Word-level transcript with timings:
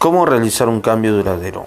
¿Cómo 0.00 0.24
realizar 0.24 0.66
un 0.66 0.80
cambio 0.80 1.14
duradero? 1.14 1.66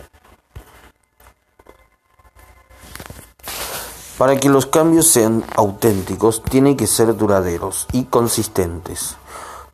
Para 4.17 4.37
que 4.37 4.49
los 4.49 4.65
cambios 4.65 5.05
sean 5.05 5.43
auténticos, 5.55 6.41
tienen 6.41 6.75
que 6.75 6.87
ser 6.87 7.15
duraderos 7.15 7.85
y 7.91 8.05
consistentes. 8.05 9.17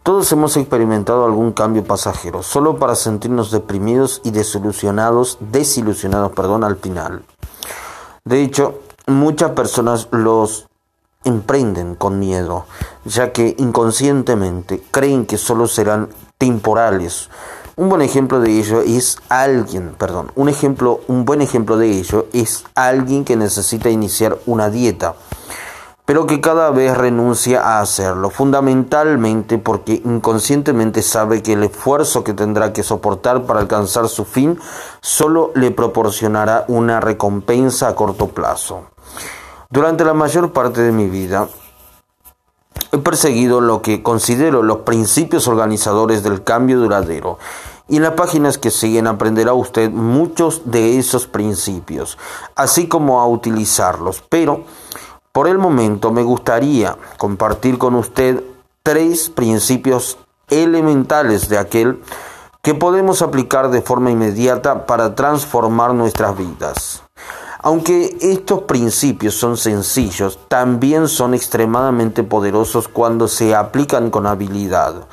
Todos 0.04 0.30
hemos 0.34 0.57
experimentado 0.57 1.23
algún 1.23 1.54
cambio 1.54 1.86
pasajero, 1.86 2.43
solo 2.43 2.77
para 2.77 2.95
sentirnos 2.95 3.50
deprimidos 3.50 4.20
y 4.25 4.32
desilusionados, 4.32 5.38
desilusionados, 5.39 6.34
perdón, 6.34 6.66
al 6.66 6.76
final. 6.76 7.23
De 8.26 8.44
hecho, 8.44 8.82
muchas 9.07 9.52
personas 9.52 10.10
los 10.12 10.68
emprenden 11.23 11.96
con 11.96 12.20
miedo, 12.20 12.66
ya 13.05 13.32
que 13.32 13.55
inconscientemente 13.57 14.84
creen 14.91 15.26
que 15.26 15.38
solo 15.38 15.66
serán 15.66 16.10
temporales 16.38 17.29
un 17.79 17.88
buen 17.88 18.01
ejemplo 18.01 18.42
de 18.42 18.60
ello 18.60 18.82
es 18.82 19.19
alguien, 19.29 19.96
perdón, 19.97 20.33
un 20.36 20.50
ejemplo, 20.50 21.00
un 21.07 21.24
buen 21.24 21.42
ejemplo 21.42 21.78
de 21.78 21.89
ello 21.89 22.28
es 22.33 22.65
alguien 22.75 23.24
que 23.24 23.38
necesita 23.38 23.89
iniciar 23.89 24.38
una 24.47 24.69
dieta, 24.69 25.15
pero 26.04 26.28
que 26.28 26.42
cada 26.42 26.71
vez 26.71 26.97
renuncia 26.97 27.61
a 27.61 27.79
hacerlo, 27.79 28.32
fundamentalmente 28.32 29.60
porque 29.60 30.02
inconscientemente 30.04 31.02
sabe 31.02 31.42
que 31.42 31.54
el 31.54 31.64
esfuerzo 31.64 32.22
que 32.22 32.33
tendrá 32.33 32.73
que 32.73 32.83
soportar 32.83 33.44
para 33.44 33.61
alcanzar 33.61 34.09
su 34.09 34.25
fin 34.25 34.59
solo 35.00 35.53
le 35.55 35.72
proporcionará 35.72 36.66
una 36.67 37.00
recompensa 37.00 37.88
a 37.88 37.95
corto 37.95 38.27
plazo. 38.27 38.88
Durante 39.69 40.03
la 40.03 40.14
mayor 40.14 40.52
parte 40.52 40.81
de 40.81 40.91
mi 40.91 41.08
vida, 41.08 41.47
He 42.91 42.97
perseguido 42.97 43.61
lo 43.61 43.83
que 43.83 44.02
considero 44.02 44.64
los 44.64 44.80
principios 44.80 45.47
organizadores 45.47 46.23
del 46.23 46.44
cambio 46.44 46.80
duradero 46.80 47.38
y 47.89 48.00
las 48.00 48.14
páginas 48.14 48.58
que 48.58 48.72
siguen 48.72 49.08
aprenderá 49.08 49.53
usted 49.53 49.89
muchos 49.89 50.61
de 50.66 51.00
esos 51.00 51.27
principios, 51.27 52.17
así 52.55 52.88
como 52.88 53.19
a 53.19 53.27
utilizarlos. 53.27 54.23
Pero 54.30 54.63
por 55.31 55.47
el 55.47 55.58
momento 55.58 56.11
me 56.11 56.23
gustaría 56.23 56.97
compartir 57.17 57.78
con 57.78 57.95
usted 57.95 58.44
tres 58.83 59.30
principios 59.30 60.17
elementales 60.50 61.50
de 61.50 61.58
aquel 61.58 62.02
que 62.61 62.75
podemos 62.75 63.22
aplicar 63.22 63.69
de 63.72 63.81
forma 63.81 64.11
inmediata 64.11 64.85
para 64.85 65.16
transformar 65.16 65.94
nuestras 65.94 66.38
vidas. 66.38 67.03
Aunque 67.61 68.17
estos 68.22 68.63
principios 68.63 69.35
son 69.35 69.58
sencillos, 69.58 70.39
también 70.47 71.08
son 71.08 71.33
extremadamente 71.33 72.23
poderosos 72.23 72.88
cuando 72.88 73.28
se 73.28 73.53
aplican 73.53 74.09
con 74.11 74.28
habilidad. 74.28 75.08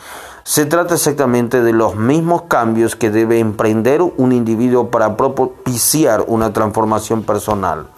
Se 0.49 0.65
trata 0.65 0.95
exactamente 0.95 1.61
de 1.61 1.73
los 1.73 1.97
mismos 1.97 2.43
cambios 2.43 2.95
que 2.95 3.11
debe 3.11 3.41
emprender 3.41 4.01
un 4.01 4.31
individuo 4.31 4.93
para 4.93 5.17
propiciar 5.17 6.25
una 6.29 6.53
transformación 6.53 7.25
personal, 7.25 7.89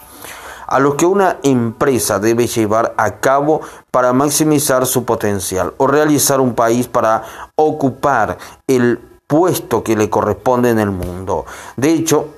a 0.65 0.79
los 0.79 0.95
que 0.95 1.05
una 1.05 1.37
empresa 1.43 2.17
debe 2.17 2.47
llevar 2.47 2.95
a 2.97 3.17
cabo 3.19 3.61
para 3.91 4.13
maximizar 4.13 4.87
su 4.87 5.05
potencial 5.05 5.75
o 5.77 5.85
realizar 5.85 6.41
un 6.41 6.55
país 6.55 6.87
para 6.87 7.21
ocupar 7.53 8.39
el 8.65 8.97
puesto 9.27 9.83
que 9.83 9.95
le 9.95 10.09
corresponde 10.09 10.71
en 10.71 10.79
el 10.79 10.89
mundo. 10.89 11.45
De 11.77 11.91
hecho, 11.91 12.29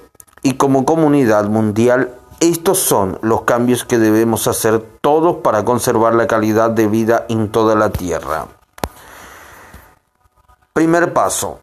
y 0.43 0.55
como 0.55 0.83
comunidad 0.83 1.45
mundial, 1.45 2.13
estos 2.41 2.79
son 2.79 3.17
los 3.21 3.43
cambios 3.43 3.85
que 3.85 3.97
debemos 3.97 4.49
hacer 4.49 4.83
todos 4.99 5.37
para 5.37 5.63
conservar 5.63 6.15
la 6.15 6.27
calidad 6.27 6.69
de 6.69 6.87
vida 6.87 7.25
en 7.29 7.49
toda 7.49 7.75
la 7.75 7.91
tierra. 7.91 8.47
Primer 10.73 11.11
paso. 11.11 11.59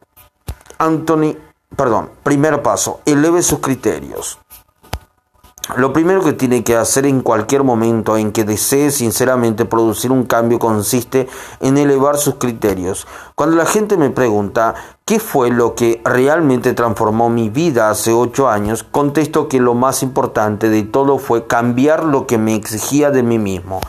Anthony, 0.76 1.34
perdón, 1.74 2.10
primer 2.22 2.62
paso, 2.62 3.00
eleve 3.06 3.42
sus 3.42 3.60
criterios. 3.60 4.38
Lo 5.76 5.94
primero 5.94 6.22
que 6.22 6.34
tiene 6.34 6.62
que 6.62 6.76
hacer 6.76 7.06
en 7.06 7.22
cualquier 7.22 7.62
momento 7.62 8.18
en 8.18 8.32
que 8.32 8.44
desee 8.44 8.90
sinceramente 8.90 9.64
producir 9.64 10.12
un 10.12 10.24
cambio 10.24 10.58
consiste 10.58 11.26
en 11.60 11.78
elevar 11.78 12.18
sus 12.18 12.34
criterios. 12.34 13.06
Cuando 13.34 13.56
la 13.56 13.64
gente 13.64 13.96
me 13.96 14.10
pregunta 14.10 14.74
qué 15.06 15.18
fue 15.18 15.50
lo 15.50 15.74
que 15.74 16.02
realmente 16.04 16.74
transformó 16.74 17.30
mi 17.30 17.48
vida 17.48 17.88
hace 17.88 18.12
ocho 18.12 18.48
años, 18.48 18.82
contesto 18.82 19.48
que 19.48 19.58
lo 19.58 19.72
más 19.72 20.02
importante 20.02 20.68
de 20.68 20.82
todo 20.82 21.18
fue 21.18 21.46
cambiar 21.46 22.04
lo 22.04 22.26
que 22.26 22.36
me 22.36 22.54
exigía 22.54 23.10
de 23.10 23.22
mí 23.22 23.38
mismo. 23.38 23.80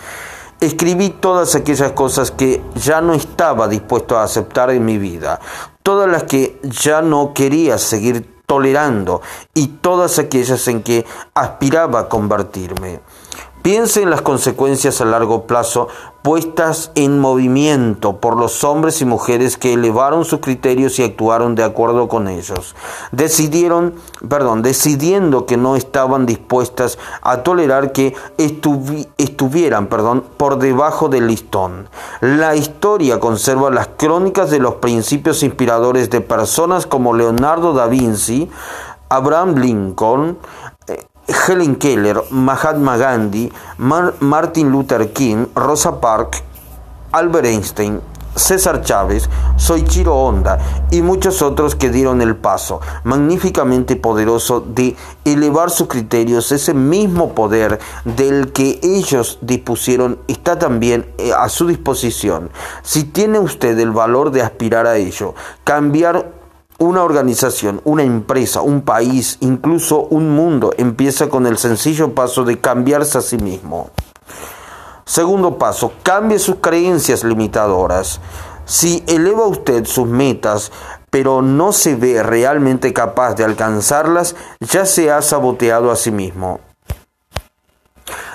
Escribí 0.60 1.10
todas 1.10 1.56
aquellas 1.56 1.94
cosas 1.94 2.32
que 2.32 2.62
ya 2.76 3.00
no 3.00 3.14
estaba 3.14 3.68
dispuesto 3.68 4.18
a 4.18 4.24
aceptar 4.24 4.70
en 4.72 4.84
mi 4.84 4.98
vida, 4.98 5.40
todas 5.84 6.10
las 6.10 6.24
que 6.24 6.60
ya 6.64 7.02
no 7.02 7.34
quería 7.34 7.78
seguir 7.78 8.42
tolerando 8.46 9.22
y 9.54 9.68
todas 9.68 10.20
aquellas 10.20 10.68
en 10.68 10.84
que 10.84 11.06
aspiraba 11.34 12.00
a 12.00 12.10
convertirme. 12.10 13.00
Piense 13.62 14.02
en 14.02 14.10
las 14.10 14.22
consecuencias 14.22 15.02
a 15.02 15.06
largo 15.06 15.46
plazo 15.46 15.90
puestas 16.22 16.92
en 16.96 17.20
movimiento 17.20 18.18
por 18.18 18.38
los 18.38 18.64
hombres 18.64 19.02
y 19.02 19.06
mujeres 19.06 19.58
que 19.58 19.74
elevaron 19.74 20.26
sus 20.26 20.40
criterios 20.40 20.98
y 21.00 21.04
actuaron 21.04 21.56
de 21.56 21.64
acuerdo 21.64 22.08
con 22.08 22.28
ellos. 22.28 22.76
Decidieron, 23.12 23.96
perdón, 24.28 24.62
decidiendo 24.62 25.46
que 25.46 25.58
no 25.58 25.76
estaban 25.76 26.26
dispuestas 26.26 26.98
a 27.22 27.44
tolerar 27.44 27.92
que 27.92 28.16
estuvieran, 29.18 29.88
perdón, 29.88 30.24
por 30.38 30.60
debajo 30.60 31.10
del 31.10 31.28
listón. 31.28 31.90
La 32.22 32.56
historia 32.56 33.20
conserva 33.20 33.70
las 33.70 33.90
crónicas 33.98 34.50
de 34.50 34.60
los 34.60 34.76
principios 34.76 35.44
inspiradores 35.44 36.10
de 36.10 36.22
personas 36.22 36.86
como 36.86 37.14
Leonardo 37.14 37.74
da 37.74 37.88
Vinci, 37.88 38.50
Abraham 39.10 39.56
Lincoln, 39.56 40.38
Helen 41.30 41.76
Keller, 41.76 42.24
Mahatma 42.32 42.98
Gandhi, 42.98 43.52
Martin 43.78 44.72
Luther 44.72 45.12
King, 45.14 45.46
Rosa 45.56 46.00
Parks, 46.00 46.44
Albert 47.12 47.46
Einstein, 47.46 48.02
César 48.36 48.82
Chávez, 48.82 49.30
Soichiro 49.58 50.16
Honda 50.16 50.60
y 50.92 51.02
muchos 51.02 51.42
otros 51.42 51.76
que 51.76 51.90
dieron 51.90 52.22
el 52.22 52.36
paso 52.36 52.80
magníficamente 53.04 53.96
poderoso 53.96 54.62
de 54.62 54.96
elevar 55.26 55.70
sus 55.70 55.88
criterios. 55.88 56.52
Ese 56.52 56.74
mismo 56.74 57.34
poder 57.34 57.80
del 58.06 58.52
que 58.54 58.80
ellos 58.82 59.40
dispusieron 59.42 60.20
está 60.28 60.58
también 60.58 61.12
eh, 61.18 61.32
a 61.38 61.50
su 61.50 61.68
disposición. 61.68 62.50
Si 62.82 63.04
tiene 63.04 63.40
usted 63.40 63.78
el 63.80 63.92
valor 63.92 64.32
de 64.32 64.42
aspirar 64.42 64.88
a 64.88 64.98
ello, 64.98 65.36
cambiar 65.64 66.39
una 66.80 67.04
organización, 67.04 67.82
una 67.84 68.04
empresa, 68.04 68.62
un 68.62 68.82
país, 68.82 69.38
incluso 69.42 70.08
un 70.10 70.36
mundo 70.36 70.72
empieza 70.78 71.30
con 71.30 71.46
el 71.46 71.58
sencillo 71.58 72.16
paso 72.16 72.44
de 72.44 72.60
cambiarse 72.60 73.18
a 73.18 73.22
sí 73.22 73.38
mismo. 73.38 73.90
Segundo 75.06 75.58
paso, 75.58 75.94
cambie 76.04 76.40
sus 76.40 76.56
creencias 76.58 77.24
limitadoras. 77.24 78.22
Si 78.66 79.04
eleva 79.08 79.48
usted 79.48 79.86
sus 79.86 80.08
metas, 80.08 80.72
pero 81.10 81.42
no 81.42 81.72
se 81.74 81.96
ve 81.96 82.22
realmente 82.24 82.94
capaz 82.94 83.34
de 83.34 83.44
alcanzarlas, 83.44 84.36
ya 84.60 84.86
se 84.86 85.12
ha 85.12 85.22
saboteado 85.22 85.92
a 85.92 85.96
sí 85.96 86.12
mismo. 86.12 86.60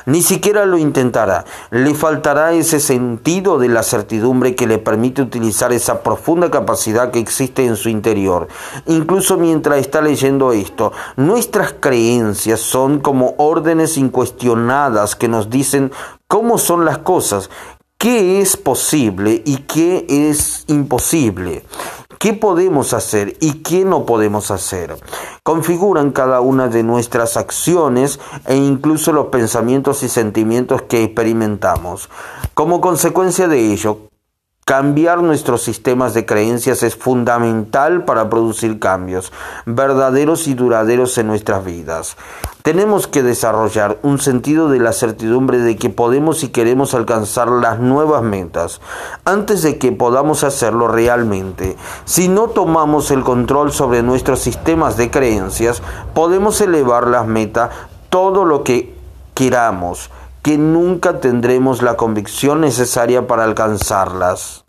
Ni 0.07 0.23
siquiera 0.23 0.67
lo 0.67 0.77
intentará. 0.77 1.45
Le 1.71 1.95
faltará 1.95 2.53
ese 2.53 2.79
sentido 2.79 3.59
de 3.59 3.69
la 3.69 3.83
certidumbre 3.83 4.55
que 4.55 4.67
le 4.67 4.79
permite 4.79 5.23
utilizar 5.23 5.73
esa 5.73 6.03
profunda 6.03 6.51
capacidad 6.51 7.11
que 7.11 7.19
existe 7.19 7.65
en 7.65 7.77
su 7.77 7.89
interior. 7.89 8.49
Incluso 8.87 9.39
mientras 9.39 9.79
está 9.79 10.03
leyendo 10.03 10.53
esto, 10.53 10.93
nuestras 11.17 11.75
creencias 11.81 12.61
son 12.61 13.01
como 13.01 13.35
órdenes 13.39 13.97
incuestionadas 13.97 15.17
que 15.17 15.29
nos 15.29 15.49
dicen 15.49 15.91
cómo 16.29 16.59
son 16.59 16.85
las 16.85 16.99
cosas, 16.99 17.49
qué 17.97 18.43
es 18.43 18.57
posible 18.59 19.43
y 19.47 19.59
qué 19.59 20.05
es 20.09 20.65
imposible 20.67 21.63
qué 22.25 22.33
podemos 22.33 22.95
hacer 22.95 23.37
y 23.41 23.59
qué 23.63 23.85
no 23.85 24.07
podemos 24.07 24.51
hacer. 24.51 24.97
Configuran 25.43 26.11
cada 26.11 26.41
una 26.41 26.69
de 26.69 26.83
nuestras 26.83 27.37
acciones 27.37 28.19
e 28.47 28.57
incluso 28.57 29.13
los 29.13 29.27
pensamientos 29.27 30.03
y 30.03 30.09
sentimientos 30.09 30.81
que 30.81 31.05
experimentamos. 31.05 32.09
Como 32.55 32.81
consecuencia 32.81 33.47
de 33.47 33.71
ello, 33.71 34.09
Cambiar 34.65 35.23
nuestros 35.23 35.61
sistemas 35.61 36.15
de 36.15 36.25
creencias 36.25 36.83
es 36.83 36.97
fundamental 36.97 38.07
para 38.07 38.31
producir 38.31 38.79
cambios 38.79 39.31
verdaderos 39.67 40.47
y 40.49 40.55
duraderos 40.55 41.19
en 41.19 41.27
nuestras 41.27 41.63
vidas. 41.67 42.17
Tenemos 42.63 43.07
que 43.07 43.23
desarrollar 43.23 43.99
un 44.01 44.19
sentido 44.19 44.71
de 44.71 44.79
la 44.79 44.95
certidumbre 44.95 45.59
de 45.59 45.77
que 45.77 45.91
podemos 45.91 46.43
y 46.45 46.49
queremos 46.49 46.95
alcanzar 46.95 47.51
las 47.51 47.79
nuevas 47.79 48.23
metas 48.23 48.81
antes 49.27 49.61
de 49.61 49.77
que 49.77 49.93
podamos 49.93 50.45
hacerlo 50.45 50.89
realmente. 50.89 51.77
Si 52.07 52.29
no 52.29 52.49
tomamos 52.49 53.11
el 53.11 53.23
control 53.23 53.71
sobre 53.71 54.03
nuestros 54.03 54.41
sistemas 54.41 54.97
de 54.97 55.11
creencias, 55.11 55.83
podemos 56.15 56.59
elevar 56.63 57.07
las 57.07 57.27
metas 57.27 57.69
todo 58.09 58.47
lo 58.47 58.65
que 58.65 58.95
queramos 59.35 60.09
que 60.45 60.59
nunca 60.59 61.21
tendremos 61.21 61.81
la 61.81 61.97
convicción 61.97 62.61
necesaria 62.61 63.27
para 63.27 63.45
alcanzarlas. 63.45 64.67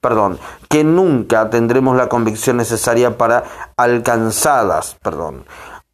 Perdón, 0.00 0.40
que 0.68 0.82
nunca 0.82 1.48
tendremos 1.48 1.96
la 1.96 2.08
convicción 2.08 2.56
necesaria 2.56 3.16
para 3.16 3.44
alcanzadas. 3.76 4.96
Perdón. 5.00 5.44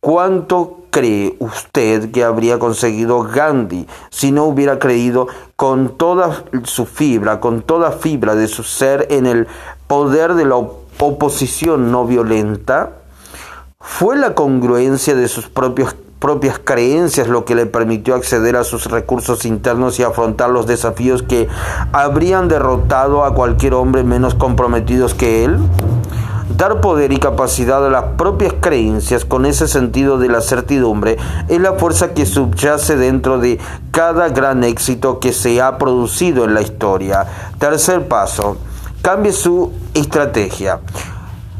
¿Cuánto 0.00 0.84
cree 0.88 1.36
usted 1.40 2.10
que 2.10 2.24
habría 2.24 2.58
conseguido 2.58 3.22
Gandhi 3.22 3.86
si 4.08 4.32
no 4.32 4.44
hubiera 4.44 4.78
creído 4.78 5.26
con 5.56 5.98
toda 5.98 6.44
su 6.64 6.86
fibra, 6.86 7.38
con 7.38 7.60
toda 7.60 7.92
fibra 7.92 8.34
de 8.34 8.48
su 8.48 8.62
ser 8.62 9.08
en 9.10 9.26
el 9.26 9.46
poder 9.88 10.32
de 10.32 10.46
la 10.46 10.56
oposición 10.56 11.92
no 11.92 12.06
violenta? 12.06 13.02
¿Fue 13.78 14.16
la 14.16 14.34
congruencia 14.34 15.14
de 15.14 15.28
sus 15.28 15.50
propios 15.50 15.94
propias 16.22 16.60
creencias 16.60 17.26
lo 17.26 17.44
que 17.44 17.56
le 17.56 17.66
permitió 17.66 18.14
acceder 18.14 18.54
a 18.54 18.62
sus 18.62 18.86
recursos 18.86 19.44
internos 19.44 19.98
y 19.98 20.04
afrontar 20.04 20.50
los 20.50 20.68
desafíos 20.68 21.24
que 21.24 21.48
habrían 21.92 22.46
derrotado 22.46 23.24
a 23.24 23.34
cualquier 23.34 23.74
hombre 23.74 24.04
menos 24.04 24.36
comprometidos 24.36 25.14
que 25.14 25.44
él? 25.44 25.58
Dar 26.56 26.80
poder 26.80 27.12
y 27.12 27.16
capacidad 27.16 27.84
a 27.84 27.90
las 27.90 28.04
propias 28.16 28.54
creencias 28.60 29.24
con 29.24 29.46
ese 29.46 29.66
sentido 29.66 30.16
de 30.16 30.28
la 30.28 30.42
certidumbre 30.42 31.16
es 31.48 31.60
la 31.60 31.72
fuerza 31.72 32.14
que 32.14 32.24
subyace 32.24 32.94
dentro 32.94 33.40
de 33.40 33.58
cada 33.90 34.28
gran 34.28 34.62
éxito 34.62 35.18
que 35.18 35.32
se 35.32 35.60
ha 35.60 35.76
producido 35.76 36.44
en 36.44 36.54
la 36.54 36.62
historia. 36.62 37.26
Tercer 37.58 38.06
paso, 38.06 38.58
cambie 39.02 39.32
su 39.32 39.72
estrategia. 39.92 40.78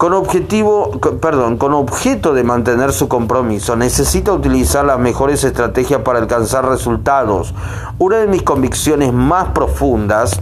Con 0.02 0.14
objetivo, 0.14 0.90
perdón, 1.20 1.58
con 1.58 1.74
objeto 1.74 2.34
de 2.34 2.42
mantener 2.42 2.92
su 2.92 3.06
compromiso, 3.06 3.76
necesita 3.76 4.32
utilizar 4.32 4.84
las 4.84 4.98
mejores 4.98 5.44
estrategias 5.44 6.00
para 6.00 6.18
alcanzar 6.18 6.68
resultados. 6.68 7.54
Una 8.00 8.16
de 8.16 8.26
mis 8.26 8.42
convicciones 8.42 9.12
más 9.12 9.50
profundas 9.50 10.40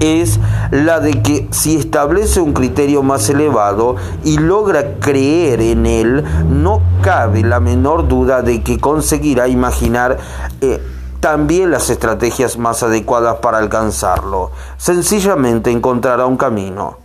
es 0.00 0.40
la 0.70 1.00
de 1.00 1.20
que 1.20 1.48
si 1.50 1.76
establece 1.76 2.40
un 2.40 2.54
criterio 2.54 3.02
más 3.02 3.28
elevado 3.28 3.96
y 4.24 4.38
logra 4.38 4.94
creer 4.98 5.60
en 5.60 5.84
él, 5.84 6.24
no 6.48 6.80
cabe 7.02 7.42
la 7.42 7.60
menor 7.60 8.08
duda 8.08 8.40
de 8.40 8.62
que 8.62 8.80
conseguirá 8.80 9.48
imaginar 9.48 10.16
eh, 10.62 10.80
también 11.20 11.70
las 11.70 11.90
estrategias 11.90 12.56
más 12.56 12.82
adecuadas 12.82 13.36
para 13.42 13.58
alcanzarlo. 13.58 14.50
Sencillamente 14.78 15.70
encontrará 15.70 16.24
un 16.24 16.38
camino. 16.38 17.04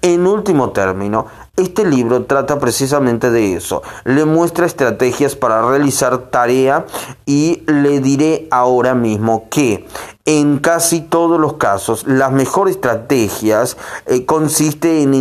En 0.00 0.28
último 0.28 0.70
término, 0.70 1.26
este 1.56 1.84
libro 1.84 2.24
trata 2.24 2.60
precisamente 2.60 3.30
de 3.32 3.54
eso. 3.54 3.82
Le 4.04 4.24
muestra 4.24 4.64
estrategias 4.64 5.34
para 5.34 5.68
realizar 5.68 6.30
tarea 6.30 6.86
y 7.26 7.62
le 7.66 7.98
diré 7.98 8.46
ahora 8.52 8.94
mismo 8.94 9.48
que 9.50 9.88
en 10.24 10.58
casi 10.58 11.00
todos 11.00 11.40
los 11.40 11.54
casos 11.54 12.06
las 12.06 12.30
mejores 12.30 12.76
estrategias 12.76 13.76
eh, 14.06 14.24
consiste 14.24 15.02
en 15.02 15.14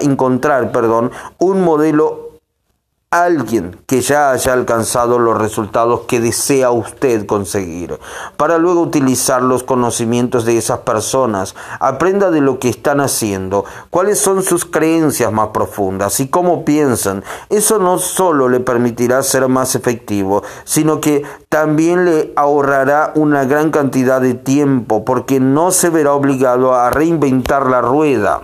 encontrar 0.00 0.72
perdón, 0.72 1.10
un 1.38 1.62
modelo 1.62 2.25
alguien 3.12 3.78
que 3.86 4.00
ya 4.00 4.32
haya 4.32 4.52
alcanzado 4.52 5.20
los 5.20 5.38
resultados 5.38 6.00
que 6.08 6.18
desea 6.18 6.72
usted 6.72 7.24
conseguir, 7.24 7.98
para 8.36 8.58
luego 8.58 8.80
utilizar 8.80 9.42
los 9.42 9.62
conocimientos 9.62 10.44
de 10.44 10.58
esas 10.58 10.80
personas, 10.80 11.54
aprenda 11.78 12.32
de 12.32 12.40
lo 12.40 12.58
que 12.58 12.68
están 12.68 13.00
haciendo, 13.00 13.64
cuáles 13.90 14.18
son 14.18 14.42
sus 14.42 14.64
creencias 14.64 15.32
más 15.32 15.48
profundas 15.48 16.18
y 16.18 16.26
cómo 16.26 16.64
piensan. 16.64 17.22
Eso 17.48 17.78
no 17.78 17.98
solo 17.98 18.48
le 18.48 18.58
permitirá 18.58 19.22
ser 19.22 19.46
más 19.46 19.76
efectivo, 19.76 20.42
sino 20.64 21.00
que 21.00 21.22
también 21.48 22.04
le 22.06 22.32
ahorrará 22.34 23.12
una 23.14 23.44
gran 23.44 23.70
cantidad 23.70 24.20
de 24.20 24.34
tiempo, 24.34 25.04
porque 25.04 25.38
no 25.38 25.70
se 25.70 25.90
verá 25.90 26.12
obligado 26.12 26.74
a 26.74 26.90
reinventar 26.90 27.70
la 27.70 27.80
rueda. 27.82 28.42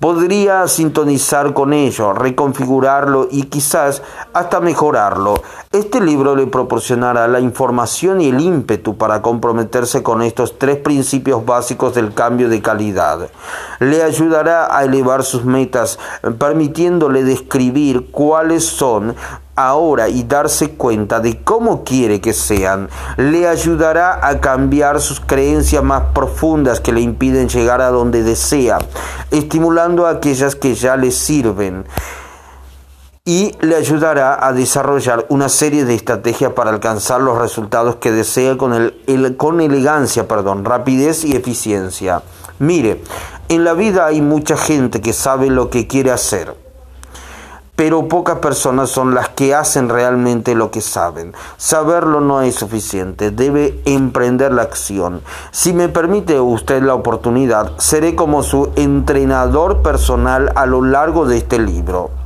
Podría 0.00 0.68
sintonizar 0.68 1.54
con 1.54 1.72
ello, 1.72 2.12
reconfigurarlo 2.12 3.26
y 3.32 3.44
quizás 3.44 4.00
hasta 4.32 4.60
mejorarlo. 4.60 5.42
Este 5.72 6.00
libro 6.00 6.36
le 6.36 6.46
proporcionará 6.46 7.26
la 7.26 7.40
información 7.40 8.20
y 8.20 8.28
el 8.28 8.38
ímpetu 8.38 8.96
para 8.96 9.22
comprometerse 9.22 10.04
con 10.04 10.22
estos 10.22 10.56
tres 10.56 10.76
principios 10.76 11.44
básicos 11.44 11.96
del 11.96 12.14
cambio 12.14 12.48
de 12.48 12.62
calidad. 12.62 13.28
Le 13.80 14.04
ayudará 14.04 14.76
a 14.76 14.84
elevar 14.84 15.24
sus 15.24 15.44
metas, 15.44 15.98
permitiéndole 16.38 17.24
describir 17.24 18.12
cuáles 18.12 18.64
son 18.64 19.16
ahora 19.58 20.08
y 20.08 20.22
darse 20.22 20.70
cuenta 20.70 21.18
de 21.18 21.42
cómo 21.42 21.82
quiere 21.82 22.20
que 22.20 22.32
sean, 22.32 22.88
le 23.16 23.48
ayudará 23.48 24.26
a 24.26 24.40
cambiar 24.40 25.00
sus 25.00 25.20
creencias 25.20 25.82
más 25.82 26.02
profundas 26.14 26.80
que 26.80 26.92
le 26.92 27.00
impiden 27.00 27.48
llegar 27.48 27.80
a 27.80 27.90
donde 27.90 28.22
desea, 28.22 28.78
estimulando 29.30 30.06
a 30.06 30.10
aquellas 30.10 30.54
que 30.54 30.74
ya 30.74 30.96
le 30.96 31.10
sirven 31.10 31.84
y 33.24 33.52
le 33.60 33.74
ayudará 33.74 34.46
a 34.46 34.52
desarrollar 34.52 35.26
una 35.28 35.48
serie 35.50 35.84
de 35.84 35.94
estrategias 35.94 36.52
para 36.52 36.70
alcanzar 36.70 37.20
los 37.20 37.36
resultados 37.36 37.96
que 37.96 38.10
desea 38.10 38.56
con, 38.56 38.72
el, 38.72 39.36
con 39.36 39.60
elegancia, 39.60 40.26
perdón, 40.26 40.64
rapidez 40.64 41.24
y 41.24 41.36
eficiencia. 41.36 42.22
Mire, 42.58 43.02
en 43.50 43.64
la 43.64 43.74
vida 43.74 44.06
hay 44.06 44.22
mucha 44.22 44.56
gente 44.56 45.02
que 45.02 45.12
sabe 45.12 45.50
lo 45.50 45.68
que 45.68 45.86
quiere 45.86 46.10
hacer 46.10 46.67
pero 47.78 48.08
pocas 48.08 48.40
personas 48.40 48.90
son 48.90 49.14
las 49.14 49.28
que 49.28 49.54
hacen 49.54 49.88
realmente 49.88 50.56
lo 50.56 50.72
que 50.72 50.80
saben. 50.80 51.32
Saberlo 51.58 52.20
no 52.20 52.42
es 52.42 52.56
suficiente, 52.56 53.30
debe 53.30 53.80
emprender 53.84 54.52
la 54.52 54.62
acción. 54.62 55.22
Si 55.52 55.72
me 55.72 55.88
permite 55.88 56.40
usted 56.40 56.82
la 56.82 56.94
oportunidad, 56.94 57.78
seré 57.78 58.16
como 58.16 58.42
su 58.42 58.72
entrenador 58.74 59.80
personal 59.80 60.50
a 60.56 60.66
lo 60.66 60.82
largo 60.82 61.24
de 61.24 61.36
este 61.36 61.60
libro. 61.60 62.17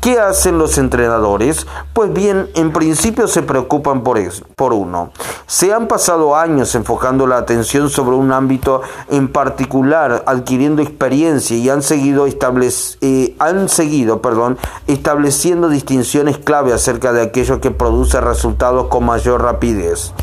¿Qué 0.00 0.18
hacen 0.18 0.56
los 0.56 0.78
entrenadores? 0.78 1.66
Pues 1.92 2.10
bien, 2.10 2.48
en 2.54 2.72
principio 2.72 3.28
se 3.28 3.42
preocupan 3.42 4.02
por, 4.02 4.72
uno. 4.72 5.10
Se 5.46 5.74
han 5.74 5.88
pasado 5.88 6.36
años 6.36 6.74
enfocando 6.74 7.26
la 7.26 7.36
atención 7.36 7.90
sobre 7.90 8.16
un 8.16 8.32
ámbito 8.32 8.80
en 9.10 9.28
particular, 9.28 10.22
adquiriendo 10.24 10.80
experiencia 10.80 11.54
y 11.54 11.68
han 11.68 11.82
seguido, 11.82 12.26
eh, 12.26 13.36
han 13.38 13.68
seguido 13.68 14.22
perdón, 14.22 14.56
estableciendo 14.86 15.68
distinciones 15.68 16.38
clave 16.38 16.72
acerca 16.72 17.12
de 17.12 17.20
aquello 17.20 17.60
que 17.60 17.70
produce 17.70 18.22
resultados 18.22 18.86
con 18.86 19.04
mayor 19.04 19.42
rapidez. 19.42 20.14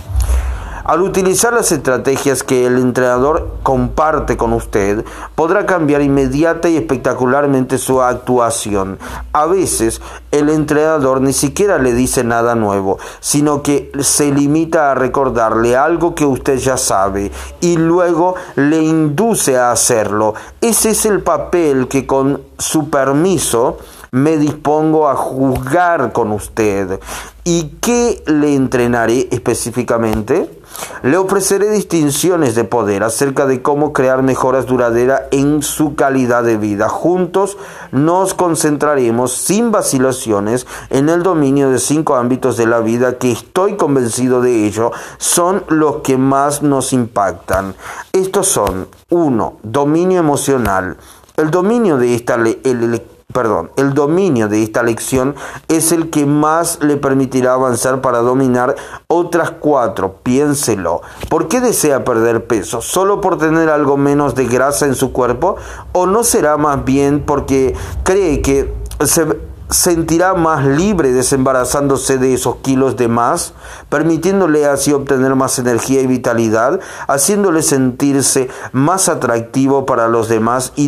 Al 0.87 1.01
utilizar 1.01 1.51
las 1.51 1.73
estrategias 1.73 2.43
que 2.43 2.65
el 2.65 2.77
entrenador 2.77 3.57
comparte 3.61 4.37
con 4.37 4.53
usted, 4.53 5.03
podrá 5.35 5.65
cambiar 5.65 6.01
inmediata 6.01 6.69
y 6.69 6.77
espectacularmente 6.77 7.77
su 7.77 8.01
actuación. 8.01 8.97
A 9.33 9.47
veces, 9.47 10.01
el 10.31 10.47
entrenador 10.47 11.19
ni 11.19 11.33
siquiera 11.33 11.77
le 11.77 11.91
dice 11.91 12.23
nada 12.23 12.55
nuevo, 12.55 12.99
sino 13.19 13.63
que 13.63 13.91
se 13.99 14.31
limita 14.31 14.91
a 14.91 14.95
recordarle 14.95 15.75
algo 15.75 16.15
que 16.15 16.25
usted 16.25 16.57
ya 16.57 16.77
sabe 16.77 17.33
y 17.59 17.75
luego 17.75 18.35
le 18.55 18.81
induce 18.81 19.57
a 19.57 19.73
hacerlo. 19.73 20.35
Ese 20.61 20.91
es 20.91 21.05
el 21.05 21.21
papel 21.21 21.89
que 21.89 22.07
con 22.07 22.43
su 22.57 22.89
permiso 22.89 23.77
me 24.11 24.37
dispongo 24.37 25.09
a 25.09 25.15
juzgar 25.15 26.13
con 26.13 26.31
usted. 26.31 27.01
¿Y 27.43 27.75
qué 27.81 28.23
le 28.25 28.55
entrenaré 28.55 29.27
específicamente? 29.31 30.56
Le 31.03 31.17
ofreceré 31.17 31.69
distinciones 31.69 32.55
de 32.55 32.63
poder 32.63 33.03
acerca 33.03 33.45
de 33.45 33.61
cómo 33.61 33.93
crear 33.93 34.23
mejoras 34.23 34.65
duraderas 34.65 35.23
en 35.31 35.61
su 35.61 35.95
calidad 35.95 36.43
de 36.43 36.57
vida. 36.57 36.89
Juntos 36.89 37.57
nos 37.91 38.33
concentraremos 38.33 39.31
sin 39.33 39.71
vacilaciones 39.71 40.67
en 40.89 41.09
el 41.09 41.23
dominio 41.23 41.69
de 41.69 41.79
cinco 41.79 42.15
ámbitos 42.15 42.57
de 42.57 42.65
la 42.65 42.79
vida 42.79 43.17
que 43.17 43.31
estoy 43.31 43.75
convencido 43.75 44.41
de 44.41 44.65
ello 44.65 44.91
son 45.17 45.63
los 45.69 45.97
que 45.97 46.17
más 46.17 46.61
nos 46.61 46.93
impactan. 46.93 47.75
Estos 48.11 48.47
son 48.47 48.87
1. 49.09 49.57
Dominio 49.63 50.19
emocional. 50.19 50.97
El 51.35 51.51
dominio 51.51 51.97
de 51.97 52.15
esta 52.15 52.35
el, 52.35 53.01
perdón, 53.37 53.69
el 53.75 53.93
dominio 53.93 54.47
de 54.47 54.63
esta 54.63 54.81
lección 54.81 55.35
es 55.67 55.91
el 55.91 56.09
que 56.09 56.25
más 56.25 56.79
le 56.81 56.97
permitirá 56.97 57.53
avanzar 57.53 58.01
para 58.01 58.17
dominar 58.17 58.75
otras 59.05 59.51
cuatro. 59.51 60.15
Piénselo. 60.23 61.03
¿Por 61.29 61.47
qué 61.47 61.61
desea 61.61 62.03
perder 62.03 62.47
peso? 62.47 62.81
¿Solo 62.81 63.21
por 63.21 63.37
tener 63.37 63.69
algo 63.69 63.95
menos 63.95 64.33
de 64.33 64.47
grasa 64.47 64.87
en 64.87 64.95
su 64.95 65.11
cuerpo? 65.11 65.55
¿O 65.91 66.07
no 66.07 66.23
será 66.23 66.57
más 66.57 66.83
bien 66.83 67.21
porque 67.27 67.75
cree 68.03 68.41
que 68.41 68.73
se 69.05 69.27
sentirá 69.69 70.33
más 70.33 70.65
libre 70.65 71.11
desembarazándose 71.11 72.17
de 72.17 72.33
esos 72.33 72.55
kilos 72.63 72.95
de 72.95 73.07
más, 73.07 73.53
permitiéndole 73.89 74.65
así 74.65 74.93
obtener 74.93 75.35
más 75.35 75.59
energía 75.59 76.01
y 76.01 76.07
vitalidad, 76.07 76.79
haciéndole 77.07 77.61
sentirse 77.61 78.49
más 78.71 79.09
atractivo 79.09 79.85
para 79.85 80.07
los 80.07 80.27
demás 80.27 80.73
y 80.75 80.87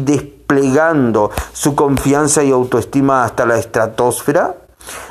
desplegando 0.50 1.30
su 1.54 1.76
confianza 1.76 2.44
y 2.44 2.52
autoestima 2.52 3.24
hasta 3.24 3.46
la 3.46 3.58
estratosfera? 3.58 4.56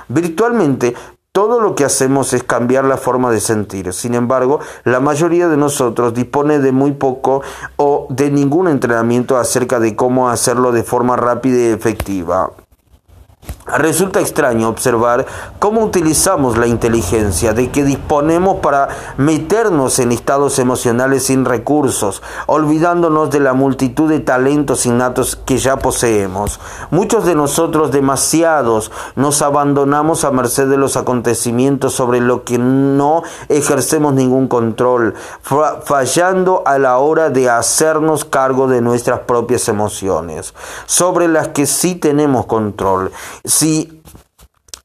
Virtualmente 0.09 0.95
Todo 1.31 1.61
lo 1.61 1.77
que 1.77 1.85
hacemos 1.85 2.33
es 2.33 2.43
cambiar 2.43 2.85
la 2.85 2.97
forma 2.97 3.31
de 3.31 3.39
sentir. 3.39 3.93
Sin 3.93 4.15
embargo, 4.15 4.59
la 4.83 4.99
mayoría 4.99 5.47
de 5.47 5.57
nosotros 5.57 6.13
dispone 6.13 6.59
de 6.59 6.73
muy 6.73 6.93
poco 6.93 7.43
o 7.77 8.09
de 8.11 8.29
ningún 8.33 8.67
entrenamiento 8.67 9.37
acerca 9.37 9.79
de 9.79 9.95
cómo 9.95 10.31
hacerlo 10.31 10.73
de 10.73 10.83
forma 10.83 11.15
rápida 11.17 11.59
y 11.59 11.67
efectiva. 11.67 12.51
Resulta 13.77 14.21
extraño 14.21 14.69
observar 14.69 15.27
cómo 15.59 15.83
utilizamos 15.83 16.57
la 16.57 16.67
inteligencia 16.67 17.53
de 17.53 17.71
que 17.71 17.85
disponemos 17.85 18.61
para 18.61 18.89
meternos 19.19 19.99
en 19.99 20.11
estados 20.11 20.59
emocionales 20.59 21.25
sin 21.25 21.45
recursos, 21.45 22.23
olvidándonos 22.47 23.31
de 23.31 23.41
la 23.41 23.53
multitud 23.53 24.09
de 24.09 24.21
talentos 24.21 24.87
innatos 24.87 25.37
que 25.37 25.59
ya 25.59 25.77
poseemos. 25.77 26.61
Muchos 26.91 27.27
de 27.27 27.35
nosotros, 27.35 27.91
demasiados, 27.91 28.91
nos 29.17 29.43
abandonamos 29.43 30.25
a 30.25 30.31
merced 30.31 30.69
de 30.69 30.79
los 30.79 30.97
acontecimientos 30.97 31.93
sobre 31.93 32.21
lo 32.21 32.45
que 32.45 32.59
no 32.59 33.23
ejercemos 33.51 34.15
ningún 34.15 34.49
control, 34.49 35.15
fallando 35.85 36.63
a 36.65 36.79
la 36.79 36.99
hora 36.99 37.29
de 37.29 37.51
hacernos 37.51 38.25
cargo 38.25 38.67
de 38.67 38.81
nuestras 38.81 39.21
propias 39.21 39.69
emociones, 39.69 40.55
sobre 40.87 41.29
las 41.29 41.49
que 41.49 41.67
sí 41.67 41.95
tenemos 41.95 42.47
control 42.47 43.13
si 43.59 44.03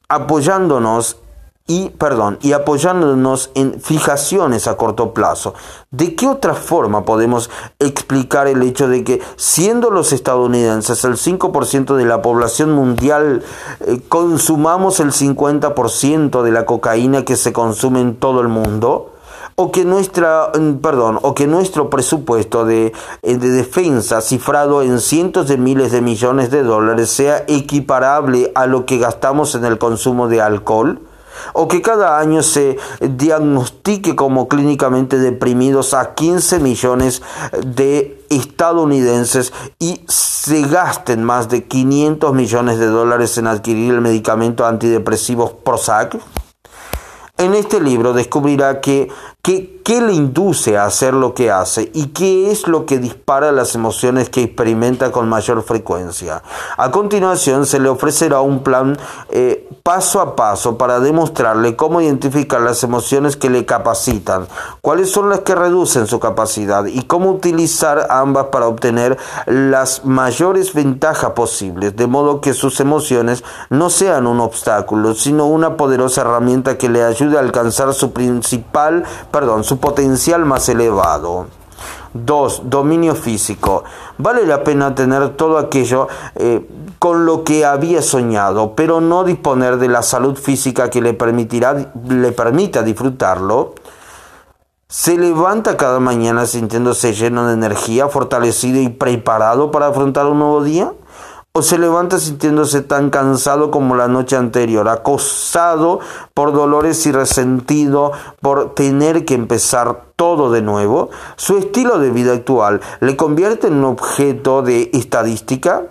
apoyándonos 0.08 1.18
y 1.66 1.90
perdón, 1.90 2.38
y 2.42 2.52
apoyándonos 2.52 3.50
en 3.54 3.80
fijaciones 3.80 4.66
a 4.66 4.76
corto 4.76 5.14
plazo. 5.14 5.54
¿De 5.92 6.16
qué 6.16 6.26
otra 6.26 6.54
forma 6.54 7.04
podemos 7.04 7.50
explicar 7.78 8.48
el 8.48 8.62
hecho 8.62 8.88
de 8.88 9.04
que 9.04 9.22
siendo 9.36 9.90
los 9.90 10.12
estadounidenses 10.12 11.04
el 11.04 11.14
5% 11.14 11.94
de 11.94 12.04
la 12.04 12.20
población 12.20 12.72
mundial 12.72 13.44
eh, 13.86 14.00
consumamos 14.08 14.98
el 14.98 15.12
50% 15.12 16.42
de 16.42 16.50
la 16.50 16.66
cocaína 16.66 17.24
que 17.24 17.36
se 17.36 17.52
consume 17.52 18.00
en 18.00 18.16
todo 18.16 18.40
el 18.40 18.48
mundo? 18.48 19.13
O 19.56 19.70
que 19.70 19.84
nuestra 19.84 20.50
mm, 20.58 20.74
perdón 20.76 21.18
o 21.22 21.34
que 21.34 21.46
nuestro 21.46 21.90
presupuesto 21.90 22.64
de, 22.64 22.92
eh, 23.22 23.36
de, 23.36 23.50
defensa 23.50 24.20
cifrado 24.20 24.82
en 24.82 25.00
cientos 25.00 25.48
de 25.48 25.56
miles 25.56 25.92
de 25.92 26.00
millones 26.00 26.50
de 26.50 26.62
dólares 26.62 27.10
sea 27.10 27.44
equiparable 27.46 28.52
a 28.54 28.66
lo 28.66 28.86
que 28.86 28.98
gastamos 28.98 29.54
en 29.54 29.64
el 29.64 29.78
consumo 29.78 30.28
de 30.28 30.40
alcohol 30.40 31.00
o 31.52 31.68
que 31.68 31.82
cada 31.82 32.18
año 32.18 32.42
se 32.42 32.78
diagnostique 33.00 34.16
como 34.16 34.48
clínicamente 34.48 35.18
deprimidos 35.18 35.94
a 35.94 36.14
15 36.14 36.60
millones 36.60 37.22
de 37.64 38.24
estadounidenses 38.30 39.52
y 39.78 40.04
se 40.08 40.62
gasten 40.62 41.24
más 41.24 41.48
de 41.48 41.64
500 41.64 42.32
millones 42.34 42.78
de 42.78 42.86
dólares 42.86 43.36
en 43.38 43.46
adquirir 43.46 43.94
el 43.94 44.00
medicamento 44.00 44.66
antidepresivo 44.66 45.58
Prozac? 45.64 46.16
En 47.36 47.54
este 47.54 47.80
libro 47.80 48.12
descubrirá 48.12 48.80
que 48.80 49.08
¿Qué, 49.44 50.00
le 50.00 50.14
induce 50.14 50.78
a 50.78 50.86
hacer 50.86 51.12
lo 51.12 51.34
que 51.34 51.50
hace? 51.50 51.90
¿Y 51.92 52.06
qué 52.06 52.50
es 52.50 52.66
lo 52.66 52.86
que 52.86 52.98
dispara 52.98 53.52
las 53.52 53.74
emociones 53.74 54.30
que 54.30 54.42
experimenta 54.42 55.12
con 55.12 55.28
mayor 55.28 55.62
frecuencia? 55.62 56.42
A 56.78 56.90
continuación 56.90 57.66
se 57.66 57.78
le 57.78 57.90
ofrecerá 57.90 58.40
un 58.40 58.62
plan 58.62 58.96
eh, 59.28 59.68
paso 59.82 60.22
a 60.22 60.34
paso 60.34 60.78
para 60.78 60.98
demostrarle 60.98 61.76
cómo 61.76 62.00
identificar 62.00 62.62
las 62.62 62.82
emociones 62.82 63.36
que 63.36 63.50
le 63.50 63.66
capacitan, 63.66 64.48
cuáles 64.80 65.10
son 65.10 65.28
las 65.28 65.40
que 65.40 65.54
reducen 65.54 66.06
su 66.06 66.18
capacidad 66.18 66.86
y 66.86 67.02
cómo 67.02 67.30
utilizar 67.30 68.06
ambas 68.08 68.46
para 68.46 68.66
obtener 68.66 69.18
las 69.44 70.06
mayores 70.06 70.72
ventajas 70.72 71.32
posibles, 71.32 71.94
de 71.94 72.06
modo 72.06 72.40
que 72.40 72.54
sus 72.54 72.80
emociones 72.80 73.44
no 73.68 73.90
sean 73.90 74.26
un 74.26 74.40
obstáculo, 74.40 75.12
sino 75.14 75.44
una 75.44 75.76
poderosa 75.76 76.22
herramienta 76.22 76.78
que 76.78 76.88
le 76.88 77.04
ayude 77.04 77.36
a 77.36 77.40
alcanzar 77.40 77.92
su 77.92 78.12
principal 78.12 79.04
perdón, 79.34 79.64
su 79.64 79.80
potencial 79.80 80.44
más 80.44 80.68
elevado. 80.68 81.46
2. 82.12 82.70
Dominio 82.70 83.16
físico. 83.16 83.82
Vale 84.16 84.46
la 84.46 84.62
pena 84.62 84.94
tener 84.94 85.30
todo 85.30 85.58
aquello 85.58 86.06
eh, 86.36 86.64
con 87.00 87.26
lo 87.26 87.42
que 87.42 87.64
había 87.64 88.00
soñado, 88.00 88.76
pero 88.76 89.00
no 89.00 89.24
disponer 89.24 89.78
de 89.78 89.88
la 89.88 90.04
salud 90.04 90.36
física 90.36 90.88
que 90.88 91.02
le, 91.02 91.14
permitirá, 91.14 91.92
le 92.08 92.30
permita 92.30 92.84
disfrutarlo. 92.84 93.74
Se 94.86 95.18
levanta 95.18 95.76
cada 95.76 95.98
mañana 95.98 96.46
sintiéndose 96.46 97.12
lleno 97.12 97.48
de 97.48 97.54
energía, 97.54 98.08
fortalecido 98.08 98.80
y 98.80 98.88
preparado 98.88 99.72
para 99.72 99.88
afrontar 99.88 100.26
un 100.26 100.38
nuevo 100.38 100.62
día 100.62 100.92
o 101.56 101.62
se 101.62 101.78
levanta 101.78 102.18
sintiéndose 102.18 102.82
tan 102.82 103.10
cansado 103.10 103.70
como 103.70 103.94
la 103.94 104.08
noche 104.08 104.34
anterior, 104.34 104.88
acosado 104.88 106.00
por 106.34 106.52
dolores 106.52 107.06
y 107.06 107.12
resentido 107.12 108.10
por 108.40 108.74
tener 108.74 109.24
que 109.24 109.34
empezar 109.34 110.02
todo 110.16 110.50
de 110.50 110.62
nuevo, 110.62 111.10
su 111.36 111.56
estilo 111.56 112.00
de 112.00 112.10
vida 112.10 112.32
actual 112.32 112.80
le 112.98 113.16
convierte 113.16 113.68
en 113.68 113.74
un 113.74 113.84
objeto 113.84 114.62
de 114.62 114.90
estadística 114.94 115.84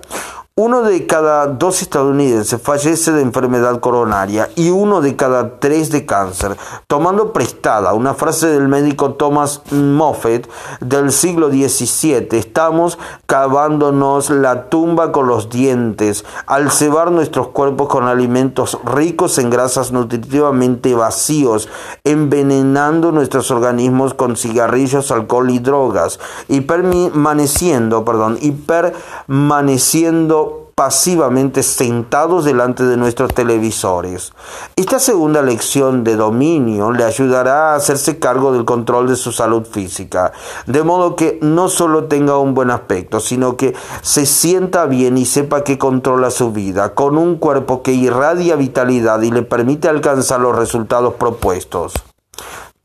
uno 0.55 0.83
de 0.83 1.07
cada 1.07 1.47
dos 1.47 1.81
estadounidenses 1.81 2.61
fallece 2.61 3.11
de 3.11 3.23
enfermedad 3.23 3.79
coronaria 3.79 4.51
y 4.55 4.69
uno 4.69 5.01
de 5.01 5.15
cada 5.15 5.59
tres 5.59 5.89
de 5.89 6.05
cáncer. 6.05 6.55
Tomando 6.85 7.33
prestada 7.33 7.95
una 7.95 8.13
frase 8.13 8.45
del 8.49 8.67
médico 8.67 9.15
Thomas 9.15 9.63
Moffett 9.71 10.47
del 10.79 11.11
siglo 11.11 11.49
XVII, 11.49 12.27
estamos 12.37 12.99
cavándonos 13.25 14.29
la 14.29 14.69
tumba 14.69 15.11
con 15.11 15.25
los 15.25 15.49
dientes 15.49 16.23
al 16.45 16.69
cebar 16.69 17.09
nuestros 17.09 17.47
cuerpos 17.47 17.87
con 17.87 18.03
alimentos 18.07 18.77
ricos 18.85 19.39
en 19.39 19.49
grasas 19.49 19.91
nutritivamente 19.91 20.93
vacíos, 20.93 21.67
envenenando 22.03 23.11
nuestros 23.11 23.49
organismos 23.49 24.13
con 24.13 24.35
cigarrillos, 24.35 25.09
alcohol 25.09 25.49
y 25.49 25.57
drogas, 25.57 26.19
y 26.47 26.61
permaneciendo, 26.61 28.05
perdón, 28.05 28.37
y 28.39 28.51
permaneciendo 28.51 30.42
pasivamente 30.75 31.63
sentados 31.63 32.45
delante 32.45 32.83
de 32.83 32.97
nuestros 32.97 33.33
televisores. 33.33 34.33
Esta 34.75 34.99
segunda 34.99 35.41
lección 35.41 36.03
de 36.03 36.15
dominio 36.15 36.91
le 36.91 37.03
ayudará 37.03 37.71
a 37.71 37.75
hacerse 37.75 38.19
cargo 38.19 38.51
del 38.51 38.65
control 38.65 39.07
de 39.07 39.15
su 39.15 39.31
salud 39.31 39.65
física, 39.65 40.33
de 40.65 40.83
modo 40.83 41.15
que 41.15 41.39
no 41.41 41.69
solo 41.69 42.05
tenga 42.05 42.37
un 42.37 42.53
buen 42.53 42.71
aspecto, 42.71 43.19
sino 43.19 43.55
que 43.55 43.75
se 44.01 44.25
sienta 44.25 44.85
bien 44.85 45.17
y 45.17 45.25
sepa 45.25 45.63
que 45.63 45.77
controla 45.77 46.31
su 46.31 46.51
vida, 46.51 46.93
con 46.95 47.17
un 47.17 47.37
cuerpo 47.37 47.83
que 47.83 47.93
irradia 47.93 48.55
vitalidad 48.55 49.21
y 49.21 49.31
le 49.31 49.43
permite 49.43 49.89
alcanzar 49.89 50.39
los 50.39 50.55
resultados 50.55 51.13
propuestos. 51.15 51.93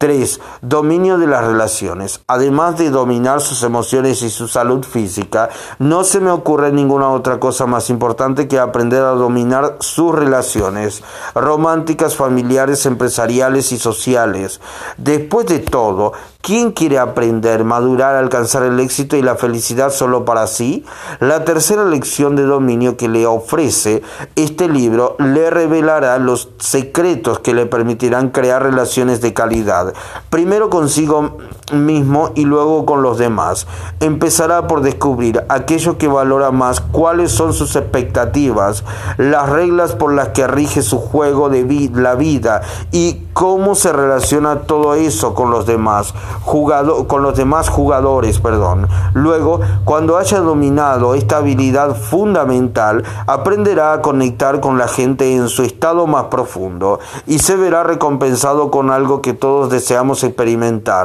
3. 0.01 0.41
Dominio 0.63 1.19
de 1.19 1.27
las 1.27 1.45
relaciones. 1.45 2.23
Además 2.29 2.79
de 2.79 2.91
dominar 2.91 3.41
sus 3.41 3.65
emociones 3.65 4.23
y 4.23 4.31
su 4.31 4.47
salud 4.47 4.85
física, 4.85 5.49
no 5.81 6.05
se 6.05 6.21
me 6.21 6.31
ocurre 6.31 6.71
ninguna 6.71 7.09
otra 7.09 7.41
cosa 7.41 7.67
más 7.67 7.91
importante 7.91 8.47
que 8.47 8.61
aprender 8.61 9.03
a 9.03 9.17
dominar 9.17 9.79
sus 9.81 10.15
relaciones 10.15 11.03
románticas, 11.35 12.15
familiares, 12.15 12.87
empresariales 12.87 13.73
y 13.73 13.79
sociales. 13.79 14.61
Después 14.99 15.47
de 15.47 15.59
todo, 15.59 16.13
¿Quién 16.49 16.73
quiere 16.73 16.99
aprender, 16.99 17.63
madurar, 17.63 18.15
alcanzar 18.15 18.63
el 18.63 18.81
éxito 18.81 19.19
y 19.19 19.21
la 19.21 19.37
felicidad 19.37 19.91
solo 19.91 20.25
para 20.25 20.47
sí? 20.47 20.83
La 21.21 21.45
tercera 21.45 21.85
lección 21.85 22.37
de 22.37 22.45
dominio 22.45 22.97
que 22.97 23.07
le 23.07 23.27
ofrece 23.27 24.01
este 24.35 24.67
libro 24.67 25.15
le 25.19 25.51
revelará 25.51 26.17
los 26.17 26.49
secretos 26.59 27.41
que 27.41 27.53
le 27.53 27.67
permitirán 27.67 28.31
crear 28.31 28.63
relaciones 28.63 29.21
de 29.21 29.35
calidad. 29.35 29.93
Primero 30.31 30.71
consigo 30.71 31.37
mismo 31.71 32.31
y 32.35 32.47
luego 32.47 32.87
con 32.87 33.03
los 33.03 33.19
demás. 33.19 33.67
Empezará 34.01 34.67
por 34.67 34.81
descubrir 34.81 35.45
aquello 35.51 35.99
que 35.99 36.09
valora 36.09 36.51
más, 36.51 36.81
cuáles 36.81 37.31
son 37.31 37.53
sus 37.53 37.77
expectativas, 37.77 38.85
las 39.19 39.51
reglas 39.51 39.95
por 39.95 40.15
las 40.15 40.29
que 40.29 40.47
rige 40.47 40.81
su 40.81 40.99
juego 40.99 41.51
de 41.51 41.91
la 41.95 42.15
vida 42.15 42.63
y 42.91 43.27
cómo 43.35 43.75
se 43.75 43.93
relaciona 43.93 44.61
todo 44.63 44.95
eso 44.95 45.35
con 45.35 45.51
los 45.51 45.67
demás, 45.67 46.15
con 46.45 47.23
los 47.23 47.37
demás 47.37 47.69
jugadores, 47.69 48.39
perdón. 48.39 48.89
Luego, 49.15 49.61
cuando 49.85 50.17
haya 50.17 50.41
dominado 50.41 51.15
esta 51.15 51.39
habilidad 51.39 51.97
fundamental, 51.97 53.05
aprenderá 53.27 53.95
a 53.95 54.03
conectar 54.03 54.61
con 54.61 54.79
la 54.79 54.89
gente 54.89 55.35
en 55.35 55.49
su 55.49 55.63
estado 55.63 56.07
más 56.07 56.25
profundo 56.25 57.01
y 57.27 57.39
se 57.39 57.57
verá 57.57 57.83
recompensado 57.83 58.71
con 58.71 58.91
algo 58.91 59.23
que 59.23 59.35
todos 59.35 59.71
deseamos 59.71 60.25
experimentar 60.25 60.99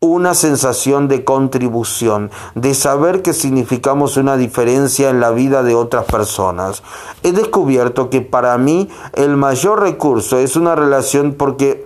una 0.00 0.34
sensación 0.34 1.08
de 1.08 1.24
contribución, 1.24 2.30
de 2.54 2.74
saber 2.74 3.22
que 3.22 3.32
significamos 3.32 4.16
una 4.16 4.36
diferencia 4.36 5.10
en 5.10 5.20
la 5.20 5.30
vida 5.30 5.62
de 5.62 5.74
otras 5.74 6.04
personas. 6.04 6.82
He 7.22 7.32
descubierto 7.32 8.08
que 8.08 8.20
para 8.20 8.56
mí 8.58 8.88
el 9.14 9.36
mayor 9.36 9.80
recurso 9.80 10.38
es 10.38 10.56
una 10.56 10.74
relación 10.74 11.34
porque 11.36 11.85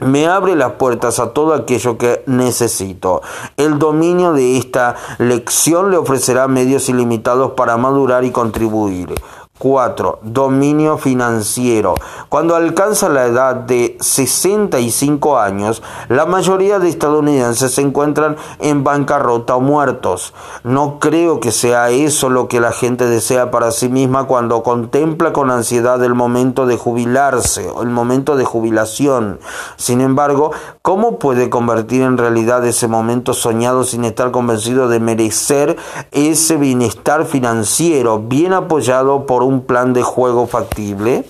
me 0.00 0.26
abre 0.26 0.56
las 0.56 0.72
puertas 0.72 1.18
a 1.18 1.32
todo 1.32 1.54
aquello 1.54 1.96
que 1.96 2.22
necesito. 2.26 3.22
El 3.56 3.78
dominio 3.78 4.32
de 4.32 4.58
esta 4.58 4.94
lección 5.18 5.90
le 5.90 5.96
ofrecerá 5.96 6.48
medios 6.48 6.88
ilimitados 6.88 7.52
para 7.52 7.76
madurar 7.76 8.24
y 8.24 8.30
contribuir. 8.30 9.14
4. 9.58 10.18
Dominio 10.22 10.98
financiero. 10.98 11.94
Cuando 12.28 12.54
alcanza 12.54 13.08
la 13.08 13.26
edad 13.26 13.54
de 13.54 13.96
65 14.00 15.38
años, 15.38 15.82
la 16.08 16.26
mayoría 16.26 16.78
de 16.78 16.88
estadounidenses 16.88 17.74
se 17.74 17.80
encuentran 17.80 18.36
en 18.58 18.84
bancarrota 18.84 19.56
o 19.56 19.60
muertos. 19.60 20.34
No 20.62 20.98
creo 20.98 21.40
que 21.40 21.52
sea 21.52 21.90
eso 21.90 22.28
lo 22.28 22.48
que 22.48 22.60
la 22.60 22.72
gente 22.72 23.06
desea 23.06 23.50
para 23.50 23.70
sí 23.70 23.88
misma 23.88 24.24
cuando 24.24 24.62
contempla 24.62 25.32
con 25.32 25.50
ansiedad 25.50 26.02
el 26.04 26.14
momento 26.14 26.66
de 26.66 26.76
jubilarse 26.76 27.68
o 27.70 27.82
el 27.82 27.88
momento 27.88 28.36
de 28.36 28.44
jubilación. 28.44 29.40
Sin 29.76 30.00
embargo, 30.00 30.50
¿cómo 30.82 31.18
puede 31.18 31.48
convertir 31.48 32.02
en 32.02 32.18
realidad 32.18 32.64
ese 32.66 32.88
momento 32.88 33.32
soñado 33.32 33.84
sin 33.84 34.04
estar 34.04 34.30
convencido 34.30 34.88
de 34.88 35.00
merecer 35.00 35.76
ese 36.12 36.56
bienestar 36.56 37.24
financiero 37.24 38.18
bien 38.18 38.52
apoyado 38.52 39.26
por 39.26 39.45
un 39.46 39.62
plan 39.62 39.92
de 39.92 40.02
juego 40.02 40.46
factible. 40.46 41.24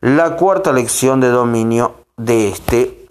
La 0.00 0.36
cuarta 0.36 0.72
lección 0.72 1.20
de 1.20 1.28
dominio 1.28 1.96
de 2.16 2.48
este 2.48 3.08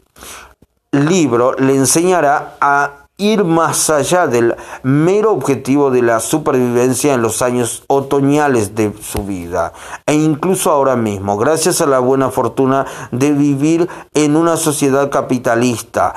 libro 0.91 1.53
le 1.53 1.75
enseñará 1.75 2.55
a 2.61 3.05
ir 3.17 3.45
más 3.45 3.89
allá 3.89 4.27
del 4.27 4.55
mero 4.83 5.31
objetivo 5.31 5.89
de 5.89 6.01
la 6.01 6.19
supervivencia 6.19 7.13
en 7.13 7.21
los 7.21 7.41
años 7.41 7.83
otoñales 7.87 8.75
de 8.75 8.93
su 9.01 9.23
vida 9.23 9.71
e 10.05 10.13
incluso 10.13 10.69
ahora 10.71 10.97
mismo, 10.97 11.37
gracias 11.37 11.79
a 11.79 11.85
la 11.85 11.99
buena 11.99 12.29
fortuna 12.29 12.85
de 13.11 13.31
vivir 13.31 13.87
en 14.13 14.35
una 14.35 14.57
sociedad 14.57 15.09
capitalista 15.09 16.13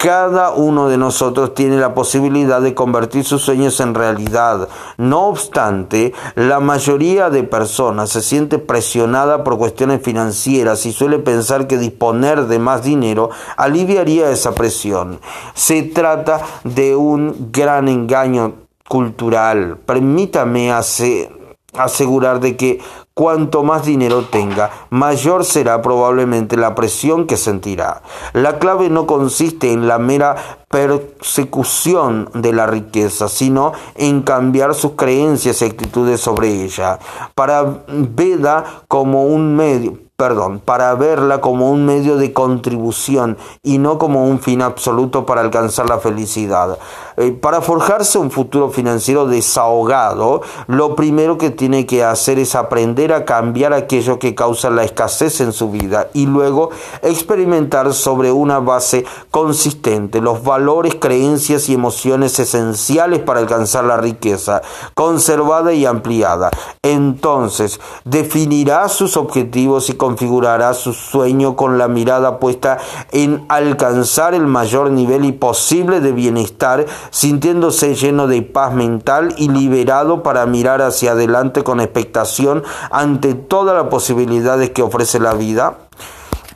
cada 0.00 0.52
uno 0.52 0.88
de 0.88 0.96
nosotros 0.96 1.52
tiene 1.52 1.76
la 1.76 1.92
posibilidad 1.92 2.62
de 2.62 2.74
convertir 2.74 3.22
sus 3.22 3.42
sueños 3.42 3.80
en 3.80 3.94
realidad. 3.94 4.66
No 4.96 5.26
obstante, 5.26 6.14
la 6.36 6.58
mayoría 6.58 7.28
de 7.28 7.42
personas 7.42 8.08
se 8.08 8.22
siente 8.22 8.58
presionada 8.58 9.44
por 9.44 9.58
cuestiones 9.58 10.00
financieras 10.00 10.86
y 10.86 10.92
suele 10.92 11.18
pensar 11.18 11.66
que 11.66 11.76
disponer 11.76 12.46
de 12.46 12.58
más 12.58 12.82
dinero 12.82 13.28
aliviaría 13.58 14.30
esa 14.30 14.54
presión. 14.54 15.20
Se 15.52 15.82
trata 15.82 16.40
de 16.64 16.96
un 16.96 17.50
gran 17.52 17.86
engaño 17.86 18.54
cultural. 18.88 19.76
Permítame 19.84 20.72
asegurar 20.72 22.40
de 22.40 22.56
que 22.56 22.80
Cuanto 23.20 23.62
más 23.62 23.84
dinero 23.84 24.24
tenga, 24.30 24.70
mayor 24.88 25.44
será 25.44 25.82
probablemente 25.82 26.56
la 26.56 26.74
presión 26.74 27.26
que 27.26 27.36
sentirá. 27.36 28.00
La 28.32 28.58
clave 28.58 28.88
no 28.88 29.06
consiste 29.06 29.74
en 29.74 29.86
la 29.86 29.98
mera 29.98 30.36
persecución 30.70 32.30
de 32.32 32.54
la 32.54 32.66
riqueza, 32.66 33.28
sino 33.28 33.72
en 33.94 34.22
cambiar 34.22 34.74
sus 34.74 34.92
creencias 34.92 35.60
y 35.60 35.66
actitudes 35.66 36.18
sobre 36.18 36.64
ella. 36.64 36.98
Para 37.34 37.82
Veda 37.88 38.84
como 38.88 39.26
un 39.26 39.54
medio, 39.54 39.98
perdón, 40.20 40.60
para 40.62 40.94
verla 40.96 41.40
como 41.40 41.70
un 41.70 41.86
medio 41.86 42.18
de 42.18 42.34
contribución 42.34 43.38
y 43.62 43.78
no 43.78 43.96
como 43.96 44.26
un 44.26 44.38
fin 44.38 44.60
absoluto 44.60 45.24
para 45.24 45.40
alcanzar 45.40 45.88
la 45.88 45.98
felicidad. 45.98 46.76
Eh, 47.16 47.32
para 47.32 47.62
forjarse 47.62 48.18
un 48.18 48.30
futuro 48.30 48.68
financiero 48.68 49.26
desahogado, 49.26 50.42
lo 50.66 50.94
primero 50.94 51.38
que 51.38 51.48
tiene 51.48 51.86
que 51.86 52.04
hacer 52.04 52.38
es 52.38 52.54
aprender 52.54 53.14
a 53.14 53.24
cambiar 53.24 53.72
aquello 53.72 54.18
que 54.18 54.34
causa 54.34 54.68
la 54.68 54.84
escasez 54.84 55.40
en 55.40 55.54
su 55.54 55.70
vida 55.70 56.08
y 56.12 56.26
luego 56.26 56.68
experimentar 57.00 57.94
sobre 57.94 58.30
una 58.30 58.58
base 58.58 59.06
consistente 59.30 60.20
los 60.20 60.42
valores, 60.44 60.96
creencias 60.96 61.70
y 61.70 61.74
emociones 61.74 62.38
esenciales 62.38 63.20
para 63.20 63.40
alcanzar 63.40 63.84
la 63.84 63.96
riqueza 63.96 64.60
conservada 64.92 65.72
y 65.72 65.86
ampliada. 65.86 66.50
Entonces, 66.82 67.80
definirá 68.04 68.86
sus 68.90 69.16
objetivos 69.16 69.88
y 69.88 69.94
configurará 70.10 70.74
su 70.74 70.92
sueño 70.92 71.54
con 71.54 71.78
la 71.78 71.86
mirada 71.86 72.40
puesta 72.40 72.78
en 73.12 73.44
alcanzar 73.48 74.34
el 74.34 74.44
mayor 74.48 74.90
nivel 74.90 75.24
y 75.24 75.30
posible 75.30 76.00
de 76.00 76.10
bienestar, 76.10 76.84
sintiéndose 77.10 77.94
lleno 77.94 78.26
de 78.26 78.42
paz 78.42 78.74
mental 78.74 79.32
y 79.36 79.50
liberado 79.50 80.24
para 80.24 80.46
mirar 80.46 80.82
hacia 80.82 81.12
adelante 81.12 81.62
con 81.62 81.80
expectación 81.80 82.64
ante 82.90 83.34
todas 83.34 83.76
las 83.76 83.86
posibilidades 83.86 84.70
que 84.70 84.82
ofrece 84.82 85.20
la 85.20 85.34
vida. 85.34 85.78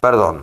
Perdón. 0.00 0.42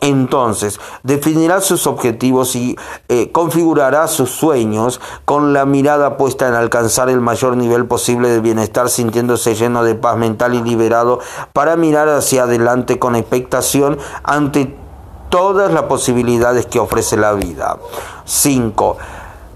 Entonces, 0.00 0.78
definirá 1.02 1.60
sus 1.60 1.86
objetivos 1.86 2.54
y 2.54 2.76
eh, 3.08 3.32
configurará 3.32 4.06
sus 4.06 4.30
sueños 4.30 5.00
con 5.24 5.52
la 5.52 5.64
mirada 5.64 6.16
puesta 6.16 6.46
en 6.46 6.54
alcanzar 6.54 7.08
el 7.08 7.20
mayor 7.20 7.56
nivel 7.56 7.86
posible 7.86 8.28
de 8.28 8.40
bienestar, 8.40 8.88
sintiéndose 8.90 9.54
lleno 9.54 9.82
de 9.82 9.96
paz 9.96 10.16
mental 10.16 10.54
y 10.54 10.62
liberado 10.62 11.18
para 11.52 11.76
mirar 11.76 12.08
hacia 12.08 12.44
adelante 12.44 12.98
con 12.98 13.16
expectación 13.16 13.98
ante 14.22 14.76
todas 15.30 15.72
las 15.72 15.84
posibilidades 15.84 16.66
que 16.66 16.78
ofrece 16.78 17.16
la 17.16 17.32
vida. 17.32 17.76
5. 18.24 18.96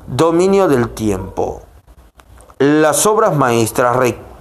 Dominio 0.09 0.69
del 0.69 0.89
tiempo. 0.91 1.63
Las 2.59 3.07
obras 3.07 3.37
maestras 3.37 3.97
requieren 3.97 4.32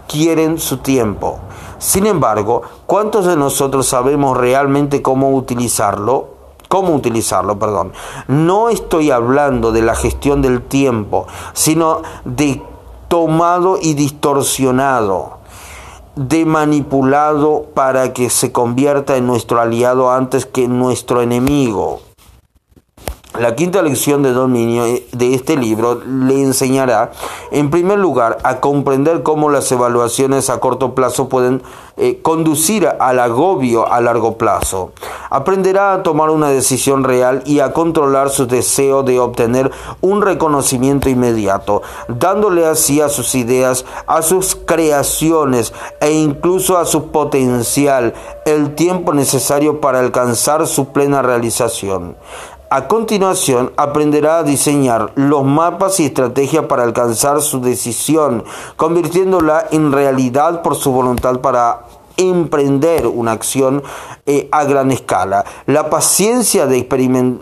su 0.58 0.78
tiempo. 0.78 1.40
Sin 1.78 2.06
embargo, 2.06 2.62
¿cuántos 2.86 3.26
de 3.26 3.36
nosotros 3.36 3.88
sabemos 3.88 4.38
realmente 4.38 5.02
cómo 5.02 5.32
utilizarlo? 5.32 6.42
cómo 6.68 6.96
utilizarlo, 6.96 7.60
perdón. 7.60 7.92
No 8.30 8.70
estoy 8.70 9.12
hablando 9.12 9.74
de 9.74 9.82
la 9.82 9.94
gestión 9.94 10.42
del 10.42 10.62
tiempo, 10.62 11.28
sino 11.52 12.02
de 12.24 12.64
tomado 13.10 13.78
y 13.82 13.94
distorsionado, 13.94 15.40
de 16.16 16.46
manipulado 16.46 17.66
para 17.74 18.14
que 18.14 18.30
se 18.30 18.54
convierta 18.54 19.18
en 19.18 19.28
nuestro 19.28 19.60
aliado 19.60 20.12
antes 20.12 20.46
que 20.46 20.70
nuestro 20.70 21.22
enemigo. 21.22 22.00
La 23.40 23.56
quinta 23.56 23.82
lección 23.82 24.24
de 24.24 24.34
dominio 24.34 24.84
de 25.14 25.34
este 25.34 25.56
libro 25.56 26.02
le 26.06 26.42
enseñará, 26.42 27.12
en 27.52 27.70
primer 27.70 27.98
lugar, 27.98 28.38
a 28.44 28.60
comprender 28.60 29.24
cómo 29.24 29.50
las 29.50 29.72
evaluaciones 29.72 30.50
a 30.50 30.60
corto 30.60 30.96
plazo 30.96 31.30
pueden 31.30 31.64
eh, 31.96 32.20
conducir 32.22 32.90
al 33.00 33.20
agobio 33.20 33.90
a 33.90 34.02
largo 34.02 34.38
plazo. 34.38 34.92
Aprenderá 35.30 35.94
a 35.94 36.04
tomar 36.04 36.30
una 36.30 36.50
decisión 36.50 37.06
real 37.06 37.42
y 37.46 37.62
a 37.62 37.72
controlar 37.72 38.32
su 38.32 38.48
deseo 38.48 39.02
de 39.04 39.22
obtener 39.22 39.72
un 40.02 40.22
reconocimiento 40.22 41.08
inmediato, 41.08 41.84
dándole 42.10 42.66
así 42.66 43.00
a 43.00 43.08
sus 43.08 43.34
ideas, 43.34 43.86
a 44.08 44.24
sus 44.24 44.56
creaciones 44.56 45.74
e 46.02 46.12
incluso 46.12 46.78
a 46.78 46.84
su 46.84 47.12
potencial 47.12 48.14
el 48.46 48.76
tiempo 48.76 49.14
necesario 49.14 49.80
para 49.80 50.00
alcanzar 50.02 50.68
su 50.68 50.90
plena 50.90 51.22
realización. 51.22 52.18
A 52.74 52.88
continuación, 52.88 53.74
aprenderá 53.76 54.38
a 54.38 54.44
diseñar 54.44 55.12
los 55.16 55.44
mapas 55.44 56.00
y 56.00 56.06
estrategias 56.06 56.68
para 56.68 56.84
alcanzar 56.84 57.42
su 57.42 57.60
decisión, 57.60 58.46
convirtiéndola 58.78 59.68
en 59.72 59.92
realidad 59.92 60.62
por 60.62 60.78
su 60.78 60.94
voluntad 60.94 61.42
para 61.42 61.82
emprender 62.30 63.08
una 63.08 63.32
acción 63.32 63.84
eh, 64.26 64.48
a 64.52 64.64
gran 64.64 64.92
escala. 64.92 65.46
La 65.66 65.90
paciencia 65.90 66.68
de, 66.68 66.88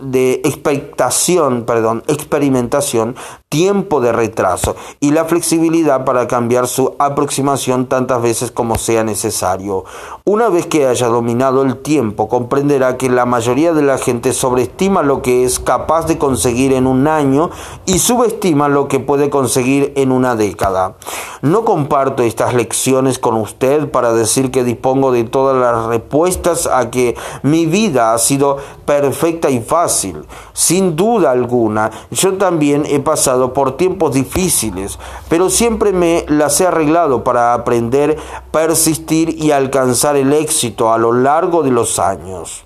de 0.01 0.41
expectación, 0.43 1.63
perdón, 1.63 2.03
experimentación, 2.07 3.15
tiempo 3.49 3.99
de 3.99 4.11
retraso 4.11 4.75
y 4.99 5.09
la 5.09 5.25
flexibilidad 5.25 6.05
para 6.05 6.27
cambiar 6.27 6.67
su 6.67 6.95
aproximación 6.99 7.87
tantas 7.87 8.21
veces 8.21 8.51
como 8.51 8.77
sea 8.77 9.03
necesario. 9.03 9.85
Una 10.23 10.49
vez 10.49 10.67
que 10.67 10.85
haya 10.85 11.07
dominado 11.07 11.63
el 11.63 11.77
tiempo, 11.77 12.29
comprenderá 12.29 12.97
que 12.97 13.09
la 13.09 13.25
mayoría 13.25 13.73
de 13.73 13.81
la 13.81 13.97
gente 13.97 14.33
sobreestima 14.33 15.01
lo 15.01 15.23
que 15.23 15.45
es 15.45 15.59
capaz 15.59 16.05
de 16.05 16.19
conseguir 16.19 16.73
en 16.73 16.85
un 16.85 17.07
año 17.07 17.49
y 17.87 17.97
subestima 17.97 18.69
lo 18.69 18.87
que 18.87 18.99
puede 18.99 19.31
conseguir 19.31 19.93
en 19.95 20.11
una 20.11 20.35
década. 20.35 20.95
No 21.41 21.65
comparto 21.65 22.21
estas 22.21 22.53
lecciones 22.53 23.17
con 23.17 23.35
usted 23.35 23.89
para 23.89 24.13
decir 24.13 24.51
que 24.51 24.63
dispongo 24.69 25.11
de 25.11 25.23
todas 25.23 25.57
las 25.57 25.85
respuestas 25.85 26.67
a 26.67 26.89
que 26.89 27.15
mi 27.43 27.65
vida 27.65 28.13
ha 28.13 28.17
sido 28.17 28.57
perfecta 28.85 29.49
y 29.49 29.59
fácil. 29.59 30.25
Sin 30.53 30.95
duda 30.95 31.31
alguna, 31.31 31.91
yo 32.11 32.33
también 32.35 32.85
he 32.85 32.99
pasado 32.99 33.53
por 33.53 33.77
tiempos 33.77 34.13
difíciles, 34.13 34.99
pero 35.27 35.49
siempre 35.49 35.91
me 35.91 36.25
las 36.27 36.59
he 36.61 36.67
arreglado 36.67 37.23
para 37.23 37.53
aprender, 37.53 38.17
persistir 38.51 39.35
y 39.41 39.51
alcanzar 39.51 40.15
el 40.15 40.33
éxito 40.33 40.93
a 40.93 40.97
lo 40.97 41.13
largo 41.13 41.63
de 41.63 41.71
los 41.71 41.99
años. 41.99 42.65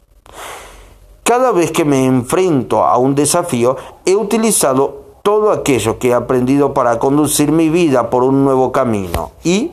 Cada 1.23 1.51
vez 1.51 1.71
que 1.71 1.85
me 1.85 2.05
enfrento 2.05 2.83
a 2.83 2.97
un 2.97 3.15
desafío, 3.15 3.77
he 4.05 4.15
utilizado 4.15 5.03
todo 5.23 5.51
aquello 5.51 5.99
que 5.99 6.09
he 6.09 6.13
aprendido 6.13 6.73
para 6.73 6.99
conducir 6.99 7.53
mi 7.53 7.69
vida 7.69 8.09
por 8.09 8.23
un 8.23 8.43
nuevo 8.43 8.73
camino 8.73 9.31
y 9.41 9.71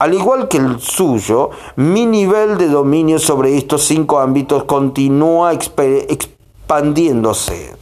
al 0.00 0.14
igual 0.14 0.48
que 0.48 0.56
el 0.56 0.80
suyo, 0.80 1.50
mi 1.76 2.06
nivel 2.06 2.56
de 2.56 2.68
dominio 2.68 3.18
sobre 3.18 3.58
estos 3.58 3.84
cinco 3.84 4.18
ámbitos 4.18 4.64
continúa 4.64 5.52
expandiéndose. 5.52 7.74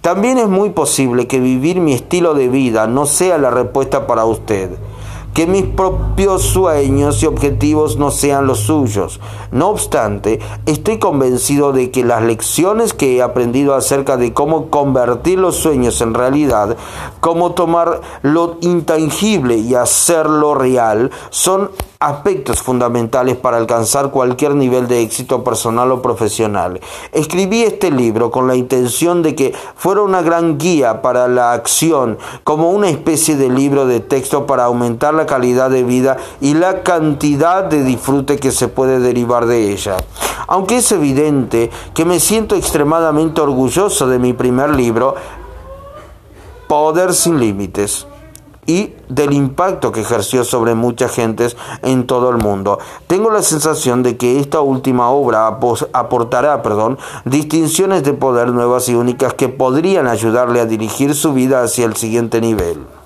También 0.00 0.38
es 0.38 0.48
muy 0.48 0.70
posible 0.70 1.26
que 1.26 1.40
vivir 1.40 1.80
mi 1.80 1.94
estilo 1.94 2.34
de 2.34 2.48
vida 2.48 2.86
no 2.86 3.06
sea 3.06 3.38
la 3.38 3.50
respuesta 3.50 4.06
para 4.06 4.24
usted. 4.24 4.70
Que 5.38 5.46
mis 5.46 5.66
propios 5.66 6.42
sueños 6.42 7.22
y 7.22 7.26
objetivos 7.26 7.96
no 7.96 8.10
sean 8.10 8.48
los 8.48 8.58
suyos. 8.58 9.20
No 9.52 9.68
obstante, 9.68 10.40
estoy 10.66 10.98
convencido 10.98 11.70
de 11.70 11.92
que 11.92 12.04
las 12.04 12.24
lecciones 12.24 12.92
que 12.92 13.14
he 13.14 13.22
aprendido 13.22 13.76
acerca 13.76 14.16
de 14.16 14.34
cómo 14.34 14.68
convertir 14.68 15.38
los 15.38 15.54
sueños 15.54 16.00
en 16.00 16.14
realidad, 16.14 16.76
cómo 17.20 17.52
tomar 17.52 18.00
lo 18.22 18.56
intangible 18.62 19.58
y 19.58 19.76
hacerlo 19.76 20.56
real, 20.56 21.12
son 21.30 21.70
aspectos 22.00 22.62
fundamentales 22.62 23.36
para 23.36 23.56
alcanzar 23.56 24.12
cualquier 24.12 24.54
nivel 24.54 24.86
de 24.86 25.02
éxito 25.02 25.42
personal 25.42 25.90
o 25.90 26.00
profesional. 26.00 26.80
Escribí 27.10 27.62
este 27.62 27.90
libro 27.90 28.30
con 28.30 28.46
la 28.46 28.54
intención 28.54 29.22
de 29.22 29.34
que 29.34 29.52
fuera 29.74 30.02
una 30.02 30.22
gran 30.22 30.58
guía 30.58 31.02
para 31.02 31.26
la 31.26 31.52
acción, 31.52 32.18
como 32.44 32.70
una 32.70 32.88
especie 32.88 33.34
de 33.36 33.48
libro 33.48 33.86
de 33.86 33.98
texto 33.98 34.46
para 34.46 34.64
aumentar 34.64 35.12
la 35.12 35.26
calidad 35.26 35.70
de 35.70 35.82
vida 35.82 36.18
y 36.40 36.54
la 36.54 36.84
cantidad 36.84 37.64
de 37.64 37.82
disfrute 37.82 38.36
que 38.36 38.52
se 38.52 38.68
puede 38.68 39.00
derivar 39.00 39.46
de 39.46 39.72
ella. 39.72 39.96
Aunque 40.46 40.76
es 40.76 40.92
evidente 40.92 41.68
que 41.94 42.04
me 42.04 42.20
siento 42.20 42.54
extremadamente 42.54 43.40
orgulloso 43.40 44.06
de 44.06 44.20
mi 44.20 44.34
primer 44.34 44.70
libro, 44.70 45.16
Poder 46.68 47.12
sin 47.12 47.40
Límites 47.40 48.06
y 48.68 48.92
del 49.08 49.32
impacto 49.32 49.90
que 49.90 50.02
ejerció 50.02 50.44
sobre 50.44 50.74
muchas 50.74 51.10
gentes 51.10 51.56
en 51.82 52.06
todo 52.06 52.28
el 52.28 52.36
mundo. 52.36 52.78
Tengo 53.06 53.30
la 53.30 53.42
sensación 53.42 54.02
de 54.02 54.18
que 54.18 54.38
esta 54.38 54.60
última 54.60 55.08
obra 55.08 55.46
aportará, 55.46 56.62
perdón, 56.62 56.98
distinciones 57.24 58.04
de 58.04 58.12
poder 58.12 58.50
nuevas 58.50 58.88
y 58.90 58.94
únicas 58.94 59.32
que 59.32 59.48
podrían 59.48 60.06
ayudarle 60.06 60.60
a 60.60 60.66
dirigir 60.66 61.14
su 61.14 61.32
vida 61.32 61.62
hacia 61.62 61.86
el 61.86 61.96
siguiente 61.96 62.42
nivel. 62.42 62.97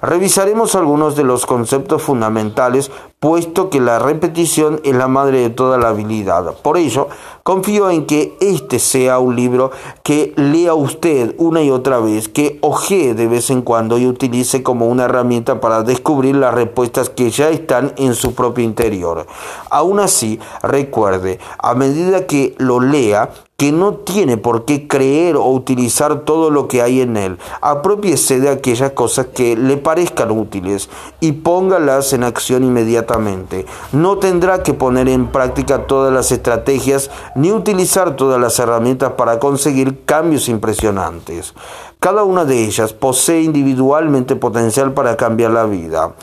Revisaremos 0.00 0.76
algunos 0.76 1.16
de 1.16 1.24
los 1.24 1.44
conceptos 1.44 2.02
fundamentales, 2.02 2.90
puesto 3.18 3.68
que 3.68 3.80
la 3.80 3.98
repetición 3.98 4.80
es 4.84 4.94
la 4.94 5.08
madre 5.08 5.40
de 5.40 5.50
toda 5.50 5.76
la 5.76 5.88
habilidad. 5.88 6.54
Por 6.62 6.78
ello, 6.78 7.08
confío 7.42 7.90
en 7.90 8.06
que 8.06 8.36
este 8.40 8.78
sea 8.78 9.18
un 9.18 9.34
libro 9.34 9.72
que 10.04 10.34
lea 10.36 10.74
usted 10.74 11.34
una 11.38 11.62
y 11.62 11.72
otra 11.72 11.98
vez, 11.98 12.28
que 12.28 12.58
ojee 12.60 13.14
de 13.14 13.26
vez 13.26 13.50
en 13.50 13.62
cuando 13.62 13.98
y 13.98 14.06
utilice 14.06 14.62
como 14.62 14.86
una 14.86 15.06
herramienta 15.06 15.60
para 15.60 15.82
descubrir 15.82 16.36
las 16.36 16.54
respuestas 16.54 17.10
que 17.10 17.30
ya 17.30 17.48
están 17.48 17.92
en 17.96 18.14
su 18.14 18.36
propio 18.36 18.64
interior. 18.64 19.26
Aún 19.68 19.98
así, 19.98 20.38
recuerde, 20.62 21.40
a 21.58 21.74
medida 21.74 22.26
que 22.26 22.54
lo 22.58 22.78
lea, 22.78 23.30
que 23.60 23.72
no 23.72 23.94
tiene 23.94 24.36
por 24.36 24.64
qué 24.64 24.86
creer 24.86 25.34
o 25.34 25.46
utilizar 25.46 26.20
todo 26.20 26.48
lo 26.48 26.68
que 26.68 26.80
hay 26.80 27.00
en 27.00 27.16
él. 27.16 27.38
Apropiese 27.60 28.38
de 28.38 28.50
aquellas 28.50 28.92
cosas 28.92 29.26
que 29.34 29.56
le 29.56 29.76
parezcan 29.76 30.30
útiles 30.30 30.88
y 31.18 31.32
póngalas 31.32 32.12
en 32.12 32.22
acción 32.22 32.62
inmediatamente. 32.62 33.66
No 33.90 34.18
tendrá 34.18 34.62
que 34.62 34.74
poner 34.74 35.08
en 35.08 35.26
práctica 35.26 35.88
todas 35.88 36.12
las 36.12 36.30
estrategias 36.30 37.10
ni 37.34 37.50
utilizar 37.50 38.14
todas 38.14 38.40
las 38.40 38.56
herramientas 38.60 39.14
para 39.14 39.40
conseguir 39.40 40.04
cambios 40.04 40.48
impresionantes. 40.48 41.52
Cada 41.98 42.22
una 42.22 42.44
de 42.44 42.62
ellas 42.64 42.92
posee 42.92 43.42
individualmente 43.42 44.36
potencial 44.36 44.92
para 44.92 45.16
cambiar 45.16 45.50
la 45.50 45.64
vida 45.64 46.14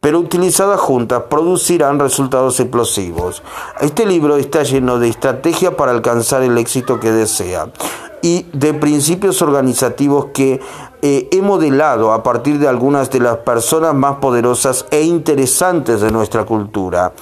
pero 0.00 0.20
utilizadas 0.20 0.80
juntas 0.80 1.24
producirán 1.28 1.98
resultados 1.98 2.60
explosivos. 2.60 3.42
Este 3.80 4.06
libro 4.06 4.36
está 4.36 4.62
lleno 4.62 4.98
de 4.98 5.08
estrategias 5.08 5.74
para 5.74 5.92
alcanzar 5.92 6.42
el 6.42 6.56
éxito 6.58 7.00
que 7.00 7.10
desea 7.10 7.68
y 8.22 8.46
de 8.52 8.74
principios 8.74 9.42
organizativos 9.42 10.26
que 10.34 10.60
eh, 11.02 11.28
he 11.30 11.42
modelado 11.42 12.12
a 12.12 12.22
partir 12.22 12.58
de 12.58 12.68
algunas 12.68 13.10
de 13.10 13.20
las 13.20 13.38
personas 13.38 13.94
más 13.94 14.16
poderosas 14.16 14.86
e 14.90 15.02
interesantes 15.02 16.00
de 16.00 16.10
nuestra 16.10 16.44
cultura. 16.44 17.12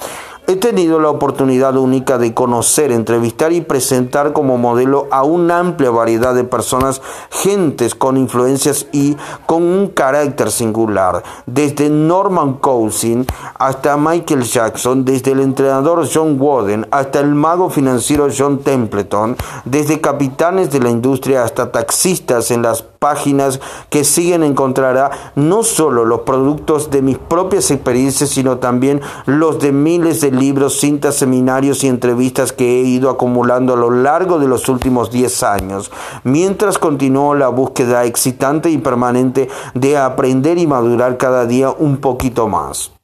He 0.49 0.55
tenido 0.55 1.01
la 1.01 1.09
oportunidad 1.09 1.75
única 1.75 2.17
de 2.17 2.33
conocer, 2.33 2.93
entrevistar 2.93 3.51
y 3.51 3.59
presentar 3.59 4.31
como 4.31 4.57
modelo 4.57 5.09
a 5.11 5.23
una 5.23 5.59
amplia 5.59 5.89
variedad 5.89 6.33
de 6.33 6.45
personas, 6.45 7.01
gentes 7.29 7.95
con 7.95 8.15
influencias 8.15 8.87
y 8.93 9.17
con 9.45 9.63
un 9.63 9.89
carácter 9.89 10.49
singular, 10.49 11.21
desde 11.45 11.89
Norman 11.89 12.53
Cousin 12.53 13.25
hasta 13.55 13.97
Michael 13.97 14.43
Jackson, 14.43 15.03
desde 15.03 15.33
el 15.33 15.41
entrenador 15.41 16.07
John 16.09 16.39
Wooden 16.39 16.87
hasta 16.91 17.19
el 17.19 17.35
mago 17.35 17.69
financiero 17.69 18.29
John 18.35 18.59
Templeton, 18.59 19.35
desde 19.65 19.99
capitanes 19.99 20.71
de 20.71 20.79
la 20.79 20.89
industria 20.89 21.43
hasta 21.43 21.73
taxistas 21.73 22.51
en 22.51 22.61
las 22.61 22.83
páginas 22.99 23.59
que 23.89 24.03
siguen 24.03 24.43
encontrará 24.43 25.11
no 25.35 25.63
solo 25.63 26.05
los 26.05 26.21
productos 26.21 26.89
de 26.89 27.01
mis 27.01 27.17
propias 27.17 27.71
experiencias, 27.71 28.29
sino 28.29 28.57
también 28.57 29.01
los 29.25 29.59
de 29.59 29.71
miles 29.71 30.21
de 30.21 30.31
libros, 30.31 30.79
cintas, 30.79 31.15
seminarios 31.15 31.83
y 31.83 31.87
entrevistas 31.87 32.51
que 32.51 32.81
he 32.81 32.83
ido 32.83 33.09
acumulando 33.09 33.73
a 33.73 33.77
lo 33.77 33.91
largo 33.91 34.39
de 34.39 34.47
los 34.47 34.69
últimos 34.69 35.11
10 35.11 35.43
años, 35.43 35.91
mientras 36.23 36.77
continúo 36.77 37.35
la 37.35 37.49
búsqueda 37.49 38.05
excitante 38.05 38.69
y 38.69 38.77
permanente 38.77 39.49
de 39.73 39.97
aprender 39.97 40.57
y 40.57 40.67
madurar 40.67 41.17
cada 41.17 41.45
día 41.45 41.69
un 41.71 41.97
poquito 41.97 42.47
más. 42.47 42.96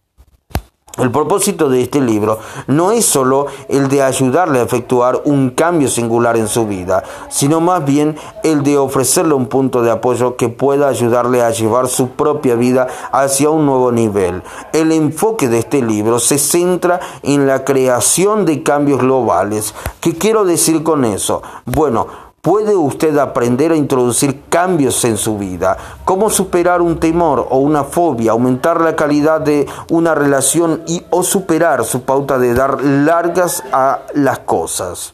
El 0.99 1.09
propósito 1.09 1.69
de 1.69 1.81
este 1.81 1.99
libro 1.99 2.37
no 2.67 2.91
es 2.91 3.03
solo 3.03 3.47
el 3.67 3.87
de 3.87 4.03
ayudarle 4.03 4.59
a 4.59 4.63
efectuar 4.63 5.23
un 5.25 5.49
cambio 5.49 5.87
singular 5.87 6.37
en 6.37 6.47
su 6.47 6.67
vida, 6.67 7.03
sino 7.29 7.59
más 7.61 7.83
bien 7.83 8.15
el 8.43 8.61
de 8.61 8.77
ofrecerle 8.77 9.33
un 9.33 9.47
punto 9.47 9.81
de 9.81 9.89
apoyo 9.89 10.37
que 10.37 10.49
pueda 10.49 10.87
ayudarle 10.87 11.41
a 11.41 11.49
llevar 11.49 11.87
su 11.87 12.09
propia 12.09 12.53
vida 12.53 12.87
hacia 13.11 13.49
un 13.49 13.65
nuevo 13.65 13.91
nivel. 13.91 14.43
El 14.71 14.91
enfoque 14.91 15.49
de 15.49 15.57
este 15.57 15.81
libro 15.81 16.19
se 16.19 16.37
centra 16.37 16.99
en 17.23 17.47
la 17.47 17.65
creación 17.65 18.45
de 18.45 18.61
cambios 18.61 18.99
globales. 18.99 19.73
¿Qué 19.99 20.15
quiero 20.15 20.45
decir 20.45 20.83
con 20.83 21.05
eso? 21.05 21.41
Bueno, 21.65 22.05
puede 22.43 22.75
usted 22.75 23.17
aprender 23.19 23.71
a 23.71 23.77
introducir 23.77 24.41
cambios 24.49 25.05
en 25.05 25.15
su 25.15 25.37
vida, 25.37 25.77
cómo 26.03 26.29
superar 26.29 26.81
un 26.81 26.99
temor 26.99 27.47
o 27.49 27.59
una 27.59 27.85
fobia, 27.85 28.33
aumentar 28.33 28.81
la 28.81 28.97
calidad 28.97 29.39
de 29.39 29.65
una 29.89 30.13
relación 30.13 30.83
y 30.85 31.03
o 31.09 31.23
superar 31.23 31.85
su 31.85 32.01
pauta 32.01 32.37
de 32.37 32.53
dar 32.53 32.83
largas 32.83 33.63
a 33.71 34.01
las 34.13 34.39
cosas. 34.39 35.13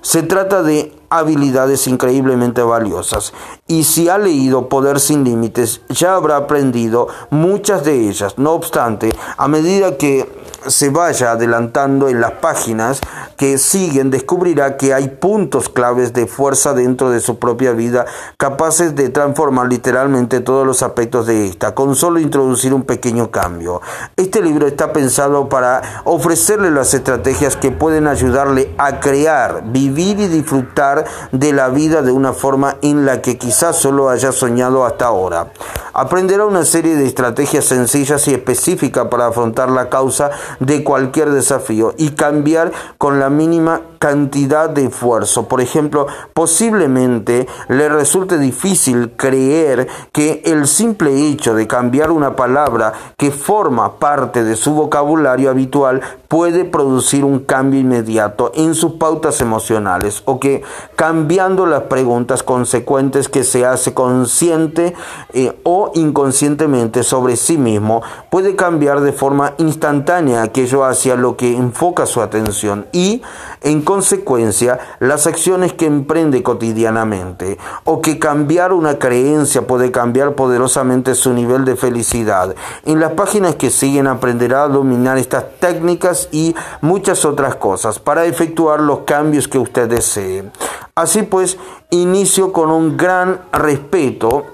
Se 0.00 0.22
trata 0.22 0.62
de 0.62 0.94
habilidades 1.18 1.86
increíblemente 1.86 2.62
valiosas 2.62 3.32
y 3.66 3.84
si 3.84 4.08
ha 4.08 4.18
leído 4.18 4.68
Poder 4.68 4.98
sin 4.98 5.24
Límites 5.24 5.82
ya 5.88 6.14
habrá 6.14 6.36
aprendido 6.36 7.08
muchas 7.30 7.84
de 7.84 8.08
ellas. 8.08 8.38
No 8.38 8.52
obstante, 8.52 9.10
a 9.36 9.48
medida 9.48 9.96
que 9.98 10.42
se 10.66 10.90
vaya 10.90 11.32
adelantando 11.32 12.08
en 12.08 12.20
las 12.20 12.32
páginas 12.32 13.00
que 13.36 13.58
siguen, 13.58 14.10
descubrirá 14.10 14.76
que 14.76 14.94
hay 14.94 15.08
puntos 15.08 15.68
claves 15.68 16.12
de 16.12 16.26
fuerza 16.26 16.74
dentro 16.74 17.10
de 17.10 17.20
su 17.20 17.38
propia 17.38 17.72
vida 17.72 18.06
capaces 18.36 18.94
de 18.94 19.08
transformar 19.08 19.68
literalmente 19.68 20.40
todos 20.40 20.66
los 20.66 20.82
aspectos 20.82 21.26
de 21.26 21.46
esta, 21.46 21.74
con 21.74 21.94
solo 21.96 22.20
introducir 22.20 22.72
un 22.74 22.84
pequeño 22.84 23.30
cambio. 23.30 23.80
Este 24.16 24.40
libro 24.40 24.66
está 24.66 24.92
pensado 24.92 25.48
para 25.48 26.02
ofrecerle 26.04 26.70
las 26.70 26.94
estrategias 26.94 27.56
que 27.56 27.70
pueden 27.70 28.06
ayudarle 28.06 28.74
a 28.78 29.00
crear, 29.00 29.64
vivir 29.66 30.20
y 30.20 30.28
disfrutar 30.28 31.01
de 31.32 31.52
la 31.52 31.68
vida 31.68 32.02
de 32.02 32.12
una 32.12 32.32
forma 32.32 32.76
en 32.82 33.06
la 33.06 33.22
que 33.22 33.38
quizás 33.38 33.76
solo 33.76 34.08
haya 34.08 34.32
soñado 34.32 34.84
hasta 34.84 35.06
ahora. 35.06 35.52
Aprenderá 35.94 36.46
una 36.46 36.64
serie 36.64 36.94
de 36.94 37.06
estrategias 37.06 37.66
sencillas 37.66 38.26
y 38.28 38.34
específicas 38.34 39.08
para 39.08 39.26
afrontar 39.26 39.70
la 39.70 39.88
causa 39.90 40.30
de 40.58 40.82
cualquier 40.82 41.30
desafío 41.30 41.94
y 41.98 42.10
cambiar 42.10 42.72
con 42.98 43.20
la 43.20 43.28
mínima 43.28 43.82
cantidad 44.02 44.68
de 44.68 44.86
esfuerzo. 44.86 45.46
Por 45.46 45.60
ejemplo, 45.60 46.08
posiblemente 46.34 47.46
le 47.68 47.88
resulte 47.88 48.36
difícil 48.36 49.12
creer 49.12 49.86
que 50.10 50.42
el 50.44 50.66
simple 50.66 51.28
hecho 51.28 51.54
de 51.54 51.68
cambiar 51.68 52.10
una 52.10 52.34
palabra 52.34 52.92
que 53.16 53.30
forma 53.30 54.00
parte 54.00 54.42
de 54.42 54.56
su 54.56 54.74
vocabulario 54.74 55.50
habitual 55.50 56.00
puede 56.26 56.64
producir 56.64 57.24
un 57.24 57.40
cambio 57.40 57.78
inmediato 57.78 58.50
en 58.54 58.74
sus 58.74 58.94
pautas 58.94 59.40
emocionales 59.40 60.22
o 60.24 60.40
que 60.40 60.62
cambiando 60.96 61.66
las 61.66 61.82
preguntas 61.82 62.42
consecuentes 62.42 63.28
que 63.28 63.44
se 63.44 63.66
hace 63.66 63.92
consciente 63.94 64.94
eh, 65.34 65.60
o 65.62 65.92
inconscientemente 65.94 67.02
sobre 67.02 67.36
sí 67.36 67.58
mismo 67.58 68.02
puede 68.30 68.56
cambiar 68.56 69.02
de 69.02 69.12
forma 69.12 69.52
instantánea 69.58 70.42
aquello 70.42 70.86
hacia 70.86 71.16
lo 71.16 71.36
que 71.36 71.54
enfoca 71.54 72.06
su 72.06 72.22
atención 72.22 72.86
y 72.92 73.20
en 73.60 73.82
consecuencia 73.92 74.78
las 75.00 75.26
acciones 75.26 75.74
que 75.74 75.84
emprende 75.84 76.42
cotidianamente, 76.42 77.58
o 77.84 78.00
que 78.00 78.18
cambiar 78.18 78.72
una 78.72 78.98
creencia 78.98 79.66
puede 79.66 79.90
cambiar 79.90 80.34
poderosamente 80.34 81.14
su 81.14 81.34
nivel 81.34 81.66
de 81.66 81.76
felicidad. 81.76 82.54
En 82.86 83.00
las 83.00 83.12
páginas 83.12 83.56
que 83.56 83.68
siguen 83.68 84.06
aprenderá 84.06 84.64
a 84.64 84.68
dominar 84.68 85.18
estas 85.18 85.44
técnicas 85.60 86.30
y 86.32 86.54
muchas 86.80 87.26
otras 87.26 87.56
cosas 87.56 87.98
para 87.98 88.24
efectuar 88.24 88.80
los 88.80 89.00
cambios 89.00 89.46
que 89.46 89.58
usted 89.58 89.90
desee. 89.90 90.50
Así 90.94 91.22
pues, 91.24 91.58
inicio 91.90 92.50
con 92.50 92.70
un 92.70 92.96
gran 92.96 93.42
respeto 93.52 94.46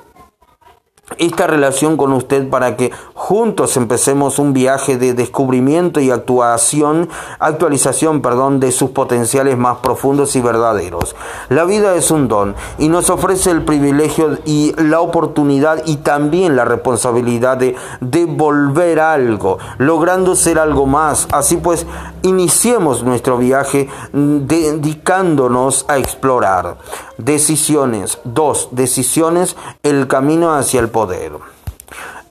esta 1.16 1.46
relación 1.46 1.96
con 1.96 2.12
usted 2.12 2.48
para 2.48 2.77
que 2.77 2.90
Juntos 3.20 3.76
empecemos 3.76 4.38
un 4.38 4.52
viaje 4.52 4.96
de 4.96 5.12
descubrimiento 5.12 5.98
y 5.98 6.12
actuación, 6.12 7.09
actualización, 7.40 8.22
perdón, 8.22 8.61
de 8.61 8.70
sus 8.70 8.90
potenciales 8.90 9.59
más 9.59 9.78
profundos 9.78 10.37
y 10.37 10.40
verdaderos. 10.40 11.16
La 11.48 11.64
vida 11.64 11.96
es 11.96 12.12
un 12.12 12.28
don 12.28 12.54
y 12.78 12.88
nos 12.88 13.11
ofrece 13.11 13.50
el 13.50 13.64
privilegio 13.64 14.38
y 14.44 14.72
la 14.81 15.00
oportunidad 15.00 15.83
y 15.85 15.96
también 15.96 16.54
la 16.54 16.64
responsabilidad 16.64 17.57
de 17.57 17.74
devolver 18.00 19.00
algo, 19.00 19.59
logrando 19.78 20.37
ser 20.37 20.61
algo 20.61 20.87
más. 20.87 21.26
Así 21.33 21.57
pues, 21.57 21.87
iniciemos 22.22 23.02
nuestro 23.02 23.37
viaje 23.37 23.88
dedicándonos 24.12 25.87
a 25.88 25.98
explorar. 25.98 26.76
Decisiones. 27.18 28.20
Dos, 28.22 28.68
decisiones, 28.70 29.57
el 29.83 30.07
camino 30.07 30.54
hacia 30.54 30.78
el 30.78 30.88
poder. 30.88 31.58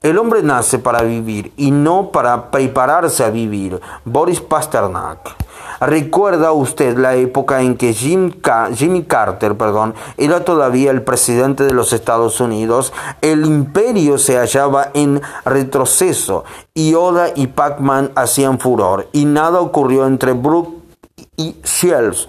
El 0.02 0.18
hombre 0.18 0.42
nace 0.42 0.78
para 0.78 1.02
vivir 1.02 1.52
y 1.56 1.70
no 1.70 2.12
para 2.12 2.50
prepararse 2.50 3.24
a 3.24 3.30
vivir. 3.30 3.80
Boris 4.04 4.40
Pasternak. 4.40 5.36
¿Recuerda 5.80 6.50
usted 6.52 6.98
la 6.98 7.14
época 7.14 7.62
en 7.62 7.76
que 7.76 7.92
Jimmy 7.92 9.02
Carter 9.04 9.56
perdón, 9.56 9.94
era 10.16 10.44
todavía 10.44 10.90
el 10.90 11.02
presidente 11.02 11.64
de 11.64 11.72
los 11.72 11.92
Estados 11.92 12.40
Unidos? 12.40 12.92
El 13.20 13.46
imperio 13.46 14.18
se 14.18 14.38
hallaba 14.38 14.90
en 14.94 15.20
retroceso. 15.44 16.44
Yoda 16.74 17.28
y 17.34 17.48
Pac-Man 17.48 18.10
hacían 18.16 18.58
furor 18.58 19.08
y 19.12 19.24
nada 19.24 19.60
ocurrió 19.60 20.06
entre 20.06 20.32
Brooke 20.32 20.82
y 21.36 21.56
Shells 21.62 22.28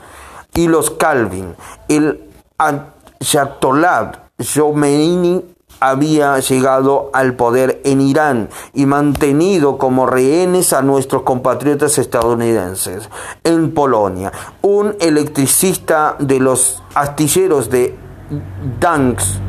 y 0.53 0.67
los 0.67 0.91
Calvin. 0.91 1.55
El 1.88 2.29
Ayatollah 2.58 4.12
Khomeini 4.38 5.43
había 5.79 6.39
llegado 6.39 7.09
al 7.13 7.35
poder 7.35 7.81
en 7.83 8.01
Irán 8.01 8.49
y 8.73 8.85
mantenido 8.85 9.77
como 9.77 10.05
rehenes 10.05 10.73
a 10.73 10.81
nuestros 10.81 11.23
compatriotas 11.23 11.97
estadounidenses. 11.97 13.09
En 13.43 13.73
Polonia, 13.73 14.31
un 14.61 14.95
electricista 14.99 16.15
de 16.19 16.39
los 16.39 16.81
astilleros 16.93 17.69
de 17.69 17.95
Danks 18.79 19.39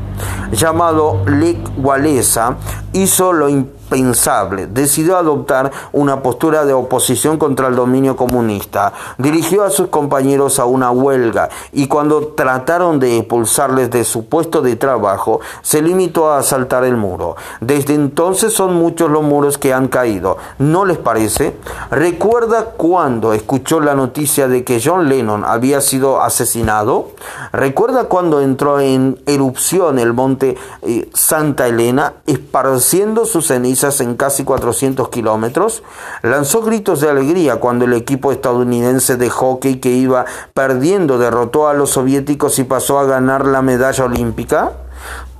llamado 0.52 1.22
Lech 1.26 1.58
Walesa 1.78 2.56
hizo 2.92 3.32
lo 3.32 3.48
pensable. 3.90 4.68
Decidió 4.68 5.18
adoptar 5.18 5.70
una 5.92 6.22
postura 6.22 6.64
de 6.64 6.72
oposición 6.72 7.36
contra 7.36 7.68
el 7.68 7.76
dominio 7.76 8.16
comunista. 8.16 8.94
Dirigió 9.18 9.64
a 9.64 9.70
sus 9.70 9.88
compañeros 9.88 10.58
a 10.58 10.64
una 10.64 10.90
huelga 10.90 11.50
y 11.72 11.88
cuando 11.88 12.28
trataron 12.28 12.98
de 13.00 13.18
expulsarles 13.18 13.90
de 13.90 14.04
su 14.04 14.26
puesto 14.26 14.62
de 14.62 14.76
trabajo, 14.76 15.40
se 15.60 15.82
limitó 15.82 16.30
a 16.30 16.38
asaltar 16.38 16.84
el 16.84 16.96
muro. 16.96 17.36
Desde 17.60 17.94
entonces 17.94 18.52
son 18.52 18.74
muchos 18.74 19.10
los 19.10 19.22
muros 19.22 19.58
que 19.58 19.74
han 19.74 19.88
caído. 19.88 20.38
¿No 20.58 20.84
les 20.84 20.98
parece? 20.98 21.56
¿Recuerda 21.90 22.66
cuando 22.76 23.32
escuchó 23.32 23.80
la 23.80 23.94
noticia 23.94 24.48
de 24.48 24.64
que 24.64 24.80
John 24.82 25.08
Lennon 25.08 25.44
había 25.44 25.80
sido 25.80 26.22
asesinado? 26.22 27.10
¿Recuerda 27.52 28.04
cuando 28.04 28.40
entró 28.40 28.78
en 28.80 29.20
erupción 29.26 29.98
el 29.98 30.12
monte 30.12 30.56
eh, 30.82 31.10
Santa 31.12 31.66
Elena, 31.66 32.14
esparciendo 32.26 33.24
sus 33.24 33.48
cenizas 33.48 33.79
en 34.00 34.16
casi 34.16 34.44
400 34.44 35.08
kilómetros, 35.08 35.82
lanzó 36.22 36.60
gritos 36.60 37.00
de 37.00 37.08
alegría 37.08 37.56
cuando 37.56 37.86
el 37.86 37.94
equipo 37.94 38.30
estadounidense 38.30 39.16
de 39.16 39.30
hockey 39.30 39.80
que 39.80 39.90
iba 39.90 40.26
perdiendo 40.52 41.18
derrotó 41.18 41.68
a 41.68 41.74
los 41.74 41.90
soviéticos 41.90 42.58
y 42.58 42.64
pasó 42.64 42.98
a 42.98 43.04
ganar 43.04 43.46
la 43.46 43.62
medalla 43.62 44.04
olímpica. 44.04 44.72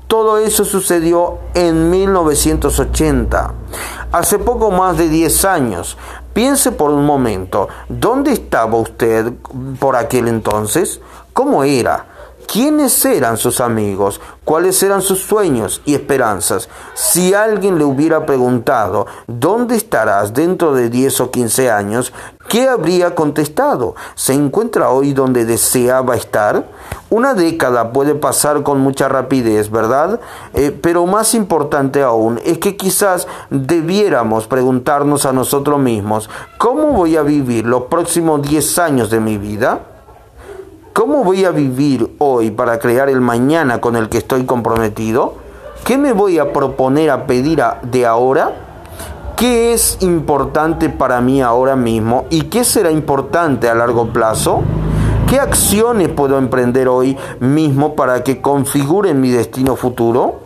Todo 0.09 0.39
eso 0.39 0.65
sucedió 0.65 1.39
en 1.55 1.91
1980, 1.91 3.53
hace 4.11 4.39
poco 4.39 4.71
más 4.71 4.97
de 4.97 5.09
10 5.09 5.45
años. 5.45 5.99
Piense 6.33 6.73
por 6.73 6.91
un 6.91 7.05
momento, 7.05 7.69
¿dónde 7.89 8.33
estaba 8.33 8.77
usted 8.77 9.33
por 9.79 9.97
aquel 9.97 10.29
entonces? 10.29 11.01
¿Cómo 11.33 11.63
era? 11.63 12.07
¿Quiénes 12.53 13.05
eran 13.05 13.37
sus 13.37 13.61
amigos? 13.61 14.21
¿Cuáles 14.45 14.83
eran 14.83 15.03
sus 15.03 15.21
sueños 15.21 15.83
y 15.85 15.95
esperanzas? 15.95 16.69
Si 16.95 17.33
alguien 17.33 17.79
le 17.79 17.85
hubiera 17.85 18.27
preguntado, 18.27 19.07
¿dónde 19.29 19.77
estarás 19.77 20.35
dentro 20.35 20.75
de 20.75 20.91
10 20.91 21.21
o 21.21 21.31
15 21.31 21.71
años? 21.71 22.13
¿Qué 22.49 22.69
habría 22.69 23.15
contestado? 23.15 23.95
¿Se 24.17 24.33
encuentra 24.33 24.91
hoy 24.91 25.13
donde 25.13 25.45
deseaba 25.45 26.17
estar? 26.17 26.67
Una 27.09 27.35
década 27.35 27.93
puede 27.93 28.17
pasar 28.17 28.65
con 28.65 28.81
mucha 28.81 29.09
rapidez, 29.09 29.71
¿verdad? 29.71 30.19
Eh, 30.53 30.73
pero 30.73 31.07
más 31.07 31.35
importante 31.35 32.03
aún 32.03 32.41
es 32.45 32.59
que 32.59 32.77
quizás 32.77 33.29
debiéramos 33.51 34.49
preguntarnos 34.49 35.25
a 35.25 35.33
nosotros 35.33 35.79
mismos, 35.79 36.29
¿cómo 36.59 36.89
voy 36.89 37.17
a 37.17 37.23
vivir 37.23 37.65
los 37.65 37.83
próximos 37.83 38.43
10 38.43 38.79
años 38.81 39.09
de 39.09 39.21
mi 39.21 39.39
vida? 39.39 39.90
¿Cómo 40.93 41.23
voy 41.23 41.45
a 41.45 41.53
vivir 41.53 42.17
hoy 42.19 42.51
para 42.51 42.81
crear 42.81 43.09
el 43.09 43.21
mañana 43.21 43.81
con 43.81 43.95
el 43.95 44.09
que 44.09 44.19
estoy 44.19 44.45
comprometido? 44.45 45.35
¿Qué 45.85 45.97
me 45.97 46.13
voy 46.13 46.41
a 46.41 46.53
proponer 46.53 47.11
a 47.11 47.27
pedir 47.29 47.63
de 47.83 48.07
ahora? 48.07 48.53
¿Qué 49.37 49.73
es 49.73 49.99
importante 50.01 50.89
para 50.89 51.21
mí 51.21 51.43
ahora 51.43 51.77
mismo 51.77 52.25
y 52.29 52.43
qué 52.43 52.65
será 52.65 52.91
importante 52.91 53.69
a 53.69 53.75
largo 53.75 54.13
plazo? 54.13 54.63
¿Qué 55.29 55.39
acciones 55.39 56.09
puedo 56.09 56.39
emprender 56.39 56.89
hoy 56.89 57.17
mismo 57.39 57.95
para 57.95 58.25
que 58.25 58.41
configuren 58.41 59.21
mi 59.21 59.31
destino 59.31 59.77
futuro? 59.77 60.41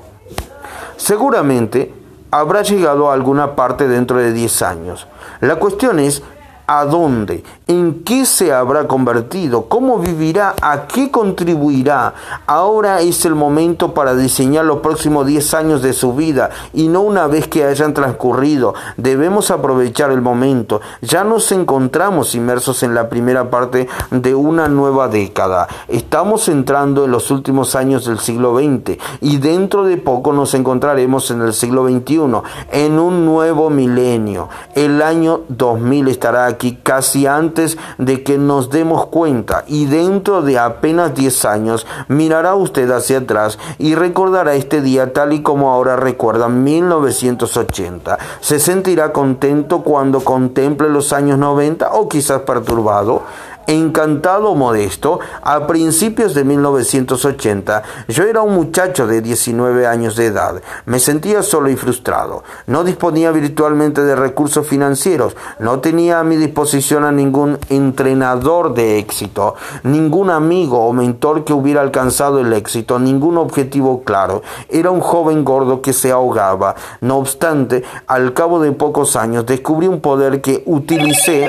Seguramente 0.98 1.94
habrá 2.30 2.60
llegado 2.60 3.10
a 3.10 3.14
alguna 3.14 3.56
parte 3.56 3.88
dentro 3.88 4.18
de 4.18 4.32
10 4.34 4.62
años. 4.62 5.06
La 5.40 5.56
cuestión 5.56 6.00
es 6.00 6.22
¿A 6.66 6.86
dónde? 6.86 7.44
¿En 7.66 8.04
qué 8.04 8.24
se 8.24 8.50
habrá 8.50 8.88
convertido? 8.88 9.66
¿Cómo 9.68 9.98
vivirá? 9.98 10.54
¿A 10.62 10.86
qué 10.86 11.10
contribuirá? 11.10 12.14
Ahora 12.46 13.02
es 13.02 13.26
el 13.26 13.34
momento 13.34 13.92
para 13.92 14.14
diseñar 14.14 14.64
los 14.64 14.78
próximos 14.78 15.26
10 15.26 15.52
años 15.52 15.82
de 15.82 15.92
su 15.92 16.14
vida 16.14 16.48
y 16.72 16.88
no 16.88 17.02
una 17.02 17.26
vez 17.26 17.48
que 17.48 17.64
hayan 17.64 17.92
transcurrido. 17.92 18.72
Debemos 18.96 19.50
aprovechar 19.50 20.10
el 20.10 20.22
momento. 20.22 20.80
Ya 21.02 21.22
nos 21.22 21.52
encontramos 21.52 22.34
inmersos 22.34 22.82
en 22.82 22.94
la 22.94 23.10
primera 23.10 23.50
parte 23.50 23.86
de 24.10 24.34
una 24.34 24.66
nueva 24.66 25.08
década. 25.08 25.68
Estamos 25.88 26.48
entrando 26.48 27.04
en 27.04 27.10
los 27.10 27.30
últimos 27.30 27.74
años 27.74 28.06
del 28.06 28.20
siglo 28.20 28.56
XX 28.58 28.98
y 29.20 29.36
dentro 29.36 29.84
de 29.84 29.98
poco 29.98 30.32
nos 30.32 30.54
encontraremos 30.54 31.30
en 31.30 31.42
el 31.42 31.52
siglo 31.52 31.86
XXI, 31.86 32.40
en 32.72 32.98
un 32.98 33.26
nuevo 33.26 33.68
milenio. 33.68 34.48
El 34.74 35.02
año 35.02 35.42
2000 35.48 36.08
estará 36.08 36.53
aquí 36.54 36.78
casi 36.82 37.26
antes 37.26 37.76
de 37.98 38.22
que 38.22 38.38
nos 38.38 38.70
demos 38.70 39.06
cuenta 39.06 39.64
y 39.66 39.86
dentro 39.86 40.42
de 40.42 40.58
apenas 40.58 41.14
10 41.14 41.44
años 41.44 41.86
mirará 42.08 42.54
usted 42.54 42.90
hacia 42.90 43.18
atrás 43.18 43.58
y 43.78 43.94
recordará 43.94 44.54
este 44.54 44.80
día 44.80 45.12
tal 45.12 45.32
y 45.32 45.42
como 45.42 45.70
ahora 45.70 45.96
recuerda 45.96 46.48
1980. 46.48 48.18
Se 48.40 48.58
sentirá 48.58 49.12
contento 49.12 49.82
cuando 49.82 50.20
contemple 50.20 50.88
los 50.88 51.12
años 51.12 51.38
90 51.38 51.90
o 51.92 52.08
quizás 52.08 52.42
perturbado 52.42 53.22
encantado 53.66 54.54
modesto, 54.54 55.20
a 55.42 55.66
principios 55.66 56.34
de 56.34 56.44
1980, 56.44 57.82
yo 58.08 58.24
era 58.24 58.42
un 58.42 58.54
muchacho 58.54 59.06
de 59.06 59.20
19 59.20 59.86
años 59.86 60.16
de 60.16 60.26
edad. 60.26 60.62
Me 60.86 60.98
sentía 60.98 61.42
solo 61.42 61.70
y 61.70 61.76
frustrado. 61.76 62.44
No 62.66 62.84
disponía 62.84 63.30
virtualmente 63.30 64.02
de 64.02 64.16
recursos 64.16 64.66
financieros. 64.66 65.36
No 65.58 65.80
tenía 65.80 66.20
a 66.20 66.24
mi 66.24 66.36
disposición 66.36 67.04
a 67.04 67.12
ningún 67.12 67.58
entrenador 67.68 68.74
de 68.74 68.98
éxito, 68.98 69.54
ningún 69.82 70.30
amigo 70.30 70.86
o 70.86 70.92
mentor 70.92 71.44
que 71.44 71.52
hubiera 71.52 71.80
alcanzado 71.80 72.40
el 72.40 72.52
éxito, 72.52 72.98
ningún 72.98 73.38
objetivo 73.38 74.02
claro. 74.04 74.42
Era 74.68 74.90
un 74.90 75.00
joven 75.00 75.44
gordo 75.44 75.82
que 75.82 75.92
se 75.92 76.10
ahogaba. 76.10 76.74
No 77.00 77.18
obstante, 77.18 77.84
al 78.06 78.32
cabo 78.34 78.60
de 78.60 78.72
pocos 78.72 79.16
años 79.16 79.46
descubrí 79.46 79.86
un 79.86 80.00
poder 80.00 80.40
que 80.40 80.62
utilicé 80.66 81.48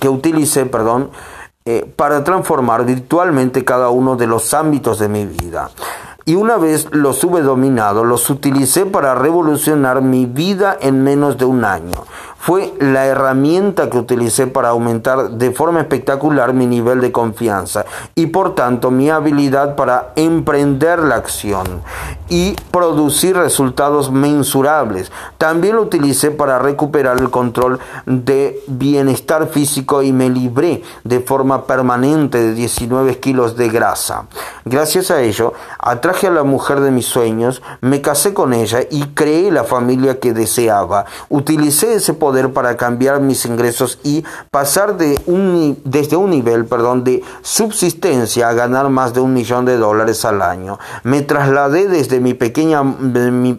que 0.00 0.08
utilicé, 0.08 0.66
perdón, 0.66 1.10
eh, 1.66 1.88
para 1.94 2.24
transformar 2.24 2.84
virtualmente 2.84 3.64
cada 3.64 3.90
uno 3.90 4.16
de 4.16 4.26
los 4.26 4.54
ámbitos 4.54 4.98
de 4.98 5.08
mi 5.08 5.26
vida. 5.26 5.70
Y 6.24 6.34
una 6.34 6.56
vez 6.56 6.88
los 6.92 7.22
hube 7.22 7.42
dominado, 7.42 8.04
los 8.04 8.28
utilicé 8.30 8.86
para 8.86 9.14
revolucionar 9.14 10.00
mi 10.00 10.26
vida 10.26 10.76
en 10.80 11.02
menos 11.02 11.38
de 11.38 11.44
un 11.44 11.64
año. 11.64 12.04
Fue 12.40 12.72
la 12.80 13.04
herramienta 13.04 13.90
que 13.90 13.98
utilicé 13.98 14.46
para 14.46 14.70
aumentar 14.70 15.32
de 15.32 15.50
forma 15.50 15.80
espectacular 15.80 16.54
mi 16.54 16.66
nivel 16.66 17.02
de 17.02 17.12
confianza 17.12 17.84
y 18.14 18.28
por 18.28 18.54
tanto 18.54 18.90
mi 18.90 19.10
habilidad 19.10 19.76
para 19.76 20.14
emprender 20.16 21.00
la 21.00 21.16
acción 21.16 21.82
y 22.30 22.56
producir 22.70 23.36
resultados 23.36 24.10
mensurables. 24.10 25.12
También 25.36 25.76
lo 25.76 25.82
utilicé 25.82 26.30
para 26.30 26.58
recuperar 26.58 27.18
el 27.18 27.28
control 27.28 27.78
de 28.06 28.58
bienestar 28.68 29.48
físico 29.48 30.02
y 30.02 30.14
me 30.14 30.30
libré 30.30 30.82
de 31.04 31.20
forma 31.20 31.66
permanente 31.66 32.40
de 32.40 32.54
19 32.54 33.18
kilos 33.18 33.54
de 33.56 33.68
grasa. 33.68 34.24
Gracias 34.64 35.10
a 35.10 35.20
ello, 35.20 35.52
atraje 35.78 36.28
a 36.28 36.30
la 36.30 36.44
mujer 36.44 36.80
de 36.80 36.90
mis 36.90 37.06
sueños, 37.06 37.60
me 37.82 38.00
casé 38.00 38.32
con 38.32 38.54
ella 38.54 38.80
y 38.90 39.08
creé 39.08 39.50
la 39.50 39.64
familia 39.64 40.20
que 40.20 40.32
deseaba. 40.32 41.04
Utilicé 41.28 41.94
ese 41.94 42.14
poder 42.14 42.29
para 42.52 42.76
cambiar 42.76 43.20
mis 43.20 43.44
ingresos 43.44 43.98
y 44.02 44.24
pasar 44.50 44.96
de 44.96 45.20
un, 45.26 45.80
desde 45.84 46.16
un 46.16 46.30
nivel 46.30 46.64
perdón, 46.64 47.04
de 47.04 47.22
subsistencia 47.42 48.48
a 48.48 48.52
ganar 48.52 48.88
más 48.88 49.12
de 49.12 49.20
un 49.20 49.34
millón 49.34 49.64
de 49.64 49.76
dólares 49.76 50.24
al 50.24 50.42
año. 50.42 50.78
Me 51.02 51.22
trasladé 51.22 51.88
desde 51.88 52.20
mi, 52.20 52.34
pequeña, 52.34 52.82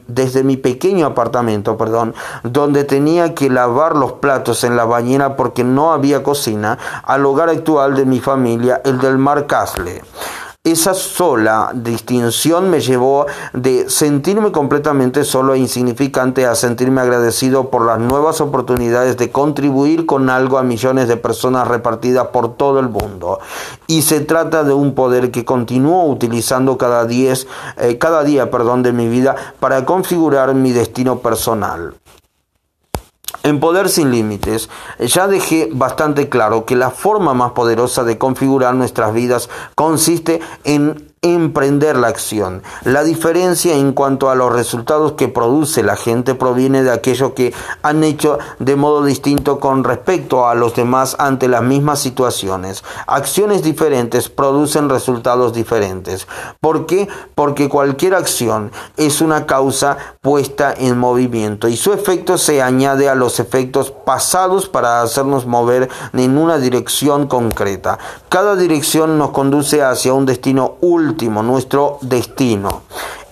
desde 0.07 0.43
mi 0.43 0.57
pequeño 0.57 1.05
apartamento, 1.05 1.77
perdón, 1.77 2.13
donde 2.43 2.83
tenía 2.83 3.35
que 3.35 3.49
lavar 3.49 3.95
los 3.95 4.13
platos 4.13 4.63
en 4.63 4.75
la 4.75 4.85
bañera 4.85 5.35
porque 5.35 5.63
no 5.63 5.91
había 5.91 6.23
cocina, 6.23 6.77
al 7.03 7.25
hogar 7.25 7.49
actual 7.49 7.95
de 7.95 8.05
mi 8.05 8.19
familia, 8.19 8.81
el 8.83 8.99
del 8.99 9.17
Mar 9.17 9.47
Casle. 9.47 10.01
Esa 10.63 10.93
sola 10.93 11.71
distinción 11.73 12.69
me 12.69 12.81
llevó 12.81 13.25
de 13.51 13.89
sentirme 13.89 14.51
completamente 14.51 15.23
solo 15.23 15.55
e 15.55 15.57
insignificante 15.57 16.45
a 16.45 16.53
sentirme 16.53 17.01
agradecido 17.01 17.71
por 17.71 17.83
las 17.83 17.97
nuevas 17.97 18.41
oportunidades 18.41 19.17
de 19.17 19.31
contribuir 19.31 20.05
con 20.05 20.29
algo 20.29 20.59
a 20.59 20.63
millones 20.63 21.07
de 21.07 21.17
personas 21.17 21.67
repartidas 21.67 22.27
por 22.27 22.57
todo 22.57 22.79
el 22.79 22.89
mundo. 22.89 23.39
Y 23.87 24.03
se 24.03 24.19
trata 24.19 24.63
de 24.63 24.73
un 24.73 24.93
poder 24.93 25.31
que 25.31 25.45
continúo 25.45 26.05
utilizando 26.05 26.77
cada, 26.77 27.07
eh, 27.09 27.97
cada 27.99 28.23
día 28.23 28.51
perdón, 28.51 28.83
de 28.83 28.93
mi 28.93 29.07
vida 29.07 29.35
para 29.59 29.83
configurar 29.83 30.53
mi 30.53 30.73
destino 30.73 31.21
personal. 31.21 31.95
En 33.43 33.59
Poder 33.59 33.89
sin 33.89 34.11
Límites 34.11 34.69
ya 34.99 35.27
dejé 35.27 35.69
bastante 35.71 36.29
claro 36.29 36.65
que 36.65 36.75
la 36.75 36.91
forma 36.91 37.33
más 37.33 37.51
poderosa 37.53 38.03
de 38.03 38.17
configurar 38.19 38.75
nuestras 38.75 39.13
vidas 39.13 39.49
consiste 39.75 40.41
en 40.63 41.10
emprender 41.23 41.97
la 41.97 42.07
acción. 42.07 42.63
La 42.83 43.03
diferencia 43.03 43.75
en 43.75 43.93
cuanto 43.93 44.31
a 44.31 44.35
los 44.35 44.51
resultados 44.51 45.11
que 45.11 45.27
produce 45.27 45.83
la 45.83 45.95
gente 45.95 46.33
proviene 46.33 46.81
de 46.81 46.89
aquello 46.89 47.35
que 47.35 47.53
han 47.83 48.03
hecho 48.03 48.39
de 48.57 48.75
modo 48.75 49.05
distinto 49.05 49.59
con 49.59 49.83
respecto 49.83 50.47
a 50.47 50.55
los 50.55 50.73
demás 50.73 51.15
ante 51.19 51.47
las 51.47 51.61
mismas 51.61 51.99
situaciones. 51.99 52.83
Acciones 53.05 53.61
diferentes 53.61 54.29
producen 54.29 54.89
resultados 54.89 55.53
diferentes. 55.53 56.27
¿Por 56.59 56.87
qué? 56.87 57.07
Porque 57.35 57.69
cualquier 57.69 58.15
acción 58.15 58.71
es 58.97 59.21
una 59.21 59.45
causa 59.45 59.99
puesta 60.21 60.73
en 60.75 60.97
movimiento 60.97 61.67
y 61.67 61.77
su 61.77 61.93
efecto 61.93 62.39
se 62.39 62.63
añade 62.63 63.09
a 63.09 63.13
los 63.13 63.39
efectos 63.39 63.91
pasados 63.91 64.67
para 64.67 65.03
hacernos 65.03 65.45
mover 65.45 65.87
en 66.13 66.39
una 66.39 66.57
dirección 66.57 67.27
concreta. 67.27 67.99
Cada 68.27 68.55
dirección 68.55 69.19
nos 69.19 69.29
conduce 69.29 69.83
hacia 69.83 70.15
un 70.15 70.25
destino 70.25 70.77
último 70.81 71.10
nuestro 71.19 71.97
destino. 72.01 72.83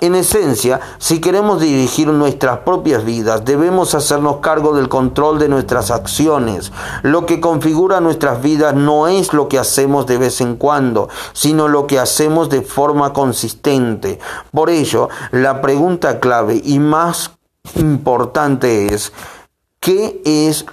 En 0.01 0.15
esencia, 0.15 0.79
si 0.97 1.19
queremos 1.19 1.59
dirigir 1.59 2.07
nuestras 2.07 2.59
propias 2.59 3.03
vidas, 3.03 3.43
debemos 3.43 3.95
hacernos 3.95 4.37
cargo 4.37 4.73
del 4.73 4.87
control 4.87 5.39
de 5.39 5.49
nuestras 5.49 5.91
acciones. 5.91 6.71
Lo 7.03 7.25
que 7.25 7.41
configura 7.41 7.99
nuestras 7.99 8.41
vidas 8.41 8.75
no 8.75 9.07
es 9.07 9.33
lo 9.33 9.49
que 9.49 9.59
hacemos 9.59 10.05
de 10.05 10.17
vez 10.17 10.39
en 10.39 10.55
cuando, 10.55 11.09
sino 11.33 11.67
lo 11.67 11.85
que 11.85 11.99
hacemos 11.99 12.49
de 12.49 12.61
forma 12.61 13.11
consistente. 13.11 14.19
Por 14.51 14.69
ello, 14.69 15.09
la 15.31 15.61
pregunta 15.61 16.21
clave 16.21 16.61
y 16.63 16.79
más 16.79 17.31
importante 17.75 18.93
es, 18.93 19.11
¿qué 19.81 20.21
es 20.23 20.65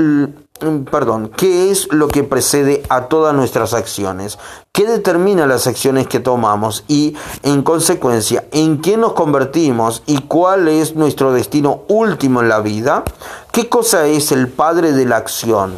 perdón, 0.90 1.30
¿qué 1.36 1.70
es 1.70 1.92
lo 1.92 2.08
que 2.08 2.24
precede 2.24 2.82
a 2.88 3.02
todas 3.08 3.34
nuestras 3.34 3.74
acciones? 3.74 4.38
¿Qué 4.72 4.86
determina 4.86 5.46
las 5.46 5.66
acciones 5.66 6.06
que 6.06 6.20
tomamos? 6.20 6.84
Y 6.88 7.16
en 7.42 7.62
consecuencia, 7.62 8.44
¿en 8.52 8.80
qué 8.80 8.96
nos 8.96 9.12
convertimos 9.12 10.02
y 10.06 10.18
cuál 10.22 10.68
es 10.68 10.94
nuestro 10.94 11.32
destino 11.32 11.82
último 11.88 12.40
en 12.40 12.48
la 12.48 12.60
vida? 12.60 13.04
¿Qué 13.52 13.68
cosa 13.68 14.06
es 14.06 14.32
el 14.32 14.48
padre 14.48 14.92
de 14.92 15.06
la 15.06 15.16
acción? 15.16 15.74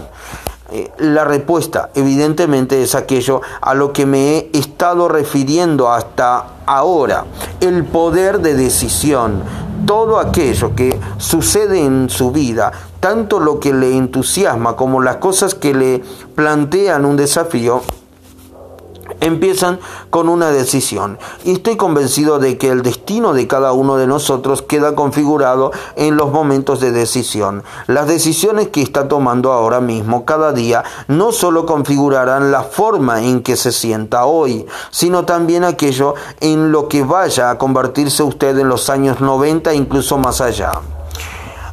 Eh, 0.70 0.90
la 0.98 1.24
respuesta 1.24 1.90
evidentemente 1.94 2.82
es 2.82 2.94
aquello 2.94 3.40
a 3.62 3.72
lo 3.72 3.92
que 3.92 4.04
me 4.04 4.36
he 4.36 4.50
estado 4.52 5.08
refiriendo 5.08 5.90
hasta 5.90 6.44
ahora, 6.66 7.24
el 7.60 7.84
poder 7.84 8.40
de 8.40 8.54
decisión, 8.54 9.42
todo 9.86 10.18
aquello 10.18 10.74
que 10.74 11.00
sucede 11.16 11.82
en 11.82 12.10
su 12.10 12.32
vida 12.32 12.70
tanto 13.00 13.40
lo 13.40 13.60
que 13.60 13.72
le 13.72 13.96
entusiasma 13.96 14.76
como 14.76 15.00
las 15.00 15.16
cosas 15.16 15.54
que 15.54 15.74
le 15.74 16.02
plantean 16.34 17.04
un 17.04 17.16
desafío, 17.16 17.82
empiezan 19.20 19.80
con 20.10 20.28
una 20.28 20.50
decisión. 20.50 21.18
Y 21.44 21.52
estoy 21.52 21.76
convencido 21.76 22.38
de 22.38 22.58
que 22.58 22.70
el 22.70 22.82
destino 22.82 23.32
de 23.32 23.46
cada 23.46 23.72
uno 23.72 23.96
de 23.96 24.06
nosotros 24.06 24.62
queda 24.62 24.94
configurado 24.94 25.72
en 25.96 26.16
los 26.16 26.30
momentos 26.30 26.80
de 26.80 26.92
decisión. 26.92 27.62
Las 27.86 28.06
decisiones 28.06 28.68
que 28.68 28.82
está 28.82 29.08
tomando 29.08 29.52
ahora 29.52 29.80
mismo, 29.80 30.24
cada 30.24 30.52
día, 30.52 30.84
no 31.08 31.32
solo 31.32 31.66
configurarán 31.66 32.52
la 32.52 32.62
forma 32.62 33.22
en 33.22 33.42
que 33.42 33.56
se 33.56 33.72
sienta 33.72 34.26
hoy, 34.26 34.66
sino 34.90 35.24
también 35.24 35.64
aquello 35.64 36.14
en 36.40 36.72
lo 36.72 36.88
que 36.88 37.02
vaya 37.02 37.50
a 37.50 37.58
convertirse 37.58 38.22
usted 38.22 38.58
en 38.58 38.68
los 38.68 38.90
años 38.90 39.20
90 39.20 39.72
e 39.72 39.76
incluso 39.76 40.18
más 40.18 40.40
allá. 40.40 40.72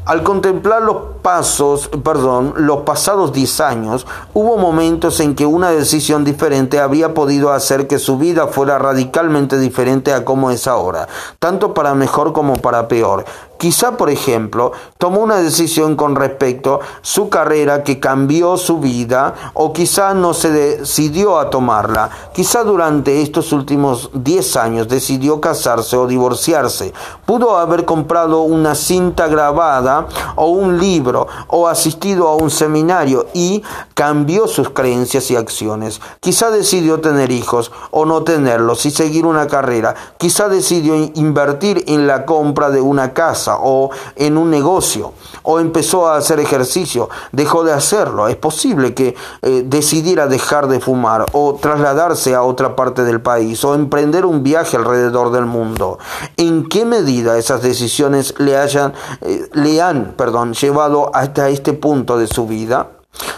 Al 0.05 0.21
contemplar 0.21 0.83
los 0.83 1.14
pasos, 1.25 1.89
perdón, 2.03 2.53
los 2.55 2.81
pasados 2.81 3.33
10 3.33 3.59
años, 3.61 4.05
hubo 4.35 4.57
momentos 4.57 5.19
en 5.19 5.33
que 5.33 5.47
una 5.47 5.71
decisión 5.71 6.23
diferente 6.23 6.79
había 6.79 7.15
podido 7.15 7.51
hacer 7.51 7.87
que 7.87 7.97
su 7.97 8.19
vida 8.19 8.45
fuera 8.45 8.77
radicalmente 8.77 9.57
diferente 9.57 10.13
a 10.13 10.23
como 10.23 10.51
es 10.51 10.67
ahora, 10.67 11.07
tanto 11.39 11.73
para 11.73 11.95
mejor 11.95 12.31
como 12.31 12.57
para 12.57 12.87
peor. 12.87 13.25
Quizá, 13.57 13.95
por 13.97 14.09
ejemplo, 14.09 14.73
tomó 14.97 15.21
una 15.21 15.37
decisión 15.37 15.95
con 15.95 16.15
respecto 16.15 16.75
a 16.75 16.79
su 17.01 17.29
carrera 17.29 17.83
que 17.83 17.99
cambió 17.99 18.57
su 18.57 18.79
vida 18.79 19.33
o 19.53 19.71
quizá 19.71 20.13
no 20.13 20.33
se 20.33 20.51
decidió 20.51 21.39
a 21.39 21.49
tomarla. 21.49 22.09
Quizá 22.33 22.63
durante 22.63 23.21
estos 23.21 23.53
últimos 23.53 24.11
10 24.13 24.57
años 24.57 24.87
decidió 24.89 25.39
casarse 25.39 25.95
o 25.95 26.05
divorciarse. 26.05 26.93
Pudo 27.25 27.57
haber 27.57 27.85
comprado 27.85 28.41
una 28.41 28.75
cinta 28.75 29.27
grabada 29.27 30.05
o 30.35 30.49
un 30.49 30.77
libro 30.77 31.14
o 31.47 31.67
asistido 31.67 32.27
a 32.27 32.35
un 32.35 32.49
seminario 32.49 33.27
y 33.33 33.63
cambió 33.93 34.47
sus 34.47 34.69
creencias 34.69 35.31
y 35.31 35.35
acciones. 35.35 36.01
Quizá 36.19 36.51
decidió 36.51 36.99
tener 36.99 37.31
hijos 37.31 37.71
o 37.91 38.05
no 38.05 38.23
tenerlos 38.23 38.85
y 38.85 38.91
seguir 38.91 39.25
una 39.25 39.47
carrera. 39.47 39.95
Quizá 40.17 40.49
decidió 40.49 40.95
invertir 40.95 41.83
en 41.87 42.07
la 42.07 42.25
compra 42.25 42.69
de 42.69 42.81
una 42.81 43.13
casa 43.13 43.57
o 43.59 43.89
en 44.15 44.37
un 44.37 44.49
negocio 44.49 45.13
o 45.45 45.59
empezó 45.59 46.07
a 46.07 46.17
hacer 46.17 46.39
ejercicio, 46.39 47.09
dejó 47.31 47.63
de 47.63 47.71
hacerlo. 47.71 48.27
Es 48.27 48.35
posible 48.35 48.93
que 48.93 49.15
eh, 49.41 49.63
decidiera 49.65 50.27
dejar 50.27 50.67
de 50.67 50.79
fumar 50.79 51.25
o 51.31 51.55
trasladarse 51.55 52.35
a 52.35 52.43
otra 52.43 52.75
parte 52.75 53.03
del 53.03 53.21
país 53.21 53.63
o 53.63 53.75
emprender 53.75 54.25
un 54.25 54.43
viaje 54.43 54.77
alrededor 54.77 55.31
del 55.31 55.45
mundo. 55.45 55.99
¿En 56.37 56.67
qué 56.67 56.85
medida 56.85 57.37
esas 57.37 57.61
decisiones 57.61 58.33
le, 58.37 58.57
hayan, 58.57 58.93
eh, 59.21 59.49
le 59.53 59.81
han 59.81 60.13
perdón, 60.17 60.53
llevado 60.53 61.11
hasta 61.13 61.49
este 61.49 61.73
punto 61.73 62.17
de 62.17 62.27
su 62.27 62.47
vida? 62.47 62.89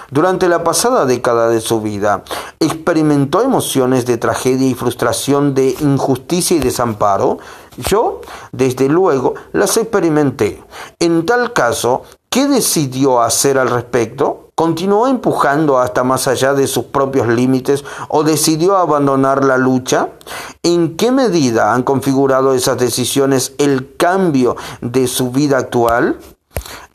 Durante 0.10 0.48
la 0.48 0.64
pasada 0.64 1.06
década 1.06 1.50
de 1.50 1.62
su 1.62 1.82
vida, 1.82 2.24
experimentó 2.60 3.42
emociones 3.42 4.06
de 4.06 4.18
tragedia 4.18 4.68
y 4.68 4.74
frustración, 4.74 5.54
de 5.54 5.76
injusticia 5.82 6.56
y 6.58 6.60
desamparo. 6.60 7.40
Yo, 7.78 8.22
desde 8.52 8.90
luego, 8.90 9.36
las 9.54 9.78
experimenté. 9.78 10.64
En 11.00 11.26
tal 11.26 11.54
caso, 11.54 12.04
¿qué 12.30 12.48
decidió 12.48 13.22
hacer 13.22 13.58
al 13.58 13.70
respecto? 13.70 14.50
¿Continuó 14.56 15.08
empujando 15.08 15.78
hasta 15.78 16.04
más 16.04 16.28
allá 16.28 16.56
de 16.56 16.66
sus 16.66 16.86
propios 16.86 17.28
límites 17.28 17.86
o 18.10 18.24
decidió 18.24 18.76
abandonar 18.76 19.46
la 19.46 19.60
lucha? 19.60 20.10
¿En 20.64 20.98
qué 20.98 21.12
medida 21.12 21.76
han 21.76 21.84
configurado 21.84 22.56
esas 22.56 22.80
decisiones 22.80 23.54
el 23.60 23.96
cambio 23.96 24.56
de 24.82 25.08
su 25.08 25.30
vida 25.30 25.60
actual? 25.60 26.18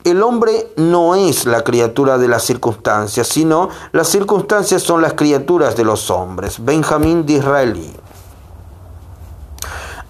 El 0.03 0.21
hombre 0.21 0.73
no 0.75 1.15
es 1.15 1.45
la 1.45 1.63
criatura 1.63 2.17
de 2.17 2.27
las 2.27 2.43
circunstancias, 2.43 3.25
sino 3.25 3.69
las 3.93 4.09
circunstancias 4.09 4.83
son 4.83 5.01
las 5.01 5.13
criaturas 5.13 5.77
de 5.77 5.85
los 5.85 6.11
hombres. 6.11 6.57
Benjamín 6.63 7.25
Disraeli. 7.25 7.95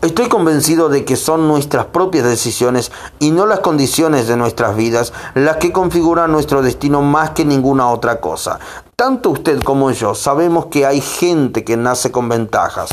Estoy 0.03 0.27
convencido 0.27 0.89
de 0.89 1.05
que 1.05 1.15
son 1.15 1.47
nuestras 1.47 1.85
propias 1.85 2.25
decisiones 2.25 2.91
y 3.19 3.31
no 3.31 3.45
las 3.45 3.61
condiciones 3.61 4.27
de 4.27 4.35
nuestras 4.35 4.75
vidas 4.75 5.13
las 5.33 5.55
que 5.55 5.71
configuran 5.71 6.29
nuestro 6.29 6.61
destino 6.61 7.01
más 7.01 7.29
que 7.29 7.45
ninguna 7.45 7.89
otra 7.89 8.19
cosa. 8.19 8.59
Tanto 8.97 9.29
usted 9.29 9.63
como 9.63 9.91
yo 9.91 10.13
sabemos 10.13 10.65
que 10.65 10.85
hay 10.85 10.99
gente 10.99 11.63
que 11.63 11.77
nace 11.77 12.11
con 12.11 12.27
ventajas. 12.27 12.89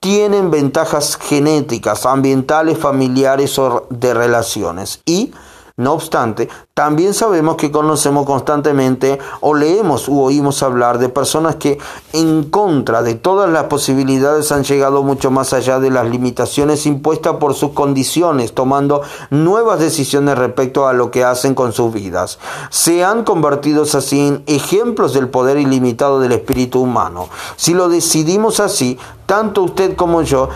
Tienen 0.00 0.50
ventajas 0.50 1.18
genéticas, 1.20 2.06
ambientales, 2.06 2.78
familiares 2.78 3.58
o 3.58 3.86
de 3.90 4.14
relaciones. 4.14 5.02
Y, 5.04 5.34
no 5.76 5.92
obstante, 5.92 6.48
también 6.74 7.14
sabemos 7.14 7.54
que 7.54 7.70
conocemos 7.70 8.26
constantemente 8.26 9.20
o 9.40 9.54
leemos 9.54 10.08
u 10.08 10.20
oímos 10.20 10.60
hablar 10.64 10.98
de 10.98 11.08
personas 11.08 11.54
que 11.54 11.78
en 12.12 12.50
contra 12.50 13.04
de 13.04 13.14
todas 13.14 13.48
las 13.48 13.64
posibilidades 13.64 14.50
han 14.50 14.64
llegado 14.64 15.04
mucho 15.04 15.30
más 15.30 15.52
allá 15.52 15.78
de 15.78 15.92
las 15.92 16.10
limitaciones 16.10 16.84
impuestas 16.86 17.36
por 17.36 17.54
sus 17.54 17.70
condiciones, 17.74 18.54
tomando 18.54 19.02
nuevas 19.30 19.78
decisiones 19.78 20.36
respecto 20.36 20.88
a 20.88 20.94
lo 20.94 21.12
que 21.12 21.22
hacen 21.22 21.54
con 21.54 21.72
sus 21.72 21.92
vidas. 21.92 22.40
Se 22.70 23.04
han 23.04 23.22
convertido 23.22 23.84
así 23.84 24.26
en 24.26 24.42
ejemplos 24.48 25.14
del 25.14 25.28
poder 25.28 25.58
ilimitado 25.58 26.18
del 26.18 26.32
espíritu 26.32 26.80
humano. 26.80 27.28
Si 27.54 27.72
lo 27.72 27.88
decidimos 27.88 28.58
así, 28.58 28.98
tanto 29.26 29.62
usted 29.62 29.96
como 29.96 30.22
yo 30.22 30.48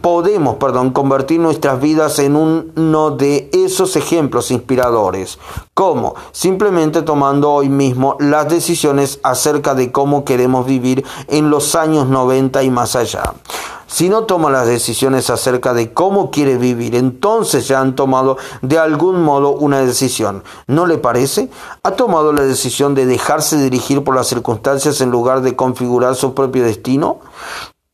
podemos, 0.00 0.56
perdón, 0.56 0.90
convertir 0.90 1.40
nuestras 1.40 1.80
vidas 1.80 2.18
en 2.18 2.36
uno 2.36 3.10
de 3.12 3.48
esos 3.52 3.96
ejemplos 3.96 4.50
inspiradores. 4.50 5.35
¿Cómo? 5.74 6.14
Simplemente 6.32 7.02
tomando 7.02 7.52
hoy 7.52 7.68
mismo 7.68 8.16
las 8.18 8.48
decisiones 8.48 9.20
acerca 9.22 9.74
de 9.74 9.92
cómo 9.92 10.24
queremos 10.24 10.66
vivir 10.66 11.04
en 11.28 11.50
los 11.50 11.74
años 11.74 12.06
90 12.08 12.62
y 12.62 12.70
más 12.70 12.96
allá. 12.96 13.34
Si 13.88 14.08
no 14.08 14.24
toma 14.24 14.50
las 14.50 14.66
decisiones 14.66 15.30
acerca 15.30 15.72
de 15.72 15.92
cómo 15.92 16.30
quiere 16.32 16.58
vivir, 16.58 16.96
entonces 16.96 17.68
ya 17.68 17.80
han 17.80 17.94
tomado 17.94 18.36
de 18.60 18.78
algún 18.78 19.22
modo 19.22 19.50
una 19.52 19.80
decisión. 19.80 20.42
¿No 20.66 20.86
le 20.86 20.98
parece? 20.98 21.50
¿Ha 21.84 21.92
tomado 21.92 22.32
la 22.32 22.42
decisión 22.42 22.96
de 22.96 23.06
dejarse 23.06 23.56
dirigir 23.56 24.02
por 24.02 24.16
las 24.16 24.26
circunstancias 24.26 25.00
en 25.00 25.10
lugar 25.10 25.40
de 25.42 25.54
configurar 25.54 26.16
su 26.16 26.34
propio 26.34 26.64
destino? 26.64 27.20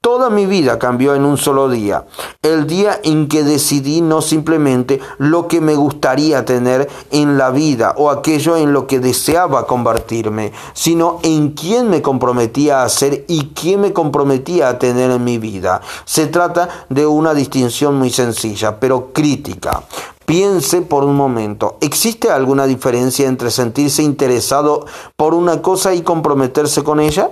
Toda 0.02 0.30
mi 0.30 0.46
vida 0.46 0.80
cambió 0.80 1.14
en 1.14 1.24
un 1.24 1.38
solo 1.38 1.68
día, 1.68 2.06
el 2.42 2.66
día 2.66 2.98
en 3.04 3.28
que 3.28 3.44
decidí 3.44 4.00
no 4.00 4.20
simplemente 4.20 4.98
lo 5.18 5.46
que 5.46 5.60
me 5.60 5.76
gustaría 5.76 6.44
tener 6.44 6.90
en 7.12 7.38
la 7.38 7.50
vida 7.50 7.94
o 7.96 8.10
aquello 8.10 8.56
en 8.56 8.72
lo 8.72 8.88
que 8.88 8.98
deseaba 8.98 9.64
convertirme, 9.68 10.50
sino 10.72 11.20
en 11.22 11.50
quién 11.50 11.88
me 11.88 12.02
comprometía 12.02 12.82
a 12.82 12.88
ser 12.88 13.24
y 13.28 13.52
quién 13.54 13.82
me 13.82 13.92
comprometía 13.92 14.70
a 14.70 14.78
tener 14.80 15.12
en 15.12 15.22
mi 15.22 15.38
vida. 15.38 15.80
Se 16.04 16.26
trata 16.26 16.68
de 16.88 17.06
una 17.06 17.32
distinción 17.32 17.94
muy 17.94 18.10
sencilla, 18.10 18.80
pero 18.80 19.12
crítica. 19.12 19.84
Piense 20.26 20.82
por 20.82 21.04
un 21.04 21.14
momento, 21.14 21.76
¿existe 21.80 22.28
alguna 22.28 22.66
diferencia 22.66 23.28
entre 23.28 23.52
sentirse 23.52 24.02
interesado 24.02 24.84
por 25.16 25.32
una 25.32 25.62
cosa 25.62 25.94
y 25.94 26.02
comprometerse 26.02 26.82
con 26.82 26.98
ella? 26.98 27.30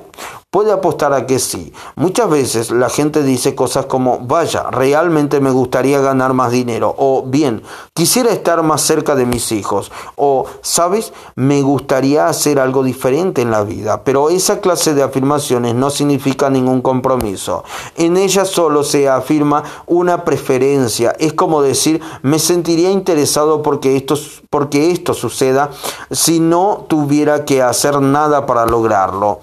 Puede 0.52 0.72
apostar 0.72 1.12
a 1.12 1.26
que 1.26 1.38
sí. 1.38 1.72
Muchas 1.94 2.28
veces 2.28 2.72
la 2.72 2.90
gente 2.90 3.22
dice 3.22 3.54
cosas 3.54 3.86
como, 3.86 4.18
vaya, 4.18 4.64
realmente 4.72 5.38
me 5.38 5.52
gustaría 5.52 6.00
ganar 6.00 6.34
más 6.34 6.50
dinero, 6.50 6.92
o 6.98 7.22
bien, 7.24 7.62
quisiera 7.94 8.32
estar 8.32 8.60
más 8.64 8.82
cerca 8.82 9.14
de 9.14 9.26
mis 9.26 9.52
hijos, 9.52 9.92
o, 10.16 10.46
sabes, 10.60 11.12
me 11.36 11.62
gustaría 11.62 12.26
hacer 12.26 12.58
algo 12.58 12.82
diferente 12.82 13.42
en 13.42 13.52
la 13.52 13.62
vida, 13.62 14.02
pero 14.02 14.28
esa 14.28 14.60
clase 14.60 14.92
de 14.92 15.04
afirmaciones 15.04 15.76
no 15.76 15.88
significa 15.88 16.50
ningún 16.50 16.82
compromiso. 16.82 17.62
En 17.94 18.16
ellas 18.16 18.48
solo 18.48 18.82
se 18.82 19.08
afirma 19.08 19.62
una 19.86 20.24
preferencia. 20.24 21.14
Es 21.20 21.32
como 21.32 21.62
decir, 21.62 22.00
me 22.22 22.40
sentiría 22.40 22.90
interesado 22.90 23.62
porque 23.62 23.96
esto, 23.96 24.16
porque 24.50 24.90
esto 24.90 25.14
suceda 25.14 25.70
si 26.10 26.40
no 26.40 26.86
tuviera 26.88 27.44
que 27.44 27.62
hacer 27.62 28.00
nada 28.00 28.46
para 28.46 28.66
lograrlo. 28.66 29.38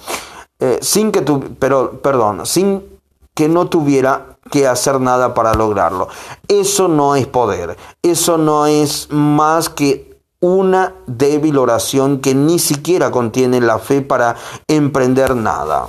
Eh, 0.60 0.80
sin 0.82 1.12
que 1.12 1.22
tu, 1.22 1.56
pero, 1.60 2.02
perdón, 2.02 2.46
sin 2.46 2.84
que 3.34 3.48
no 3.48 3.68
tuviera 3.68 4.38
que 4.52 4.68
hacer 4.68 5.00
nada 5.00 5.34
para 5.34 5.54
lograrlo. 5.54 6.08
Eso 6.48 6.88
no 6.88 7.16
es 7.16 7.28
poder, 7.28 7.78
eso 8.02 8.38
no 8.38 8.66
es 8.66 9.08
más 9.12 9.70
que 9.70 10.18
una 10.40 10.94
débil 11.06 11.58
oración 11.58 12.20
que 12.20 12.36
ni 12.36 12.60
siquiera 12.60 13.12
contiene 13.12 13.62
la 13.62 13.80
fe 13.80 14.02
para 14.02 14.36
emprender 14.68 15.36
nada 15.36 15.88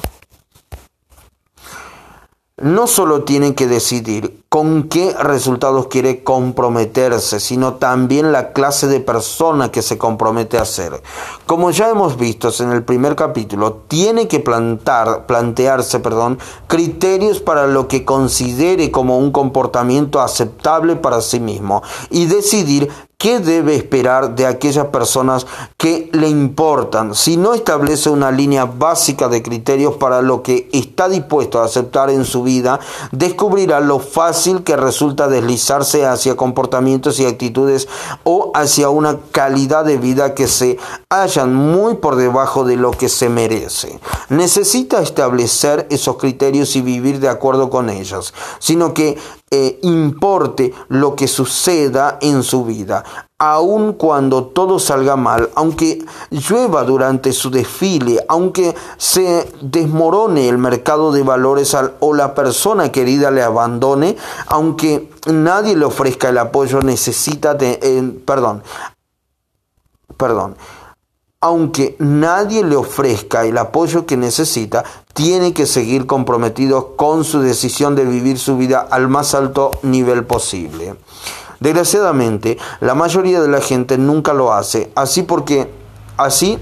no 2.61 2.87
solo 2.87 3.25
tiene 3.25 3.55
que 3.55 3.67
decidir 3.67 4.38
con 4.49 4.85
qué 4.85 5.13
resultados 5.13 5.89
quiere 5.89 6.25
comprometerse, 6.25 7.39
sino 7.39 7.75
también 7.75 8.33
la 8.33 8.53
clase 8.53 8.87
de 8.87 9.01
persona 9.01 9.71
que 9.71 9.83
se 9.83 9.99
compromete 9.99 10.57
a 10.57 10.65
ser. 10.65 11.03
Como 11.45 11.71
ya 11.71 11.91
hemos 11.91 12.17
visto 12.17 12.51
en 12.61 12.73
el 12.73 12.83
primer 12.83 13.15
capítulo, 13.15 13.83
tiene 13.89 14.27
que 14.27 14.41
plantar, 14.41 15.27
plantearse 15.27 16.01
perdón, 16.01 16.39
criterios 16.67 17.41
para 17.41 17.67
lo 17.67 17.89
que 17.89 18.07
considere 18.07 18.91
como 18.91 19.19
un 19.19 19.33
comportamiento 19.33 20.21
aceptable 20.21 20.97
para 20.97 21.21
sí 21.21 21.41
mismo 21.41 21.83
y 22.11 22.25
decidir 22.25 22.89
¿Qué 23.21 23.41
debe 23.41 23.75
esperar 23.75 24.37
de 24.37 24.47
aquellas 24.47 24.87
personas 24.87 25.45
que 25.77 26.09
le 26.13 26.29
importan? 26.29 27.17
Si 27.17 27.37
no 27.37 27.53
establece 27.53 28.11
una 28.11 28.31
línea 28.31 28.65
básica 28.65 29.27
de 29.27 29.43
criterios 29.43 29.97
para 29.97 30.23
lo 30.23 30.45
que 30.45 30.69
está 30.73 31.09
dispuesto 31.09 31.61
a 31.61 31.65
aceptar 31.65 32.11
en 32.11 32.25
su 32.25 32.45
vida, 32.45 32.79
descubrirá 33.11 33.81
lo 33.81 33.99
fácil 33.99 34.63
que 34.63 34.77
resulta 34.77 35.27
deslizarse 35.27 36.07
hacia 36.07 36.37
comportamientos 36.37 37.19
y 37.19 37.27
actitudes 37.27 37.89
o 38.23 38.53
hacia 38.55 38.89
una 38.89 39.19
calidad 39.33 39.85
de 39.85 39.97
vida 39.97 40.35
que 40.35 40.47
se 40.47 40.79
hallan 41.11 41.53
muy 41.53 41.97
por 41.97 42.15
debajo 42.15 42.63
de 42.63 42.77
lo 42.77 42.93
que 42.93 43.09
se 43.09 43.29
merece. 43.29 43.99
Necesita 44.29 45.03
establecer 45.03 45.89
esos 45.91 46.19
criterios 46.19 46.77
y 46.77 46.83
vivir 46.83 47.19
de 47.19 47.29
acuerdo 47.29 47.69
con 47.69 47.91
ellos, 47.91 48.33
sino 48.61 48.95
que 48.95 49.19
eh, 49.51 49.79
importe 49.83 50.75
lo 50.89 51.15
que 51.15 51.27
suceda 51.27 52.19
en 52.21 52.43
su 52.43 52.65
vida, 52.65 53.05
aun 53.39 53.95
cuando 53.95 54.47
todo 54.47 54.79
salga 54.79 55.17
mal, 55.17 55.49
aunque 55.55 56.05
llueva 56.31 56.85
durante 56.85 57.33
su 57.33 57.51
desfile, 57.51 58.25
aunque 58.29 58.75
se 58.97 59.51
desmorone 59.63 60.49
el 60.49 60.59
mercado 60.59 61.13
de 61.13 61.23
valores 61.23 61.77
o 62.01 62.15
la 62.15 62.35
persona 62.35 62.93
querida 62.93 63.31
le 63.31 63.43
abandone, 63.43 64.17
aunque 64.49 65.11
nadie 65.27 65.77
le 65.77 65.85
ofrezca 65.85 66.29
el 66.29 66.39
apoyo 66.39 66.81
necesita 66.83 67.55
de, 67.55 67.79
eh, 67.83 68.21
perdón, 68.27 68.63
perdón, 70.17 70.57
aunque 71.41 71.95
nadie 72.01 72.65
le 72.65 72.75
ofrezca 72.75 73.45
el 73.45 73.59
apoyo 73.59 74.07
que 74.07 74.17
necesita, 74.17 74.85
tiene 75.15 75.55
que 75.55 75.67
seguir 75.67 76.07
comprometido 76.07 76.97
con 76.97 77.23
su 77.23 77.41
decisión 77.41 77.95
de 77.95 78.05
vivir 78.05 78.39
su 78.39 78.57
vida 78.57 78.87
al 78.91 79.09
más 79.09 79.35
alto 79.35 79.71
nivel 79.83 80.25
posible. 80.25 80.97
Desgraciadamente, 81.61 82.59
la 82.81 82.95
mayoría 82.95 83.41
de 83.41 83.49
la 83.49 83.61
gente 83.61 83.99
nunca 83.99 84.33
lo 84.33 84.53
hace, 84.53 84.91
así 84.97 85.23
porque 85.23 85.71
así 86.17 86.59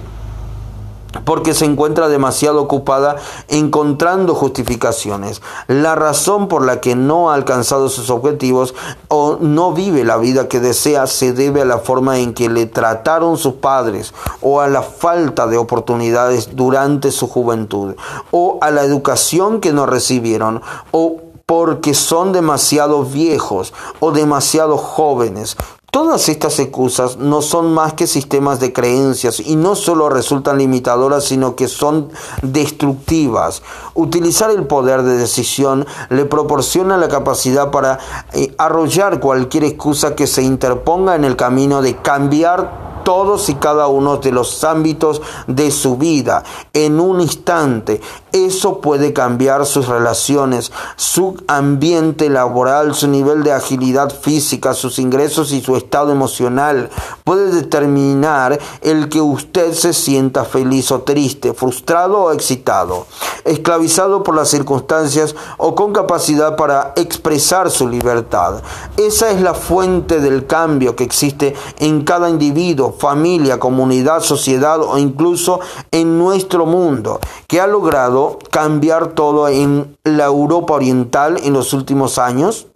porque 1.25 1.55
se 1.55 1.65
encuentra 1.65 2.09
demasiado 2.09 2.63
ocupada 2.63 3.17
encontrando 3.49 4.35
justificaciones. 4.35 5.43
La 5.67 5.95
razón 5.95 6.49
por 6.49 6.65
la 6.65 6.81
que 6.81 6.95
no 6.95 7.31
ha 7.31 7.35
alcanzado 7.35 7.89
sus 7.89 8.11
objetivos 8.11 8.75
o 9.09 9.39
no 9.41 9.73
vive 9.73 10.05
la 10.05 10.17
vida 10.17 10.49
que 10.49 10.61
desea 10.61 11.07
se 11.07 11.33
debe 11.33 11.63
a 11.63 11.67
la 11.67 11.79
forma 11.79 12.19
en 12.19 12.35
que 12.35 12.49
le 12.49 12.67
trataron 12.67 13.39
sus 13.39 13.55
padres 13.55 14.13
o 14.41 14.61
a 14.61 14.69
la 14.69 14.83
falta 14.83 15.47
de 15.47 15.57
oportunidades 15.57 16.55
durante 16.55 17.11
su 17.11 17.29
juventud 17.29 17.95
o 18.31 18.59
a 18.61 18.71
la 18.71 18.83
educación 18.83 19.61
que 19.61 19.73
no 19.73 19.87
recibieron 19.87 20.63
o 20.91 21.17
porque 21.47 21.95
son 21.95 22.33
demasiado 22.33 23.05
viejos 23.05 23.73
o 24.01 24.11
demasiado 24.11 24.77
jóvenes 24.77 25.57
Todas 25.91 26.29
estas 26.29 26.59
excusas 26.59 27.17
no 27.17 27.41
son 27.41 27.73
más 27.73 27.95
que 27.95 28.07
sistemas 28.07 28.61
de 28.61 28.73
creencias 28.73 29.41
y 29.41 29.57
no 29.57 29.75
solo 29.75 30.09
resultan 30.09 30.59
limitadoras, 30.59 31.25
sino 31.25 31.57
que 31.57 31.69
son 31.69 32.11
destructivas. 32.43 33.63
Utilizar 33.95 34.51
el 34.51 34.67
poder 34.67 35.05
de 35.05 35.17
decisión 35.17 35.87
le 36.11 36.27
proporciona 36.27 36.99
la 36.99 37.09
capacidad 37.09 37.71
para 37.71 37.99
eh, 38.35 38.55
arrollar 38.59 39.21
cualquier 39.21 39.65
excusa 39.65 40.15
que 40.15 40.27
se 40.27 40.43
interponga 40.43 41.15
en 41.15 41.25
el 41.25 41.37
camino 41.37 41.81
de 41.81 41.97
cambiar 41.97 42.96
todos 43.07 43.49
y 43.51 43.55
cada 43.55 43.87
uno 43.87 44.17
de 44.17 44.33
los 44.33 44.65
ámbitos 44.65 45.23
de 45.47 45.71
su 45.71 45.97
vida 45.97 46.43
en 46.73 46.99
un 46.99 47.21
instante. 47.21 48.01
Eso 48.33 48.81
puede 48.81 49.13
cambiar 49.13 49.65
sus 49.65 49.87
relaciones, 49.87 50.73
su 50.97 51.37
ambiente 51.47 52.29
laboral, 52.29 52.97
su 52.97 53.07
nivel 53.07 53.45
de 53.45 53.53
agilidad 53.53 54.13
física, 54.13 54.75
sus 54.75 54.99
ingresos 54.99 55.53
y 55.53 55.63
su 55.63 55.77
estado 55.77 56.11
emocional. 56.11 56.91
Puede 57.23 57.53
determinar 57.53 58.59
el 58.83 59.09
que 59.09 59.21
usted 59.21 59.73
se 59.73 59.93
sienta 59.93 60.45
feliz 60.45 60.91
o 60.91 61.03
triste, 61.03 61.55
frustrado 61.55 62.25
o 62.25 62.33
excitado, 62.33 63.07
esclavizado 63.45 64.25
por 64.25 64.35
las 64.35 64.49
circunstancias 64.49 65.37
o 65.59 65.77
con 65.77 65.93
capacidad 65.93 66.57
para 66.57 66.93
expresar 66.97 67.71
su 67.71 67.89
libertad. 67.89 68.63
Esa 68.97 69.31
es 69.31 69.41
la 69.41 69.55
fuente 69.55 70.21
del 70.21 70.47
cambio 70.47 70.97
que 70.97 71.05
existe 71.05 71.55
en 71.79 72.03
cada 72.03 72.29
individuo, 72.29 72.96
familia, 72.99 73.59
comunidad, 73.59 74.21
sociedad 74.21 74.81
o 74.83 74.99
incluso 74.99 75.61
en 75.91 76.19
nuestro 76.19 76.67
mundo, 76.67 77.21
que 77.47 77.61
ha 77.61 77.67
logrado 77.67 78.39
cambiar 78.51 79.09
todo 79.09 79.49
en 79.49 79.97
la 80.05 80.25
Europa 80.25 80.75
Oriental 80.75 81.39
en 81.43 81.53
los 81.53 81.73
últimos 81.73 82.19
años? 82.19 82.67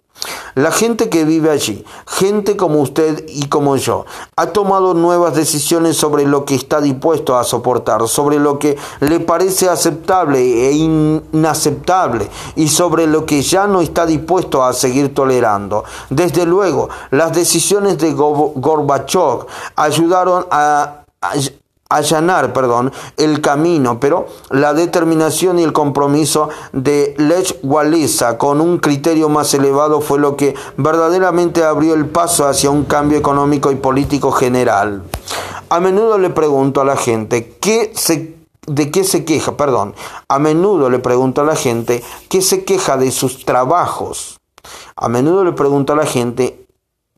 La 0.55 0.71
gente 0.71 1.09
que 1.09 1.23
vive 1.23 1.49
allí, 1.49 1.85
gente 2.05 2.57
como 2.57 2.81
usted 2.81 3.25
y 3.27 3.47
como 3.47 3.77
yo, 3.77 4.05
ha 4.35 4.47
tomado 4.47 4.93
nuevas 4.93 5.33
decisiones 5.33 5.95
sobre 5.95 6.25
lo 6.25 6.43
que 6.45 6.55
está 6.55 6.81
dispuesto 6.81 7.37
a 7.37 7.43
soportar, 7.43 8.07
sobre 8.07 8.37
lo 8.37 8.59
que 8.59 8.77
le 8.99 9.19
parece 9.21 9.69
aceptable 9.69 10.67
e 10.67 10.73
inaceptable 10.73 12.29
y 12.55 12.67
sobre 12.67 13.07
lo 13.07 13.25
que 13.25 13.41
ya 13.41 13.65
no 13.65 13.81
está 13.81 14.05
dispuesto 14.05 14.63
a 14.63 14.73
seguir 14.73 15.13
tolerando. 15.13 15.85
Desde 16.09 16.45
luego, 16.45 16.89
las 17.11 17.33
decisiones 17.33 17.97
de 17.97 18.11
Gorbachev 18.13 19.45
ayudaron 19.75 20.45
a 20.51 21.03
allanar, 21.91 22.53
perdón, 22.53 22.91
el 23.17 23.41
camino, 23.41 23.99
pero 23.99 24.27
la 24.49 24.73
determinación 24.73 25.59
y 25.59 25.63
el 25.63 25.73
compromiso 25.73 26.49
de 26.71 27.13
Lech 27.17 27.59
Walesa 27.63 28.37
con 28.37 28.61
un 28.61 28.79
criterio 28.79 29.29
más 29.29 29.53
elevado 29.53 30.01
fue 30.01 30.17
lo 30.19 30.35
que 30.35 30.55
verdaderamente 30.77 31.63
abrió 31.63 31.93
el 31.93 32.07
paso 32.07 32.47
hacia 32.47 32.69
un 32.69 32.85
cambio 32.85 33.17
económico 33.17 33.71
y 33.71 33.75
político 33.75 34.31
general. 34.31 35.03
A 35.69 35.79
menudo 35.79 36.17
le 36.17 36.29
pregunto 36.29 36.81
a 36.81 36.85
la 36.85 36.97
gente 36.97 37.57
qué 37.59 37.91
se 37.95 38.41
¿De 38.67 38.91
qué 38.91 39.03
se 39.03 39.25
queja? 39.25 39.57
Perdón. 39.57 39.95
A 40.27 40.37
menudo 40.37 40.91
le 40.91 40.99
pregunto 40.99 41.41
a 41.41 41.43
la 41.43 41.55
gente 41.55 42.03
qué 42.29 42.43
se 42.43 42.63
queja 42.63 42.95
de 42.95 43.09
sus 43.09 43.43
trabajos. 43.43 44.39
A 44.95 45.09
menudo 45.09 45.43
le 45.43 45.51
pregunto 45.53 45.93
a 45.93 45.95
la 45.95 46.05
gente 46.05 46.67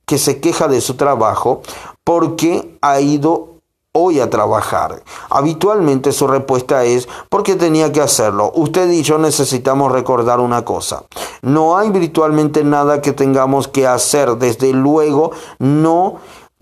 que 0.05 0.17
se 0.17 0.39
queja 0.39 0.69
de 0.69 0.79
su 0.79 0.95
trabajo 0.95 1.61
porque 2.05 2.77
ha 2.81 3.01
ido 3.01 3.52
hoy 3.93 4.19
a 4.19 4.29
trabajar. 4.29 5.03
Habitualmente 5.29 6.11
su 6.11 6.25
respuesta 6.27 6.83
es 6.83 7.07
porque 7.29 7.55
tenía 7.55 7.91
que 7.91 8.01
hacerlo. 8.01 8.51
Usted 8.55 8.89
y 8.89 9.03
yo 9.03 9.19
necesitamos 9.19 9.91
recordar 9.91 10.39
una 10.39 10.65
cosa. 10.65 11.03
No 11.43 11.77
hay 11.77 11.91
virtualmente 11.91 12.63
nada 12.63 13.01
que 13.01 13.13
tengamos 13.13 13.67
que 13.67 13.85
hacer. 13.85 14.37
Desde 14.37 14.73
luego 14.73 15.31
no 15.59 16.15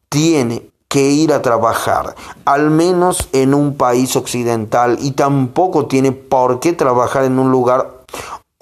tiene 0.10 0.70
que 0.90 1.10
ir 1.10 1.32
a 1.32 1.42
trabajar, 1.42 2.16
al 2.44 2.70
menos 2.70 3.30
en 3.32 3.54
un 3.54 3.78
país 3.78 4.18
occidental, 4.18 4.98
y 5.00 5.12
tampoco 5.12 5.86
tiene 5.86 6.12
por 6.12 6.60
qué 6.60 6.74
trabajar 6.74 7.24
en 7.24 7.40
un 7.40 7.50
lugar 7.50 8.02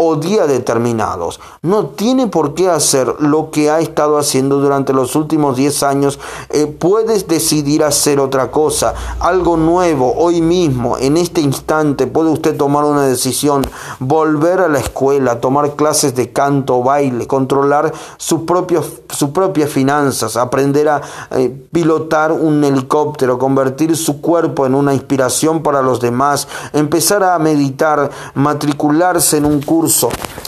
o 0.02 0.16
día 0.16 0.48
determinados. 0.48 1.42
No 1.62 1.88
tiene 1.88 2.28
por 2.28 2.54
qué 2.54 2.70
hacer 2.70 3.16
lo 3.20 3.52
que 3.52 3.70
ha 3.70 3.80
estado 3.80 4.18
haciendo 4.18 4.60
durante 4.60 4.94
los 4.94 5.14
últimos 5.18 5.58
10 5.58 5.84
años. 5.84 6.20
Eh, 6.52 6.68
puedes 6.68 7.28
decidir 7.28 7.84
hacer 7.84 8.22
otra 8.22 8.50
cosa, 8.50 8.94
algo 9.20 9.58
nuevo, 9.58 10.14
hoy 10.16 10.42
mismo, 10.42 10.98
en 10.98 11.18
este 11.18 11.42
instante. 11.42 12.08
Puede 12.08 12.30
usted 12.30 12.56
tomar 12.56 12.86
una 12.86 13.08
decisión, 13.08 13.68
volver 14.00 14.62
a 14.62 14.70
la 14.70 14.80
escuela, 14.80 15.42
tomar 15.42 15.76
clases 15.76 16.16
de 16.16 16.32
canto, 16.32 16.82
baile, 16.82 17.28
controlar 17.28 17.94
sus 18.16 18.44
propias 18.44 19.70
finanzas, 19.70 20.38
aprender 20.38 20.88
a 20.88 21.02
eh, 21.32 21.54
pilotar 21.74 22.32
un 22.32 22.64
helicóptero, 22.64 23.38
convertir 23.38 23.98
su 23.98 24.22
cuerpo 24.22 24.66
en 24.66 24.76
una 24.76 24.94
inspiración 24.94 25.62
para 25.62 25.82
los 25.82 26.00
demás, 26.00 26.48
empezar 26.72 27.22
a 27.22 27.38
meditar, 27.38 28.10
matricularse 28.34 29.36
en 29.36 29.44
un 29.44 29.62
curso 29.62 29.89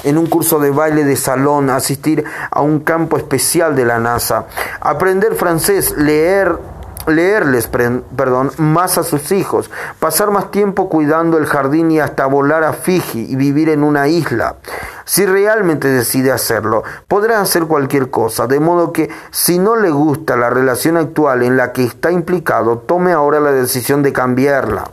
en 0.04 0.18
un 0.18 0.28
curso 0.28 0.60
de 0.60 0.72
baile 0.72 1.04
de 1.04 1.16
salón, 1.16 1.70
asistir 1.70 2.24
a 2.50 2.62
un 2.62 2.80
campo 2.80 3.18
especial 3.18 3.76
de 3.76 3.86
la 3.86 4.00
NASA, 4.00 4.46
aprender 4.82 5.36
francés, 5.36 5.96
leer 5.98 6.58
leerles 7.08 7.68
perdón, 7.68 8.52
más 8.58 8.98
a 8.98 9.04
sus 9.04 9.32
hijos, 9.32 9.72
pasar 10.00 10.32
más 10.32 10.52
tiempo 10.52 10.90
cuidando 10.90 11.38
el 11.38 11.46
jardín 11.46 11.92
y 11.92 12.00
hasta 12.00 12.26
volar 12.26 12.64
a 12.64 12.74
Fiji 12.74 13.26
y 13.30 13.36
vivir 13.36 13.70
en 13.70 13.84
una 13.84 14.08
isla. 14.08 14.58
Si 15.06 15.26
realmente 15.26 15.88
decide 15.88 16.32
hacerlo, 16.32 16.84
podrá 17.08 17.42
hacer 17.42 17.66
cualquier 17.66 18.10
cosa, 18.10 18.48
de 18.48 18.60
modo 18.60 18.94
que 18.94 19.10
si 19.32 19.60
no 19.60 19.76
le 19.76 19.90
gusta 19.90 20.38
la 20.38 20.50
relación 20.50 20.98
actual 20.98 21.44
en 21.44 21.58
la 21.58 21.74
que 21.74 21.84
está 21.84 22.12
implicado, 22.12 22.78
tome 22.80 23.12
ahora 23.12 23.40
la 23.40 23.52
decisión 23.52 24.04
de 24.04 24.14
cambiarla. 24.14 24.86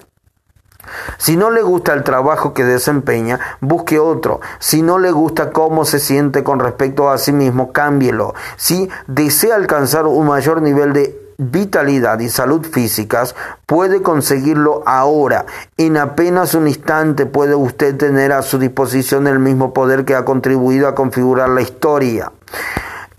Si 1.17 1.37
no 1.37 1.51
le 1.51 1.63
gusta 1.63 1.93
el 1.95 2.05
trabajo 2.05 2.55
que 2.55 2.65
desempeña, 2.65 3.41
busque 3.61 3.99
otro. 3.99 4.41
Si 4.59 4.83
no 4.83 4.99
le 4.99 5.11
gusta 5.11 5.51
cómo 5.51 5.85
se 5.85 5.99
siente 5.99 6.45
con 6.45 6.61
respecto 6.61 7.11
a 7.11 7.19
sí 7.19 7.33
mismo, 7.33 7.73
cámbielo. 7.73 8.35
Si 8.57 8.89
desea 9.07 9.57
alcanzar 9.57 10.07
un 10.07 10.27
mayor 10.27 10.63
nivel 10.63 10.93
de 10.93 11.29
vitalidad 11.39 12.19
y 12.19 12.29
salud 12.29 12.67
físicas, 12.67 13.37
puede 13.65 14.03
conseguirlo 14.03 14.83
ahora. 14.87 15.47
En 15.77 15.97
apenas 15.97 16.55
un 16.55 16.67
instante 16.67 17.27
puede 17.27 17.55
usted 17.55 17.97
tener 17.97 18.33
a 18.33 18.43
su 18.43 18.59
disposición 18.59 19.29
el 19.29 19.39
mismo 19.39 19.73
poder 19.73 20.05
que 20.05 20.17
ha 20.17 20.25
contribuido 20.25 20.89
a 20.89 20.97
configurar 20.97 21.49
la 21.51 21.63
historia. 21.63 22.33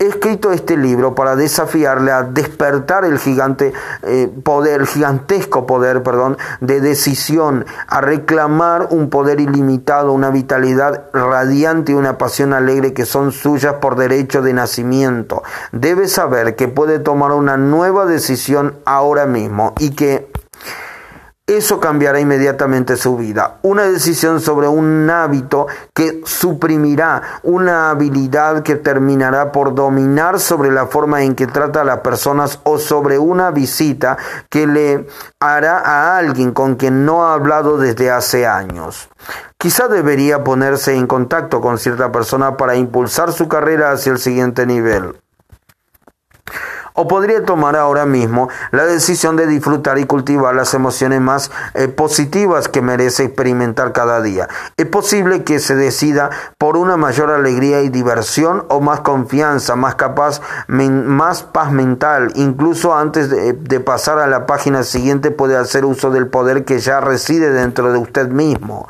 He 0.00 0.06
escrito 0.06 0.50
este 0.50 0.78
libro 0.78 1.14
para 1.14 1.36
desafiarle 1.36 2.10
a 2.10 2.22
despertar 2.22 3.04
el 3.04 3.18
gigante 3.18 3.74
eh, 4.02 4.32
poder, 4.42 4.86
gigantesco 4.86 5.66
poder, 5.66 6.02
perdón, 6.02 6.38
de 6.62 6.80
decisión, 6.80 7.66
a 7.86 8.00
reclamar 8.00 8.88
un 8.92 9.10
poder 9.10 9.40
ilimitado, 9.40 10.14
una 10.14 10.30
vitalidad 10.30 11.10
radiante 11.12 11.92
y 11.92 11.96
una 11.96 12.16
pasión 12.16 12.54
alegre 12.54 12.94
que 12.94 13.04
son 13.04 13.30
suyas 13.30 13.74
por 13.74 13.96
derecho 13.96 14.40
de 14.40 14.54
nacimiento. 14.54 15.42
Debe 15.70 16.08
saber 16.08 16.56
que 16.56 16.66
puede 16.66 16.98
tomar 16.98 17.32
una 17.32 17.58
nueva 17.58 18.06
decisión 18.06 18.76
ahora 18.86 19.26
mismo 19.26 19.74
y 19.78 19.90
que 19.90 20.30
eso 21.56 21.80
cambiará 21.80 22.20
inmediatamente 22.20 22.96
su 22.96 23.16
vida. 23.16 23.58
Una 23.62 23.84
decisión 23.84 24.40
sobre 24.40 24.68
un 24.68 25.08
hábito 25.10 25.66
que 25.94 26.20
suprimirá 26.24 27.40
una 27.42 27.90
habilidad 27.90 28.62
que 28.62 28.76
terminará 28.76 29.52
por 29.52 29.74
dominar 29.74 30.40
sobre 30.40 30.70
la 30.70 30.86
forma 30.86 31.22
en 31.22 31.34
que 31.34 31.46
trata 31.46 31.82
a 31.82 31.84
las 31.84 32.00
personas 32.00 32.60
o 32.64 32.78
sobre 32.78 33.18
una 33.18 33.50
visita 33.50 34.16
que 34.48 34.66
le 34.66 35.06
hará 35.40 35.78
a 35.78 36.18
alguien 36.18 36.52
con 36.52 36.76
quien 36.76 37.04
no 37.04 37.24
ha 37.24 37.34
hablado 37.34 37.78
desde 37.78 38.10
hace 38.10 38.46
años. 38.46 39.08
Quizá 39.58 39.88
debería 39.88 40.42
ponerse 40.42 40.94
en 40.94 41.06
contacto 41.06 41.60
con 41.60 41.78
cierta 41.78 42.10
persona 42.10 42.56
para 42.56 42.76
impulsar 42.76 43.32
su 43.32 43.48
carrera 43.48 43.92
hacia 43.92 44.12
el 44.12 44.18
siguiente 44.18 44.66
nivel. 44.66 45.16
O 47.00 47.08
podría 47.08 47.46
tomar 47.46 47.76
ahora 47.76 48.04
mismo 48.04 48.50
la 48.72 48.84
decisión 48.84 49.34
de 49.34 49.46
disfrutar 49.46 49.96
y 49.96 50.04
cultivar 50.04 50.54
las 50.54 50.74
emociones 50.74 51.22
más 51.22 51.50
eh, 51.72 51.88
positivas 51.88 52.68
que 52.68 52.82
merece 52.82 53.24
experimentar 53.24 53.92
cada 53.92 54.20
día. 54.20 54.50
Es 54.76 54.84
posible 54.84 55.42
que 55.42 55.60
se 55.60 55.76
decida 55.76 56.28
por 56.58 56.76
una 56.76 56.98
mayor 56.98 57.30
alegría 57.30 57.80
y 57.80 57.88
diversión 57.88 58.66
o 58.68 58.82
más 58.82 59.00
confianza, 59.00 59.76
más 59.76 59.94
capaz, 59.94 60.42
más 60.68 61.42
paz 61.42 61.72
mental. 61.72 62.32
Incluso 62.34 62.94
antes 62.94 63.30
de, 63.30 63.54
de 63.54 63.80
pasar 63.80 64.18
a 64.18 64.26
la 64.26 64.44
página 64.44 64.82
siguiente 64.82 65.30
puede 65.30 65.56
hacer 65.56 65.86
uso 65.86 66.10
del 66.10 66.26
poder 66.26 66.66
que 66.66 66.80
ya 66.80 67.00
reside 67.00 67.50
dentro 67.50 67.94
de 67.94 67.98
usted 67.98 68.28
mismo. 68.28 68.88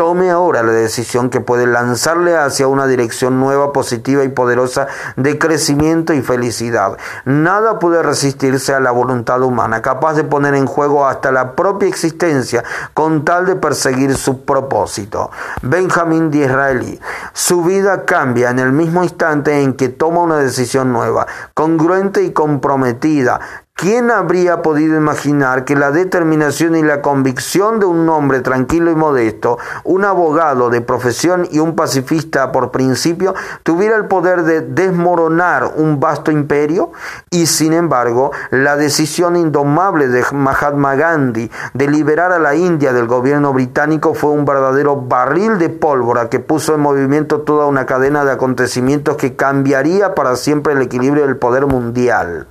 Tome 0.00 0.30
ahora 0.30 0.62
la 0.62 0.72
decisión 0.72 1.28
que 1.28 1.42
puede 1.42 1.66
lanzarle 1.66 2.34
hacia 2.34 2.66
una 2.68 2.86
dirección 2.86 3.38
nueva, 3.38 3.70
positiva 3.70 4.24
y 4.24 4.30
poderosa 4.30 4.86
de 5.16 5.38
crecimiento 5.38 6.14
y 6.14 6.22
felicidad. 6.22 6.96
Nada 7.26 7.78
puede 7.78 8.02
resistirse 8.02 8.72
a 8.72 8.80
la 8.80 8.92
voluntad 8.92 9.42
humana, 9.42 9.82
capaz 9.82 10.14
de 10.14 10.24
poner 10.24 10.54
en 10.54 10.64
juego 10.64 11.06
hasta 11.06 11.32
la 11.32 11.54
propia 11.54 11.86
existencia 11.86 12.64
con 12.94 13.26
tal 13.26 13.44
de 13.44 13.56
perseguir 13.56 14.16
su 14.16 14.46
propósito. 14.46 15.30
Benjamín 15.60 16.30
Disraeli. 16.30 16.98
Su 17.34 17.62
vida 17.62 18.06
cambia 18.06 18.48
en 18.48 18.58
el 18.58 18.72
mismo 18.72 19.04
instante 19.04 19.60
en 19.60 19.74
que 19.74 19.90
toma 19.90 20.22
una 20.22 20.38
decisión 20.38 20.94
nueva, 20.94 21.26
congruente 21.52 22.22
y 22.22 22.32
comprometida 22.32 23.38
¿Quién 23.80 24.10
habría 24.10 24.60
podido 24.60 24.94
imaginar 24.94 25.64
que 25.64 25.74
la 25.74 25.90
determinación 25.90 26.76
y 26.76 26.82
la 26.82 27.00
convicción 27.00 27.80
de 27.80 27.86
un 27.86 28.06
hombre 28.10 28.40
tranquilo 28.40 28.90
y 28.90 28.94
modesto, 28.94 29.56
un 29.84 30.04
abogado 30.04 30.68
de 30.68 30.82
profesión 30.82 31.48
y 31.50 31.60
un 31.60 31.74
pacifista 31.74 32.52
por 32.52 32.72
principio, 32.72 33.34
tuviera 33.62 33.96
el 33.96 34.04
poder 34.04 34.42
de 34.42 34.60
desmoronar 34.60 35.72
un 35.76 35.98
vasto 35.98 36.30
imperio? 36.30 36.92
Y 37.30 37.46
sin 37.46 37.72
embargo, 37.72 38.32
la 38.50 38.76
decisión 38.76 39.34
indomable 39.34 40.08
de 40.08 40.26
Mahatma 40.30 40.94
Gandhi 40.94 41.50
de 41.72 41.88
liberar 41.88 42.32
a 42.32 42.38
la 42.38 42.54
India 42.54 42.92
del 42.92 43.06
gobierno 43.06 43.54
británico 43.54 44.12
fue 44.12 44.28
un 44.28 44.44
verdadero 44.44 44.96
barril 44.96 45.56
de 45.56 45.70
pólvora 45.70 46.28
que 46.28 46.38
puso 46.38 46.74
en 46.74 46.80
movimiento 46.82 47.40
toda 47.40 47.64
una 47.64 47.86
cadena 47.86 48.26
de 48.26 48.32
acontecimientos 48.32 49.16
que 49.16 49.36
cambiaría 49.36 50.14
para 50.14 50.36
siempre 50.36 50.74
el 50.74 50.82
equilibrio 50.82 51.24
del 51.24 51.38
poder 51.38 51.64
mundial. 51.64 52.46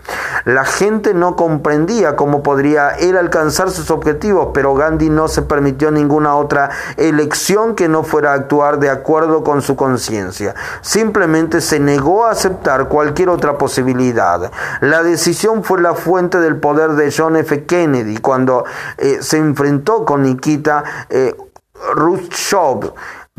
La 0.46 0.66
gente 0.66 1.14
no 1.20 1.36
comprendía 1.36 2.16
cómo 2.16 2.42
podría 2.42 2.92
él 2.92 3.18
alcanzar 3.18 3.70
sus 3.72 3.92
objetivos, 3.92 4.50
pero 4.54 4.74
Gandhi 4.74 5.10
no 5.10 5.28
se 5.28 5.42
permitió 5.42 5.92
ninguna 5.92 6.36
otra 6.36 6.70
elección 6.98 7.76
que 7.76 7.88
no 7.88 8.04
fuera 8.04 8.34
actuar 8.34 8.80
de 8.80 8.90
acuerdo 8.90 9.44
con 9.44 9.62
su 9.62 9.76
conciencia. 9.76 10.56
Simplemente 10.82 11.62
se 11.62 11.80
negó 11.80 12.26
a 12.26 12.32
aceptar 12.32 12.88
cualquier 12.88 13.30
otra 13.30 13.58
posibilidad. 13.58 14.52
La 14.82 15.04
decisión 15.04 15.64
fue 15.64 15.82
la 15.82 15.94
fuente 15.94 16.40
del 16.40 16.58
poder 16.58 16.92
de 16.92 17.14
John 17.16 17.36
F. 17.36 17.66
Kennedy 17.66 18.18
cuando 18.18 18.66
eh, 18.98 19.20
se 19.22 19.38
enfrentó 19.38 20.06
con 20.06 20.24
Nikita 20.24 20.84
eh, 21.10 21.36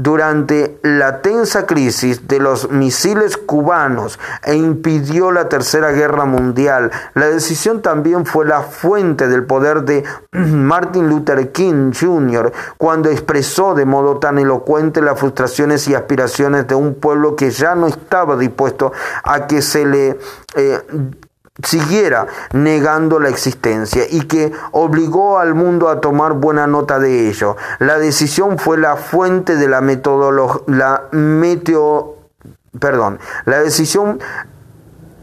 durante 0.03 0.79
la 0.83 1.21
tensa 1.21 1.67
crisis 1.67 2.27
de 2.27 2.39
los 2.39 2.71
misiles 2.71 3.37
cubanos 3.37 4.19
e 4.45 4.55
impidió 4.55 5.31
la 5.31 5.49
Tercera 5.49 5.93
Guerra 5.93 6.25
Mundial. 6.25 6.91
La 7.15 7.27
decisión 7.27 7.83
también 7.83 8.25
fue 8.25 8.47
la 8.47 8.63
fuente 8.63 9.29
del 9.29 9.45
poder 9.45 9.83
de 9.83 10.05
Martin 10.33 11.09
Luther 11.09 11.53
King 11.53 11.93
Jr. 11.93 12.53
cuando 12.79 13.11
expresó 13.11 13.75
de 13.75 13.85
modo 13.85 14.19
tan 14.19 14.39
elocuente 14.39 15.03
las 15.03 15.19
frustraciones 15.19 15.87
y 15.89 15.95
aspiraciones 15.95 16.67
de 16.67 16.75
un 16.75 16.95
pueblo 16.95 17.37
que 17.37 17.51
ya 17.51 17.75
no 17.75 17.87
estaba 17.87 18.37
dispuesto 18.37 18.93
a 19.23 19.47
que 19.47 19.61
se 19.61 19.85
le 19.85 20.19
eh, 20.55 20.79
siguiera 21.65 22.27
negando 22.53 23.19
la 23.19 23.29
existencia 23.29 24.05
y 24.09 24.23
que 24.23 24.53
obligó 24.73 25.39
al 25.39 25.55
mundo 25.55 25.89
a 25.89 26.01
tomar 26.01 26.35
buena 26.35 26.67
nota 26.67 26.99
de 26.99 27.29
ello. 27.29 27.57
La 27.79 27.99
decisión 27.99 28.59
fue 28.59 28.79
la 28.79 28.97
fuente 28.97 29.57
de 29.57 29.69
la 29.69 29.81
metodología, 29.81 30.63
la 30.67 31.03
perdón, 32.79 33.19
la 33.47 33.61
decisión 33.61 34.21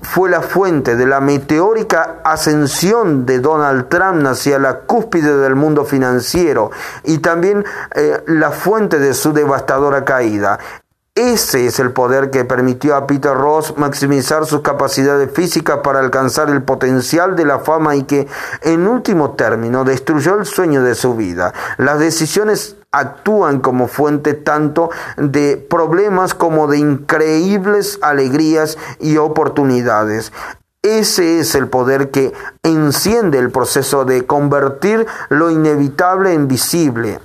fue 0.02 0.30
la 0.30 0.42
fuente 0.42 0.96
de 0.96 1.06
la 1.06 1.20
meteórica 1.20 2.22
ascensión 2.24 3.26
de 3.26 3.40
Donald 3.40 3.90
Trump 3.90 4.26
hacia 4.26 4.60
la 4.60 4.80
cúspide 4.80 5.38
del 5.38 5.56
mundo 5.56 5.86
financiero 5.86 6.72
y 7.04 7.18
también 7.18 7.66
eh, 7.94 8.24
la 8.28 8.52
fuente 8.52 9.00
de 9.00 9.14
su 9.14 9.34
devastadora 9.34 10.06
caída. 10.06 10.60
Ese 11.18 11.66
es 11.66 11.80
el 11.80 11.94
poder 11.94 12.30
que 12.30 12.46
permitió 12.46 12.96
a 12.96 13.08
Peter 13.08 13.34
Ross 13.34 13.74
maximizar 13.76 14.46
sus 14.46 14.62
capacidades 14.62 15.32
físicas 15.32 15.80
para 15.84 15.98
alcanzar 15.98 16.52
el 16.52 16.62
potencial 16.62 17.36
de 17.36 17.44
la 17.44 17.58
fama 17.58 17.96
y 17.96 18.04
que, 18.04 18.28
en 18.62 18.88
último 18.88 19.32
término, 19.32 19.84
destruyó 19.84 20.36
el 20.36 20.46
sueño 20.46 20.84
de 20.84 20.94
su 20.94 21.16
vida. 21.16 21.56
Las 21.78 21.98
decisiones 21.98 22.76
actúan 22.92 23.62
como 23.62 23.88
fuente 23.88 24.36
tanto 24.36 24.92
de 25.18 25.58
problemas 25.58 26.36
como 26.36 26.68
de 26.68 26.78
increíbles 26.78 27.98
alegrías 28.04 28.78
y 29.00 29.18
oportunidades. 29.18 30.32
Ese 30.84 31.40
es 31.40 31.56
el 31.56 31.68
poder 31.68 32.12
que 32.12 32.32
enciende 32.62 33.40
el 33.40 33.50
proceso 33.50 34.06
de 34.06 34.28
convertir 34.28 35.08
lo 35.30 35.50
inevitable 35.50 36.34
en 36.34 36.48
visible 36.48 37.20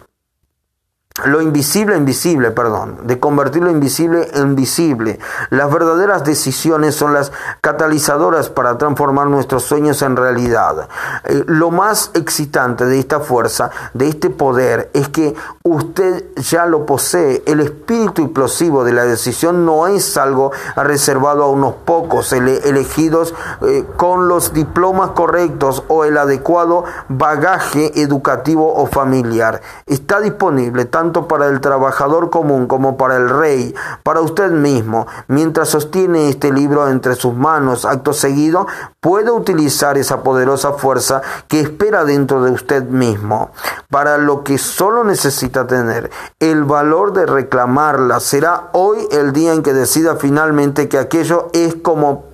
lo 1.25 1.41
invisible 1.41 1.95
en 1.97 2.05
visible, 2.05 2.51
perdón, 2.51 2.99
de 3.05 3.21
convertir 3.21 3.63
lo 3.63 3.71
invisible 3.71 4.29
en 4.35 4.57
visible. 4.57 5.21
Las 5.51 5.71
verdaderas 5.73 6.25
decisiones 6.25 6.95
son 6.95 7.13
las 7.13 7.33
catalizadoras 7.61 8.49
para 8.49 8.79
transformar 8.79 9.27
nuestros 9.27 9.63
sueños 9.63 10.03
en 10.03 10.17
realidad. 10.17 10.89
Eh, 11.25 11.45
lo 11.47 11.71
más 11.71 12.11
excitante 12.15 12.87
de 12.87 12.99
esta 12.99 13.21
fuerza, 13.21 13.71
de 13.95 14.09
este 14.09 14.31
poder, 14.31 14.91
es 14.95 15.09
que 15.09 15.35
usted 15.63 16.25
ya 16.37 16.67
lo 16.67 16.87
posee. 16.87 17.43
El 17.47 17.61
espíritu 17.61 18.23
explosivo 18.23 18.83
de 18.83 18.93
la 18.93 19.05
decisión 19.05 19.65
no 19.67 19.87
es 19.87 20.17
algo 20.17 20.51
reservado 20.77 21.45
a 21.45 21.51
unos 21.51 21.75
pocos 21.85 22.33
elegidos 22.33 23.35
eh, 23.63 23.85
con 23.97 24.29
los 24.29 24.53
diplomas 24.53 25.11
correctos 25.11 25.85
o 25.89 26.05
el 26.05 26.17
adecuado 26.17 26.85
bagaje 27.09 28.01
educativo 28.01 28.75
o 28.75 28.87
familiar. 28.87 29.61
Está 29.87 30.21
disponible 30.21 30.87
tanto 30.87 31.02
para 31.11 31.49
el 31.49 31.61
trabajador 31.61 32.31
común 32.31 32.67
como 32.69 32.97
para 32.97 33.17
el 33.17 33.29
rey, 33.29 33.75
para 34.05 34.21
usted 34.21 34.51
mismo. 34.53 35.07
Mientras 35.27 35.71
sostiene 35.71 36.29
este 36.29 36.53
libro 36.53 36.89
entre 36.89 37.17
sus 37.17 37.35
manos, 37.35 37.85
acto 37.85 38.13
seguido, 38.13 38.69
puede 39.01 39.33
utilizar 39.33 39.99
esa 39.99 40.23
poderosa 40.23 40.75
fuerza 40.75 41.23
que 41.49 41.61
espera 41.61 42.05
dentro 42.05 42.45
de 42.45 42.53
usted 42.53 42.85
mismo, 42.85 43.51
para 43.91 44.17
lo 44.17 44.45
que 44.45 44.59
solo 44.59 45.03
necesita 45.03 45.67
tener 45.67 46.11
el 46.39 46.63
valor 46.65 47.13
de 47.13 47.27
reclamarla. 47.27 48.21
Será 48.21 48.69
hoy 48.73 49.09
el 49.11 49.33
día 49.33 49.53
en 49.53 49.63
que 49.63 49.73
decida 49.73 50.15
finalmente 50.17 50.89
que 50.89 50.99
aquello 50.99 51.49
es 51.53 51.75
como... 51.75 52.27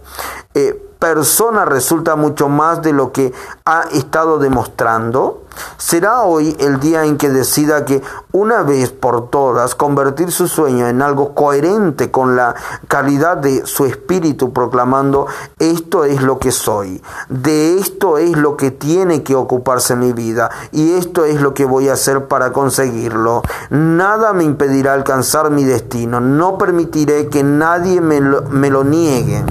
Eh, 0.54 0.84
persona 0.98 1.64
resulta 1.64 2.16
mucho 2.16 2.48
más 2.48 2.82
de 2.82 2.92
lo 2.92 3.12
que 3.12 3.32
ha 3.64 3.82
estado 3.92 4.38
demostrando? 4.38 5.44
¿Será 5.76 6.22
hoy 6.22 6.56
el 6.60 6.80
día 6.80 7.04
en 7.04 7.16
que 7.16 7.30
decida 7.30 7.84
que 7.84 8.02
una 8.32 8.62
vez 8.62 8.90
por 8.90 9.30
todas 9.30 9.74
convertir 9.74 10.32
su 10.32 10.48
sueño 10.48 10.88
en 10.88 11.02
algo 11.02 11.34
coherente 11.34 12.10
con 12.10 12.36
la 12.36 12.54
calidad 12.88 13.36
de 13.36 13.66
su 13.66 13.84
espíritu 13.84 14.52
proclamando 14.52 15.26
esto 15.58 16.04
es 16.04 16.22
lo 16.22 16.38
que 16.38 16.52
soy, 16.52 17.02
de 17.28 17.78
esto 17.78 18.18
es 18.18 18.36
lo 18.36 18.56
que 18.56 18.70
tiene 18.70 19.22
que 19.22 19.34
ocuparse 19.34 19.96
mi 19.96 20.12
vida 20.12 20.50
y 20.72 20.94
esto 20.94 21.24
es 21.24 21.40
lo 21.40 21.54
que 21.54 21.64
voy 21.64 21.88
a 21.88 21.94
hacer 21.94 22.26
para 22.26 22.52
conseguirlo? 22.52 23.42
Nada 23.70 24.32
me 24.32 24.44
impedirá 24.44 24.94
alcanzar 24.94 25.50
mi 25.50 25.64
destino, 25.64 26.20
no 26.20 26.58
permitiré 26.58 27.28
que 27.28 27.42
nadie 27.42 28.00
me 28.00 28.20
lo, 28.20 28.42
me 28.42 28.70
lo 28.70 28.84
niegue. 28.84 29.44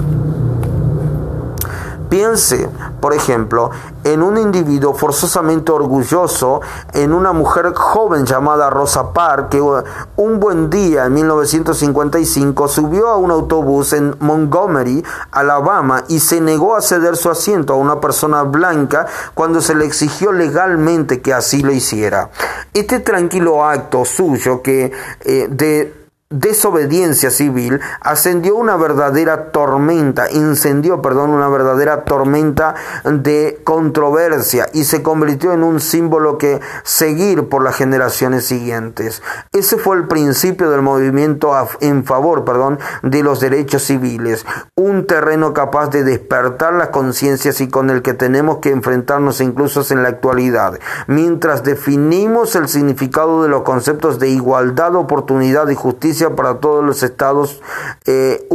Piense, 2.08 2.68
por 3.00 3.12
ejemplo, 3.12 3.70
en 4.04 4.22
un 4.22 4.38
individuo 4.38 4.94
forzosamente 4.94 5.72
orgulloso, 5.72 6.60
en 6.92 7.12
una 7.12 7.32
mujer 7.32 7.74
joven 7.74 8.24
llamada 8.24 8.70
Rosa 8.70 9.12
Parks, 9.12 9.48
que 9.50 9.60
un 9.60 10.40
buen 10.40 10.70
día 10.70 11.06
en 11.06 11.14
1955 11.14 12.68
subió 12.68 13.08
a 13.08 13.16
un 13.16 13.30
autobús 13.30 13.92
en 13.92 14.16
Montgomery, 14.20 15.04
Alabama, 15.30 16.04
y 16.08 16.20
se 16.20 16.40
negó 16.40 16.76
a 16.76 16.80
ceder 16.80 17.16
su 17.16 17.30
asiento 17.30 17.74
a 17.74 17.76
una 17.76 18.00
persona 18.00 18.42
blanca 18.42 19.06
cuando 19.34 19.60
se 19.60 19.74
le 19.74 19.84
exigió 19.84 20.32
legalmente 20.32 21.20
que 21.20 21.34
así 21.34 21.62
lo 21.62 21.72
hiciera. 21.72 22.30
Este 22.72 23.00
tranquilo 23.00 23.64
acto 23.64 24.04
suyo 24.04 24.62
que 24.62 24.92
eh, 25.24 25.48
de 25.50 25.97
desobediencia 26.30 27.30
civil 27.30 27.80
ascendió 28.02 28.54
una 28.56 28.76
verdadera 28.76 29.50
tormenta, 29.50 30.30
incendió, 30.30 31.00
perdón, 31.00 31.30
una 31.30 31.48
verdadera 31.48 32.04
tormenta 32.04 32.74
de 33.04 33.62
controversia 33.64 34.68
y 34.74 34.84
se 34.84 35.02
convirtió 35.02 35.54
en 35.54 35.62
un 35.62 35.80
símbolo 35.80 36.36
que 36.36 36.60
seguir 36.82 37.48
por 37.48 37.62
las 37.62 37.76
generaciones 37.76 38.44
siguientes. 38.44 39.22
Ese 39.54 39.78
fue 39.78 39.96
el 39.96 40.06
principio 40.06 40.68
del 40.70 40.82
movimiento 40.82 41.54
en 41.80 42.04
favor, 42.04 42.44
perdón, 42.44 42.78
de 43.02 43.22
los 43.22 43.40
derechos 43.40 43.84
civiles, 43.84 44.44
un 44.74 45.06
terreno 45.06 45.54
capaz 45.54 45.88
de 45.88 46.04
despertar 46.04 46.74
las 46.74 46.88
conciencias 46.88 47.62
y 47.62 47.68
con 47.68 47.88
el 47.88 48.02
que 48.02 48.12
tenemos 48.12 48.58
que 48.58 48.70
enfrentarnos 48.70 49.40
incluso 49.40 49.82
en 49.90 50.02
la 50.02 50.10
actualidad, 50.10 50.78
mientras 51.06 51.62
definimos 51.62 52.54
el 52.54 52.68
significado 52.68 53.42
de 53.42 53.48
los 53.48 53.62
conceptos 53.62 54.18
de 54.18 54.28
igualdad, 54.28 54.94
oportunidad 54.94 55.68
y 55.70 55.74
justicia 55.74 56.17
para 56.34 56.56
todos 56.60 56.84
los 56.84 57.02
estados 57.02 57.62
eh, 58.06 58.46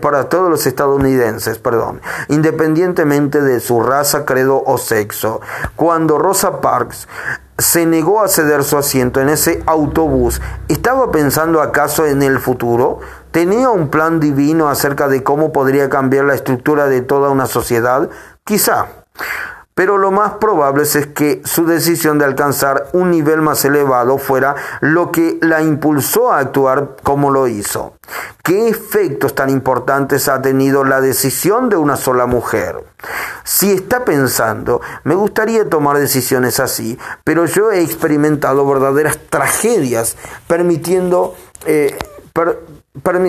para 0.00 0.28
todos 0.28 0.50
los 0.50 0.66
estadounidenses, 0.66 1.58
perdón, 1.58 2.00
independientemente 2.28 3.40
de 3.40 3.60
su 3.60 3.80
raza, 3.80 4.24
credo 4.24 4.62
o 4.66 4.78
sexo. 4.78 5.40
Cuando 5.76 6.18
Rosa 6.18 6.60
Parks 6.60 7.08
se 7.58 7.86
negó 7.86 8.22
a 8.22 8.28
ceder 8.28 8.64
su 8.64 8.76
asiento 8.76 9.20
en 9.20 9.28
ese 9.28 9.62
autobús, 9.66 10.40
¿estaba 10.68 11.10
pensando 11.10 11.62
acaso 11.62 12.04
en 12.06 12.22
el 12.22 12.38
futuro? 12.38 13.00
¿Tenía 13.30 13.70
un 13.70 13.88
plan 13.88 14.20
divino 14.20 14.68
acerca 14.68 15.08
de 15.08 15.22
cómo 15.22 15.52
podría 15.52 15.88
cambiar 15.88 16.24
la 16.24 16.34
estructura 16.34 16.86
de 16.86 17.00
toda 17.00 17.30
una 17.30 17.46
sociedad? 17.46 18.08
Quizá. 18.44 18.86
Pero 19.74 19.98
lo 19.98 20.12
más 20.12 20.34
probable 20.34 20.84
es 20.84 21.06
que 21.08 21.42
su 21.44 21.66
decisión 21.66 22.18
de 22.18 22.24
alcanzar 22.24 22.88
un 22.92 23.10
nivel 23.10 23.42
más 23.42 23.64
elevado 23.64 24.18
fuera 24.18 24.54
lo 24.80 25.10
que 25.10 25.38
la 25.40 25.62
impulsó 25.62 26.32
a 26.32 26.38
actuar 26.38 26.96
como 27.02 27.30
lo 27.30 27.48
hizo. 27.48 27.94
¿Qué 28.42 28.68
efectos 28.68 29.34
tan 29.34 29.50
importantes 29.50 30.28
ha 30.28 30.40
tenido 30.40 30.84
la 30.84 31.00
decisión 31.00 31.68
de 31.68 31.76
una 31.76 31.96
sola 31.96 32.26
mujer? 32.26 32.84
Si 33.42 33.72
está 33.72 34.04
pensando, 34.04 34.80
me 35.02 35.14
gustaría 35.14 35.68
tomar 35.68 35.98
decisiones 35.98 36.60
así, 36.60 36.98
pero 37.24 37.46
yo 37.46 37.72
he 37.72 37.82
experimentado 37.82 38.66
verdaderas 38.66 39.18
tragedias 39.28 40.16
permitiendo... 40.46 41.34
Eh, 41.66 41.98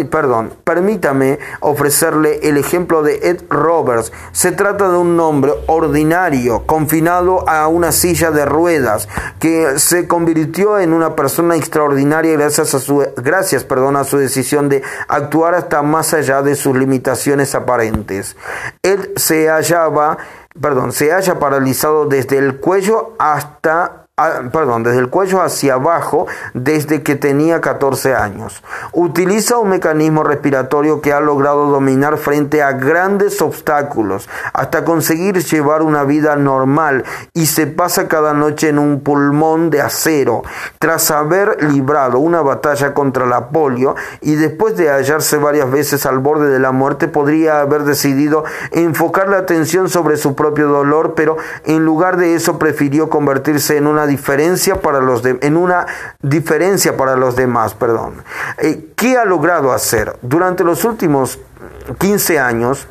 perdón, 0.10 0.54
permítame 0.64 1.40
ofrecerle 1.60 2.40
el 2.48 2.58
ejemplo 2.58 3.02
de 3.04 3.16
Ed 3.30 3.44
Roberts. 3.50 4.12
Se 4.32 4.52
trata 4.52 4.90
de 4.90 4.98
un 4.98 5.20
hombre 5.20 5.54
ordinario, 5.68 6.66
confinado 6.66 7.48
a 7.50 7.68
una 7.68 7.92
silla 7.92 8.32
de 8.32 8.46
ruedas, 8.46 9.10
que 9.40 9.80
se 9.80 10.08
convirtió 10.08 10.80
en 10.80 10.94
una 10.94 11.16
persona 11.16 11.56
extraordinaria 11.56 12.34
gracias 12.34 12.74
a 12.74 12.80
su, 12.80 13.06
gracias, 13.18 13.64
perdón, 13.64 13.96
a 13.96 14.04
su 14.04 14.18
decisión 14.18 14.70
de 14.70 14.84
actuar 15.08 15.56
hasta 15.56 15.82
más 15.82 16.14
allá 16.14 16.42
de 16.42 16.56
sus 16.56 16.78
limitaciones 16.78 17.56
aparentes. 17.56 18.36
Ed 18.84 19.10
se 19.16 19.50
hallaba, 19.50 20.18
perdón, 20.60 20.92
se 20.92 21.12
halla 21.12 21.40
paralizado 21.40 22.06
desde 22.06 22.38
el 22.38 22.60
cuello 22.60 23.16
hasta 23.18 24.05
Ah, 24.18 24.44
perdón, 24.50 24.84
desde 24.84 25.00
el 25.00 25.10
cuello 25.10 25.42
hacia 25.42 25.74
abajo 25.74 26.26
desde 26.54 27.04
que 27.04 27.18
tenía 27.18 27.60
14 27.60 28.16
años. 28.16 28.64
Utiliza 28.94 29.58
un 29.58 29.68
mecanismo 29.68 30.24
respiratorio 30.24 31.02
que 31.02 31.12
ha 31.12 31.20
logrado 31.20 31.66
dominar 31.66 32.16
frente 32.16 32.64
a 32.64 32.72
grandes 32.72 33.42
obstáculos 33.42 34.30
hasta 34.54 34.86
conseguir 34.86 35.44
llevar 35.44 35.82
una 35.82 36.06
vida 36.06 36.38
normal 36.38 37.04
y 37.34 37.48
se 37.48 37.68
pasa 37.68 38.08
cada 38.08 38.34
noche 38.34 38.70
en 38.70 38.80
un 38.80 39.02
pulmón 39.02 39.70
de 39.70 39.82
acero. 39.82 40.44
Tras 40.80 41.12
haber 41.12 41.62
librado 41.62 42.20
una 42.20 42.42
batalla 42.42 42.94
contra 42.94 43.26
la 43.26 43.50
polio 43.50 43.96
y 44.22 44.36
después 44.36 44.78
de 44.78 44.92
hallarse 44.92 45.36
varias 45.40 45.70
veces 45.70 46.06
al 46.06 46.20
borde 46.20 46.48
de 46.48 46.60
la 46.60 46.72
muerte, 46.72 47.10
podría 47.10 47.60
haber 47.60 47.84
decidido 47.84 48.46
enfocar 48.72 49.28
la 49.28 49.40
atención 49.40 49.90
sobre 49.90 50.16
su 50.16 50.36
propio 50.36 50.70
dolor, 50.70 51.16
pero 51.16 51.36
en 51.66 51.84
lugar 51.84 52.16
de 52.16 52.36
eso 52.36 52.58
prefirió 52.58 53.10
convertirse 53.10 53.76
en 53.76 53.88
una 53.88 54.05
diferencia 54.06 54.82
para 54.82 55.02
los 55.02 55.24
de, 55.24 55.38
en 55.42 55.58
una 55.58 55.86
diferencia 56.22 56.98
para 56.98 57.16
los 57.16 57.36
demás, 57.36 57.74
perdón. 57.74 58.24
Eh, 58.58 58.94
¿Qué 58.96 59.18
ha 59.18 59.26
logrado 59.26 59.72
hacer? 59.72 60.18
Durante 60.22 60.64
los 60.64 60.86
últimos 60.86 61.40
15 62.00 62.40
años, 62.40 62.88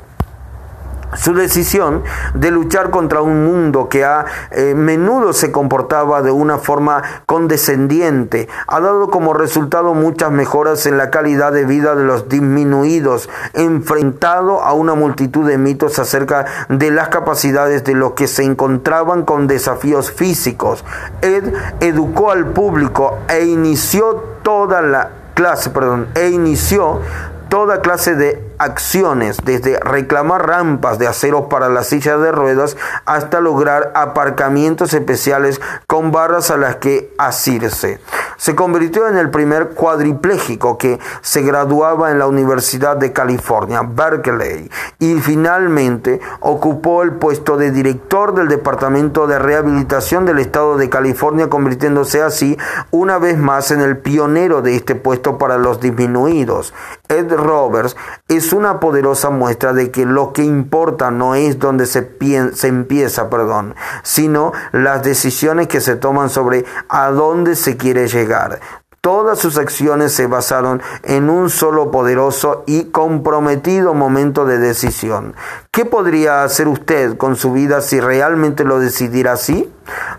su 1.16 1.34
decisión 1.34 2.02
de 2.34 2.50
luchar 2.50 2.90
contra 2.90 3.22
un 3.22 3.44
mundo 3.44 3.88
que 3.88 4.04
a 4.04 4.26
eh, 4.50 4.74
menudo 4.74 5.32
se 5.32 5.52
comportaba 5.52 6.22
de 6.22 6.30
una 6.30 6.58
forma 6.58 7.02
condescendiente 7.26 8.48
ha 8.66 8.80
dado 8.80 9.10
como 9.10 9.34
resultado 9.34 9.94
muchas 9.94 10.30
mejoras 10.30 10.86
en 10.86 10.98
la 10.98 11.10
calidad 11.10 11.52
de 11.52 11.64
vida 11.64 11.94
de 11.94 12.04
los 12.04 12.28
disminuidos, 12.28 13.28
enfrentado 13.52 14.62
a 14.62 14.72
una 14.72 14.94
multitud 14.94 15.46
de 15.46 15.58
mitos 15.58 15.98
acerca 15.98 16.46
de 16.68 16.90
las 16.90 17.08
capacidades 17.08 17.84
de 17.84 17.94
los 17.94 18.12
que 18.12 18.26
se 18.26 18.42
encontraban 18.42 19.24
con 19.24 19.46
desafíos 19.46 20.10
físicos. 20.10 20.84
Ed 21.22 21.52
educó 21.80 22.30
al 22.30 22.46
público 22.46 23.18
e 23.28 23.44
inició 23.44 24.14
toda 24.42 24.82
la 24.82 25.10
clase, 25.34 25.70
perdón, 25.70 26.08
e 26.14 26.28
inició 26.28 27.00
toda 27.48 27.80
clase 27.80 28.14
de 28.16 28.53
acciones, 28.58 29.38
desde 29.44 29.78
reclamar 29.80 30.46
rampas 30.46 30.98
de 30.98 31.06
acero 31.06 31.48
para 31.48 31.68
las 31.68 31.88
sillas 31.88 32.20
de 32.20 32.32
ruedas 32.32 32.76
hasta 33.04 33.40
lograr 33.40 33.92
aparcamientos 33.94 34.94
especiales 34.94 35.60
con 35.86 36.12
barras 36.12 36.50
a 36.50 36.56
las 36.56 36.76
que 36.76 37.12
asirse. 37.18 38.00
Se 38.36 38.54
convirtió 38.54 39.08
en 39.08 39.16
el 39.16 39.30
primer 39.30 39.70
cuadripléjico 39.70 40.76
que 40.78 40.98
se 41.20 41.42
graduaba 41.42 42.10
en 42.10 42.18
la 42.18 42.26
Universidad 42.26 42.96
de 42.96 43.12
California, 43.12 43.82
Berkeley, 43.82 44.70
y 44.98 45.14
finalmente 45.16 46.20
ocupó 46.40 47.02
el 47.02 47.12
puesto 47.12 47.56
de 47.56 47.70
director 47.70 48.34
del 48.34 48.48
Departamento 48.48 49.26
de 49.26 49.38
Rehabilitación 49.38 50.24
del 50.24 50.38
Estado 50.38 50.76
de 50.76 50.90
California, 50.90 51.48
convirtiéndose 51.48 52.22
así 52.22 52.56
una 52.90 53.18
vez 53.18 53.38
más 53.38 53.70
en 53.70 53.80
el 53.80 53.98
pionero 53.98 54.62
de 54.62 54.76
este 54.76 54.94
puesto 54.94 55.38
para 55.38 55.58
los 55.58 55.80
disminuidos. 55.80 56.74
Ed 57.08 57.32
Roberts 57.32 57.96
es 58.28 58.43
una 58.52 58.80
poderosa 58.80 59.30
muestra 59.30 59.72
de 59.72 59.90
que 59.90 60.04
lo 60.04 60.32
que 60.32 60.42
importa 60.42 61.10
no 61.10 61.34
es 61.34 61.58
donde 61.58 61.86
se, 61.86 62.16
se 62.54 62.68
empieza, 62.68 63.30
perdón, 63.30 63.74
sino 64.02 64.52
las 64.72 65.02
decisiones 65.02 65.68
que 65.68 65.80
se 65.80 65.96
toman 65.96 66.30
sobre 66.30 66.64
a 66.88 67.10
dónde 67.10 67.56
se 67.56 67.76
quiere 67.76 68.08
llegar. 68.08 68.60
Todas 69.00 69.38
sus 69.38 69.58
acciones 69.58 70.12
se 70.14 70.26
basaron 70.26 70.80
en 71.02 71.28
un 71.28 71.50
solo 71.50 71.90
poderoso 71.90 72.64
y 72.66 72.84
comprometido 72.84 73.92
momento 73.92 74.46
de 74.46 74.58
decisión. 74.58 75.34
¿Qué 75.74 75.84
podría 75.84 76.44
hacer 76.44 76.68
usted 76.68 77.16
con 77.16 77.34
su 77.34 77.52
vida 77.52 77.80
si 77.80 77.98
realmente 77.98 78.62
lo 78.62 78.78
decidiera 78.78 79.32
así? 79.32 79.68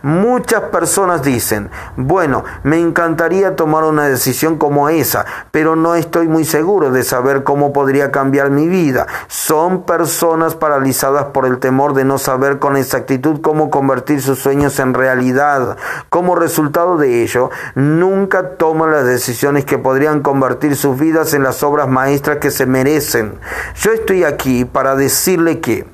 Muchas 0.04 0.62
personas 0.64 1.24
dicen, 1.24 1.72
bueno, 1.96 2.44
me 2.64 2.80
encantaría 2.80 3.56
tomar 3.56 3.84
una 3.86 4.06
decisión 4.06 4.58
como 4.58 4.90
esa, 4.90 5.26
pero 5.50 5.76
no 5.76 5.96
estoy 5.96 6.28
muy 6.28 6.46
seguro 6.46 6.92
de 6.92 7.04
saber 7.04 7.44
cómo 7.44 7.74
podría 7.74 8.12
cambiar 8.12 8.52
mi 8.52 8.68
vida. 8.68 9.08
Son 9.28 9.84
personas 9.84 10.54
paralizadas 10.54 11.26
por 11.26 11.46
el 11.48 11.58
temor 11.58 11.96
de 11.96 12.04
no 12.04 12.20
saber 12.20 12.60
con 12.60 12.78
exactitud 12.78 13.42
cómo 13.42 13.72
convertir 13.72 14.22
sus 14.22 14.38
sueños 14.40 14.78
en 14.80 14.94
realidad. 14.94 15.78
Como 16.10 16.36
resultado 16.36 16.98
de 16.98 17.24
ello, 17.24 17.50
nunca 17.74 18.58
toman 18.58 18.92
las 18.92 19.06
decisiones 19.06 19.66
que 19.66 19.80
podrían 19.80 20.22
convertir 20.22 20.76
sus 20.76 21.00
vidas 21.00 21.34
en 21.34 21.42
las 21.42 21.64
obras 21.64 21.88
maestras 21.88 22.38
que 22.38 22.52
se 22.52 22.68
merecen. 22.68 23.40
Yo 23.76 23.92
estoy 23.92 24.24
aquí 24.24 24.66
para 24.66 24.96
decirle 24.96 25.45
que 25.60 25.86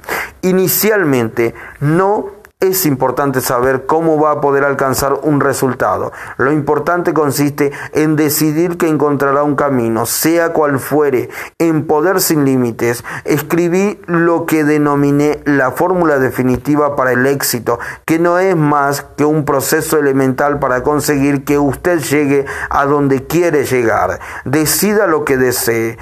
inicialmente 0.41 1.53
no 1.79 2.41
es 2.61 2.85
importante 2.85 3.41
saber 3.41 3.87
cómo 3.87 4.19
va 4.21 4.31
a 4.31 4.39
poder 4.39 4.63
alcanzar 4.63 5.15
un 5.23 5.41
resultado. 5.41 6.13
Lo 6.37 6.51
importante 6.51 7.11
consiste 7.11 7.71
en 7.93 8.15
decidir 8.15 8.77
que 8.77 8.87
encontrará 8.87 9.41
un 9.41 9.55
camino, 9.55 10.05
sea 10.05 10.53
cual 10.53 10.79
fuere, 10.79 11.29
en 11.57 11.87
poder 11.87 12.21
sin 12.21 12.45
límites. 12.45 13.03
Escribí 13.25 13.99
lo 14.05 14.45
que 14.45 14.63
denominé 14.63 15.41
la 15.45 15.71
fórmula 15.71 16.19
definitiva 16.19 16.95
para 16.95 17.13
el 17.13 17.25
éxito, 17.25 17.79
que 18.05 18.19
no 18.19 18.37
es 18.37 18.55
más 18.55 19.01
que 19.17 19.25
un 19.25 19.43
proceso 19.43 19.97
elemental 19.97 20.59
para 20.59 20.83
conseguir 20.83 21.43
que 21.43 21.57
usted 21.57 21.99
llegue 21.99 22.45
a 22.69 22.85
donde 22.85 23.25
quiere 23.25 23.65
llegar. 23.65 24.19
Decida 24.45 25.07
lo 25.07 25.25
que 25.25 25.37
desee. 25.37 25.97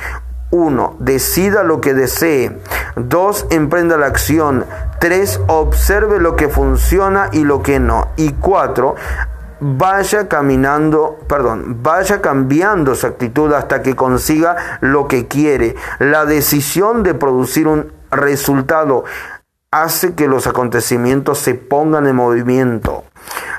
1. 0.51 0.97
Decida 0.99 1.63
lo 1.63 1.81
que 1.81 1.93
desee. 1.93 2.59
2. 2.95 3.47
Emprenda 3.51 3.97
la 3.97 4.07
acción. 4.07 4.65
3. 4.99 5.41
Observe 5.47 6.19
lo 6.19 6.35
que 6.35 6.49
funciona 6.49 7.29
y 7.31 7.43
lo 7.43 7.61
que 7.61 7.79
no. 7.79 8.07
Y 8.17 8.33
4. 8.33 8.95
Vaya 9.61 10.29
caminando, 10.29 11.19
perdón, 11.27 11.79
vaya 11.83 12.21
cambiando 12.21 12.95
su 12.95 13.07
actitud 13.07 13.51
hasta 13.51 13.81
que 13.81 13.93
consiga 13.93 14.55
lo 14.79 15.09
que 15.09 15.27
quiere. 15.27 15.75
La 15.99 16.25
decisión 16.25 17.03
de 17.03 17.13
producir 17.13 17.67
un 17.67 17.91
resultado 18.09 19.03
hace 19.71 20.15
que 20.15 20.27
los 20.27 20.47
acontecimientos 20.47 21.39
se 21.39 21.55
pongan 21.55 22.07
en 22.07 22.15
movimiento. 22.15 23.03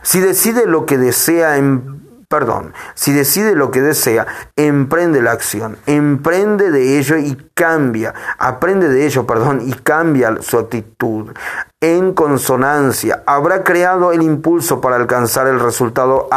Si 0.02 0.20
decide 0.20 0.66
lo 0.66 0.86
que 0.86 0.96
desea 0.96 1.58
en 1.58 1.99
perdón, 2.30 2.74
si 2.94 3.12
decide 3.12 3.56
lo 3.56 3.72
que 3.72 3.82
desea, 3.82 4.24
emprende 4.54 5.20
la 5.20 5.32
acción, 5.32 5.76
emprende 5.86 6.70
de 6.70 7.00
ello 7.00 7.16
y 7.16 7.36
cambia, 7.54 8.14
aprende 8.38 8.88
de 8.88 9.04
ello, 9.04 9.26
perdón, 9.26 9.62
y 9.66 9.72
cambia 9.72 10.36
su 10.40 10.56
actitud. 10.56 11.32
En 11.80 12.14
consonancia, 12.14 13.24
habrá 13.26 13.64
creado 13.64 14.12
el 14.12 14.22
impulso 14.22 14.80
para 14.80 14.94
alcanzar 14.94 15.48
el 15.48 15.58
resultado, 15.58 16.28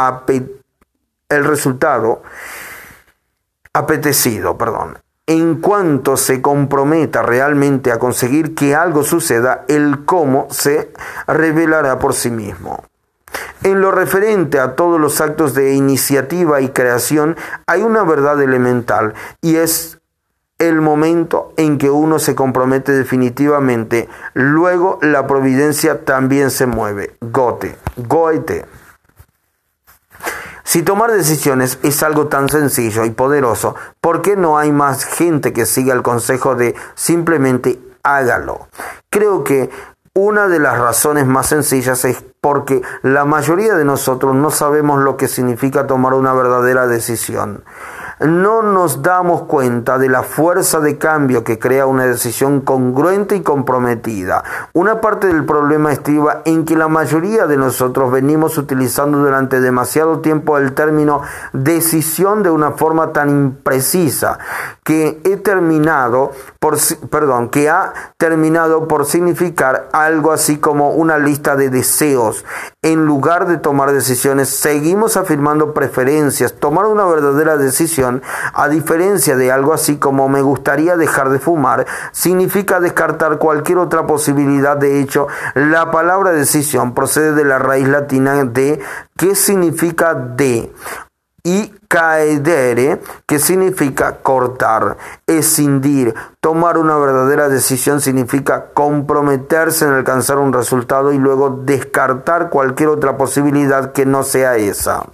el 1.28 1.44
resultado 1.44 2.22
apetecido, 3.72 4.58
perdón. 4.58 4.98
En 5.28 5.60
cuanto 5.60 6.16
se 6.16 6.42
comprometa 6.42 7.22
realmente 7.22 7.92
a 7.92 8.00
conseguir 8.00 8.56
que 8.56 8.74
algo 8.74 9.04
suceda, 9.04 9.64
el 9.68 10.04
cómo 10.04 10.48
se 10.50 10.92
revelará 11.28 12.00
por 12.00 12.14
sí 12.14 12.32
mismo. 12.32 12.82
En 13.64 13.80
lo 13.80 13.90
referente 13.90 14.60
a 14.60 14.76
todos 14.76 15.00
los 15.00 15.22
actos 15.22 15.54
de 15.54 15.72
iniciativa 15.72 16.60
y 16.60 16.68
creación 16.68 17.34
hay 17.66 17.80
una 17.80 18.04
verdad 18.04 18.40
elemental 18.42 19.14
y 19.40 19.56
es 19.56 20.00
el 20.58 20.82
momento 20.82 21.54
en 21.56 21.78
que 21.78 21.88
uno 21.88 22.18
se 22.18 22.34
compromete 22.34 22.92
definitivamente. 22.92 24.06
Luego 24.34 24.98
la 25.00 25.26
providencia 25.26 26.04
también 26.04 26.50
se 26.50 26.66
mueve. 26.66 27.16
Gote, 27.22 27.76
Goethe. 27.96 28.66
Si 30.62 30.82
tomar 30.82 31.10
decisiones 31.12 31.78
es 31.82 32.02
algo 32.02 32.26
tan 32.26 32.50
sencillo 32.50 33.06
y 33.06 33.10
poderoso, 33.12 33.76
¿por 34.02 34.20
qué 34.20 34.36
no 34.36 34.58
hay 34.58 34.72
más 34.72 35.04
gente 35.06 35.54
que 35.54 35.64
siga 35.64 35.94
el 35.94 36.02
consejo 36.02 36.54
de 36.54 36.74
simplemente 36.94 37.78
hágalo? 38.02 38.68
Creo 39.08 39.42
que 39.42 39.70
Una 40.16 40.46
de 40.46 40.60
las 40.60 40.78
razones 40.78 41.26
más 41.26 41.48
sencillas 41.48 42.04
es 42.04 42.24
porque 42.40 42.82
la 43.02 43.24
mayoría 43.24 43.74
de 43.74 43.84
nosotros 43.84 44.32
no 44.36 44.52
sabemos 44.52 45.02
lo 45.02 45.16
que 45.16 45.26
significa 45.26 45.88
tomar 45.88 46.14
una 46.14 46.32
verdadera 46.32 46.86
decisión 46.86 47.64
no 48.20 48.62
nos 48.62 49.02
damos 49.02 49.42
cuenta 49.42 49.98
de 49.98 50.08
la 50.08 50.22
fuerza 50.22 50.80
de 50.80 50.98
cambio 50.98 51.44
que 51.44 51.58
crea 51.58 51.86
una 51.86 52.06
decisión 52.06 52.60
congruente 52.60 53.36
y 53.36 53.42
comprometida. 53.42 54.42
Una 54.72 55.00
parte 55.00 55.26
del 55.26 55.44
problema 55.44 55.92
estriba 55.92 56.42
en 56.44 56.64
que 56.64 56.76
la 56.76 56.88
mayoría 56.88 57.46
de 57.46 57.56
nosotros 57.56 58.10
venimos 58.10 58.58
utilizando 58.58 59.18
durante 59.18 59.60
demasiado 59.60 60.20
tiempo 60.20 60.58
el 60.58 60.72
término 60.72 61.22
decisión 61.52 62.42
de 62.42 62.50
una 62.50 62.72
forma 62.72 63.12
tan 63.12 63.30
imprecisa 63.30 64.38
que 64.82 65.20
he 65.24 65.36
terminado 65.38 66.32
por 66.58 66.78
perdón, 67.10 67.48
que 67.48 67.68
ha 67.68 67.92
terminado 68.16 68.88
por 68.88 69.06
significar 69.06 69.88
algo 69.92 70.32
así 70.32 70.58
como 70.58 70.90
una 70.90 71.18
lista 71.18 71.56
de 71.56 71.70
deseos. 71.70 72.44
En 72.82 73.06
lugar 73.06 73.46
de 73.46 73.56
tomar 73.56 73.92
decisiones, 73.92 74.48
seguimos 74.48 75.16
afirmando 75.16 75.72
preferencias. 75.72 76.54
Tomar 76.54 76.86
una 76.86 77.04
verdadera 77.06 77.56
decisión, 77.56 78.03
a 78.52 78.68
diferencia 78.68 79.36
de 79.36 79.50
algo 79.50 79.72
así 79.72 79.96
como 79.96 80.28
me 80.28 80.42
gustaría 80.42 80.96
dejar 80.96 81.30
de 81.30 81.38
fumar, 81.38 81.86
significa 82.12 82.80
descartar 82.80 83.38
cualquier 83.38 83.78
otra 83.78 84.06
posibilidad. 84.06 84.76
De 84.76 85.00
hecho, 85.00 85.28
la 85.54 85.90
palabra 85.90 86.32
decisión 86.32 86.94
procede 86.94 87.32
de 87.32 87.44
la 87.44 87.58
raíz 87.58 87.88
latina 87.88 88.44
de 88.44 88.80
¿qué 89.16 89.34
significa 89.34 90.14
de 90.14 90.72
y 91.46 91.74
caedere, 91.88 93.00
que 93.26 93.38
significa 93.38 94.16
cortar, 94.16 94.96
escindir. 95.26 96.14
Tomar 96.40 96.78
una 96.78 96.96
verdadera 96.96 97.50
decisión 97.50 98.00
significa 98.00 98.70
comprometerse 98.72 99.84
en 99.84 99.92
alcanzar 99.92 100.38
un 100.38 100.54
resultado 100.54 101.12
y 101.12 101.18
luego 101.18 101.60
descartar 101.62 102.48
cualquier 102.48 102.88
otra 102.88 103.18
posibilidad 103.18 103.92
que 103.92 104.06
no 104.06 104.22
sea 104.22 104.56
esa. 104.56 105.04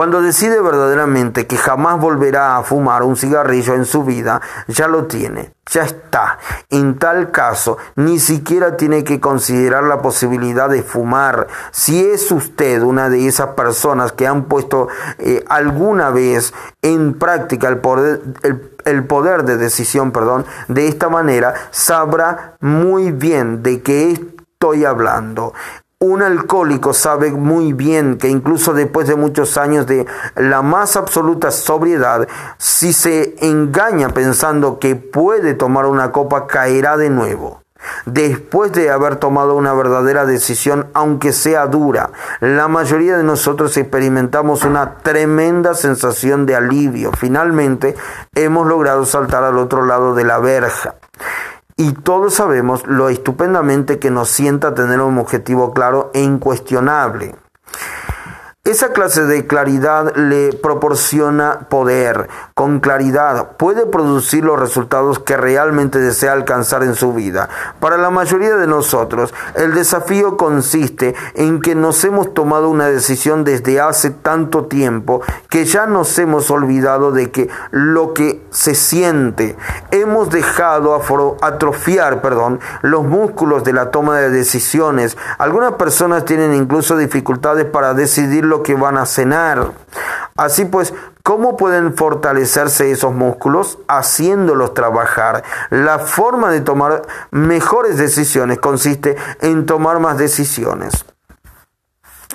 Cuando 0.00 0.22
decide 0.22 0.62
verdaderamente 0.62 1.46
que 1.46 1.58
jamás 1.58 2.00
volverá 2.00 2.56
a 2.56 2.62
fumar 2.62 3.02
un 3.02 3.18
cigarrillo 3.18 3.74
en 3.74 3.84
su 3.84 4.02
vida, 4.02 4.40
ya 4.66 4.88
lo 4.88 5.04
tiene, 5.04 5.52
ya 5.70 5.82
está. 5.82 6.38
En 6.70 6.98
tal 6.98 7.30
caso, 7.30 7.76
ni 7.96 8.18
siquiera 8.18 8.78
tiene 8.78 9.04
que 9.04 9.20
considerar 9.20 9.84
la 9.84 10.00
posibilidad 10.00 10.70
de 10.70 10.82
fumar. 10.82 11.48
Si 11.70 12.02
es 12.02 12.32
usted 12.32 12.80
una 12.80 13.10
de 13.10 13.26
esas 13.26 13.48
personas 13.48 14.12
que 14.12 14.26
han 14.26 14.44
puesto 14.44 14.88
eh, 15.18 15.44
alguna 15.50 16.08
vez 16.08 16.54
en 16.80 17.12
práctica 17.18 17.68
el 17.68 17.80
poder, 17.80 18.22
el 18.86 19.04
poder 19.04 19.44
de 19.44 19.58
decisión, 19.58 20.12
perdón, 20.12 20.46
de 20.68 20.88
esta 20.88 21.10
manera, 21.10 21.52
sabrá 21.72 22.54
muy 22.60 23.12
bien 23.12 23.62
de 23.62 23.82
qué 23.82 24.12
estoy 24.12 24.86
hablando. 24.86 25.52
Un 26.02 26.22
alcohólico 26.22 26.94
sabe 26.94 27.30
muy 27.30 27.74
bien 27.74 28.16
que 28.16 28.30
incluso 28.30 28.72
después 28.72 29.06
de 29.06 29.16
muchos 29.16 29.58
años 29.58 29.86
de 29.86 30.06
la 30.34 30.62
más 30.62 30.96
absoluta 30.96 31.50
sobriedad, 31.50 32.26
si 32.56 32.94
se 32.94 33.36
engaña 33.46 34.08
pensando 34.08 34.78
que 34.78 34.96
puede 34.96 35.52
tomar 35.52 35.84
una 35.84 36.10
copa, 36.10 36.46
caerá 36.46 36.96
de 36.96 37.10
nuevo. 37.10 37.60
Después 38.06 38.72
de 38.72 38.88
haber 38.90 39.16
tomado 39.16 39.54
una 39.56 39.74
verdadera 39.74 40.24
decisión, 40.24 40.86
aunque 40.94 41.34
sea 41.34 41.66
dura, 41.66 42.08
la 42.40 42.66
mayoría 42.66 43.18
de 43.18 43.22
nosotros 43.22 43.76
experimentamos 43.76 44.64
una 44.64 44.94
tremenda 45.02 45.74
sensación 45.74 46.46
de 46.46 46.56
alivio. 46.56 47.12
Finalmente, 47.12 47.94
hemos 48.34 48.66
logrado 48.66 49.04
saltar 49.04 49.44
al 49.44 49.58
otro 49.58 49.84
lado 49.84 50.14
de 50.14 50.24
la 50.24 50.38
verja 50.38 50.94
y 51.80 51.92
todos 51.92 52.34
sabemos 52.34 52.86
lo 52.86 53.08
estupendamente 53.08 53.98
que 53.98 54.10
nos 54.10 54.28
sienta 54.28 54.74
tener 54.74 55.00
un 55.00 55.16
objetivo 55.16 55.72
claro 55.72 56.10
e 56.12 56.20
incuestionable. 56.20 57.36
Esa 58.62 58.92
clase 58.92 59.24
de 59.24 59.46
claridad 59.46 60.14
le 60.16 60.52
proporciona 60.52 61.60
poder. 61.70 62.28
Con 62.52 62.80
claridad 62.80 63.52
puede 63.56 63.86
producir 63.86 64.44
los 64.44 64.60
resultados 64.60 65.18
que 65.18 65.38
realmente 65.38 65.98
desea 65.98 66.34
alcanzar 66.34 66.82
en 66.82 66.94
su 66.94 67.14
vida. 67.14 67.48
Para 67.80 67.96
la 67.96 68.10
mayoría 68.10 68.56
de 68.56 68.66
nosotros, 68.66 69.32
el 69.54 69.72
desafío 69.72 70.36
consiste 70.36 71.14
en 71.36 71.62
que 71.62 71.74
nos 71.74 72.04
hemos 72.04 72.34
tomado 72.34 72.68
una 72.68 72.88
decisión 72.88 73.44
desde 73.44 73.80
hace 73.80 74.10
tanto 74.10 74.66
tiempo 74.66 75.22
que 75.48 75.64
ya 75.64 75.86
nos 75.86 76.18
hemos 76.18 76.50
olvidado 76.50 77.12
de 77.12 77.30
que 77.30 77.48
lo 77.70 78.12
que 78.12 78.44
se 78.50 78.74
siente. 78.74 79.56
Hemos 79.90 80.28
dejado 80.28 81.00
atrofiar, 81.40 82.20
perdón, 82.20 82.60
los 82.82 83.04
músculos 83.04 83.64
de 83.64 83.72
la 83.72 83.90
toma 83.90 84.18
de 84.18 84.28
decisiones. 84.28 85.16
Algunas 85.38 85.72
personas 85.72 86.26
tienen 86.26 86.52
incluso 86.52 86.98
dificultades 86.98 87.64
para 87.64 87.94
decidir 87.94 88.50
lo 88.50 88.59
que 88.62 88.74
van 88.74 88.96
a 88.96 89.06
cenar. 89.06 89.72
Así 90.36 90.64
pues, 90.64 90.94
¿cómo 91.22 91.56
pueden 91.56 91.94
fortalecerse 91.96 92.90
esos 92.90 93.14
músculos? 93.14 93.78
Haciéndolos 93.88 94.74
trabajar. 94.74 95.42
La 95.70 95.98
forma 95.98 96.50
de 96.50 96.60
tomar 96.60 97.02
mejores 97.30 97.98
decisiones 97.98 98.58
consiste 98.58 99.16
en 99.40 99.66
tomar 99.66 100.00
más 100.00 100.18
decisiones. 100.18 101.04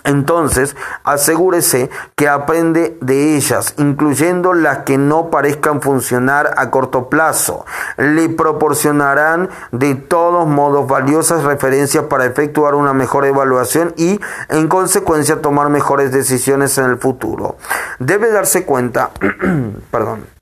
Entonces, 0.05 0.75
asegúrese 1.03 1.89
que 2.15 2.29
aprende 2.29 2.97
de 3.01 3.35
ellas, 3.35 3.73
incluyendo 3.77 4.53
las 4.53 4.79
que 4.79 4.97
no 4.97 5.29
parezcan 5.29 5.81
funcionar 5.81 6.53
a 6.57 6.69
corto 6.69 7.09
plazo. 7.09 7.65
Le 7.97 8.29
proporcionarán 8.29 9.49
de 9.71 9.95
todos 9.95 10.47
modos 10.47 10.87
valiosas 10.87 11.43
referencias 11.43 12.05
para 12.05 12.25
efectuar 12.25 12.75
una 12.75 12.93
mejor 12.93 13.25
evaluación 13.25 13.93
y, 13.97 14.19
en 14.49 14.67
consecuencia, 14.67 15.41
tomar 15.41 15.69
mejores 15.69 16.11
decisiones 16.11 16.77
en 16.77 16.85
el 16.85 16.97
futuro. 16.97 17.57
Debe 17.99 18.31
darse 18.31 18.63
cuenta, 18.63 19.09
perdón, 19.91 20.34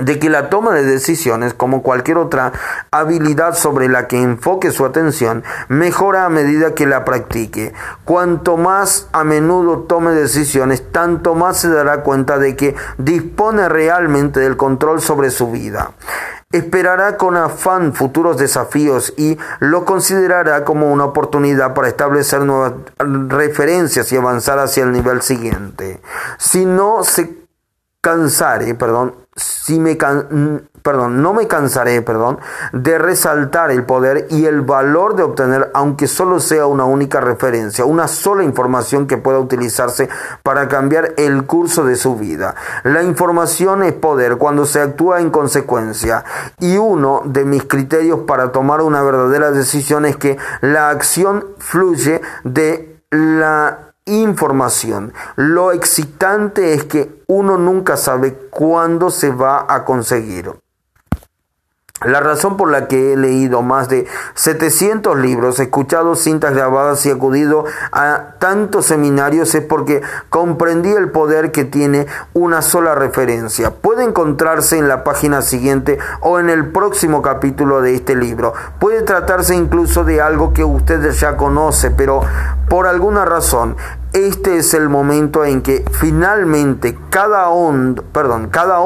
de 0.00 0.18
que 0.18 0.30
la 0.30 0.48
toma 0.48 0.72
de 0.72 0.84
decisiones, 0.84 1.54
como 1.54 1.82
cualquier 1.82 2.18
otra 2.18 2.52
habilidad 2.90 3.54
sobre 3.54 3.88
la 3.88 4.08
que 4.08 4.22
enfoque 4.22 4.70
su 4.70 4.84
atención, 4.84 5.44
mejora 5.68 6.24
a 6.24 6.30
medida 6.30 6.74
que 6.74 6.86
la 6.86 7.04
practique. 7.04 7.72
Cuanto 8.04 8.56
más 8.56 9.08
a 9.12 9.24
menudo 9.24 9.80
tome 9.80 10.12
decisiones, 10.12 10.90
tanto 10.90 11.34
más 11.34 11.58
se 11.58 11.68
dará 11.68 12.02
cuenta 12.02 12.38
de 12.38 12.56
que 12.56 12.74
dispone 12.98 13.68
realmente 13.68 14.40
del 14.40 14.56
control 14.56 15.00
sobre 15.00 15.30
su 15.30 15.50
vida. 15.50 15.92
Esperará 16.52 17.16
con 17.16 17.36
afán 17.36 17.94
futuros 17.94 18.36
desafíos 18.36 19.14
y 19.16 19.38
lo 19.60 19.86
considerará 19.86 20.64
como 20.64 20.92
una 20.92 21.06
oportunidad 21.06 21.72
para 21.72 21.88
establecer 21.88 22.42
nuevas 22.42 22.74
referencias 22.98 24.12
y 24.12 24.18
avanzar 24.18 24.58
hacia 24.58 24.84
el 24.84 24.92
nivel 24.92 25.22
siguiente. 25.22 26.02
Si 26.36 26.66
no 26.66 27.04
se 27.04 27.42
cansare, 28.02 28.74
perdón, 28.74 29.21
si 29.36 29.78
me 29.78 29.96
perdón, 30.82 31.22
no 31.22 31.32
me 31.32 31.46
cansaré, 31.46 32.02
perdón, 32.02 32.38
de 32.72 32.98
resaltar 32.98 33.70
el 33.70 33.84
poder 33.84 34.26
y 34.30 34.46
el 34.46 34.62
valor 34.62 35.14
de 35.14 35.22
obtener, 35.22 35.70
aunque 35.74 36.08
solo 36.08 36.40
sea 36.40 36.66
una 36.66 36.84
única 36.84 37.20
referencia, 37.20 37.84
una 37.84 38.08
sola 38.08 38.42
información 38.42 39.06
que 39.06 39.16
pueda 39.16 39.38
utilizarse 39.38 40.08
para 40.42 40.68
cambiar 40.68 41.14
el 41.16 41.44
curso 41.46 41.84
de 41.84 41.96
su 41.96 42.16
vida. 42.16 42.56
La 42.82 43.02
información 43.02 43.82
es 43.84 43.92
poder 43.92 44.36
cuando 44.36 44.66
se 44.66 44.80
actúa 44.80 45.20
en 45.20 45.30
consecuencia 45.30 46.24
y 46.58 46.76
uno 46.76 47.22
de 47.24 47.44
mis 47.44 47.64
criterios 47.64 48.20
para 48.26 48.50
tomar 48.52 48.82
una 48.82 49.02
verdadera 49.02 49.52
decisión 49.52 50.04
es 50.04 50.16
que 50.16 50.36
la 50.60 50.90
acción 50.90 51.46
fluye 51.58 52.20
de 52.44 53.00
la 53.10 53.91
información. 54.20 55.12
Lo 55.36 55.72
excitante 55.72 56.74
es 56.74 56.84
que 56.84 57.22
uno 57.26 57.58
nunca 57.58 57.96
sabe 57.96 58.34
cuándo 58.50 59.10
se 59.10 59.30
va 59.30 59.66
a 59.68 59.84
conseguir. 59.84 60.52
La 62.04 62.18
razón 62.18 62.56
por 62.56 62.68
la 62.68 62.88
que 62.88 63.12
he 63.12 63.16
leído 63.16 63.62
más 63.62 63.88
de 63.88 64.06
700 64.34 65.16
libros, 65.18 65.60
escuchado 65.60 66.16
cintas 66.16 66.52
grabadas 66.52 67.06
y 67.06 67.10
acudido 67.10 67.64
a 67.92 68.34
tantos 68.40 68.86
seminarios 68.86 69.54
es 69.54 69.64
porque 69.64 70.02
comprendí 70.28 70.90
el 70.90 71.10
poder 71.10 71.52
que 71.52 71.64
tiene 71.64 72.06
una 72.32 72.60
sola 72.60 72.96
referencia. 72.96 73.70
Puede 73.70 74.02
encontrarse 74.02 74.78
en 74.78 74.88
la 74.88 75.04
página 75.04 75.42
siguiente 75.42 75.98
o 76.20 76.40
en 76.40 76.50
el 76.50 76.72
próximo 76.72 77.22
capítulo 77.22 77.82
de 77.82 77.94
este 77.94 78.16
libro. 78.16 78.52
Puede 78.80 79.02
tratarse 79.02 79.54
incluso 79.54 80.02
de 80.02 80.20
algo 80.20 80.52
que 80.52 80.64
usted 80.64 81.08
ya 81.12 81.36
conoce, 81.36 81.92
pero 81.92 82.22
por 82.72 82.86
alguna 82.86 83.26
razón 83.26 83.76
este 84.14 84.56
es 84.56 84.72
el 84.72 84.88
momento 84.88 85.44
en 85.44 85.60
que 85.60 85.84
finalmente 85.92 86.96
cada 87.10 87.50
hondo, 87.50 88.02
perdón, 88.02 88.48
cada 88.48 88.80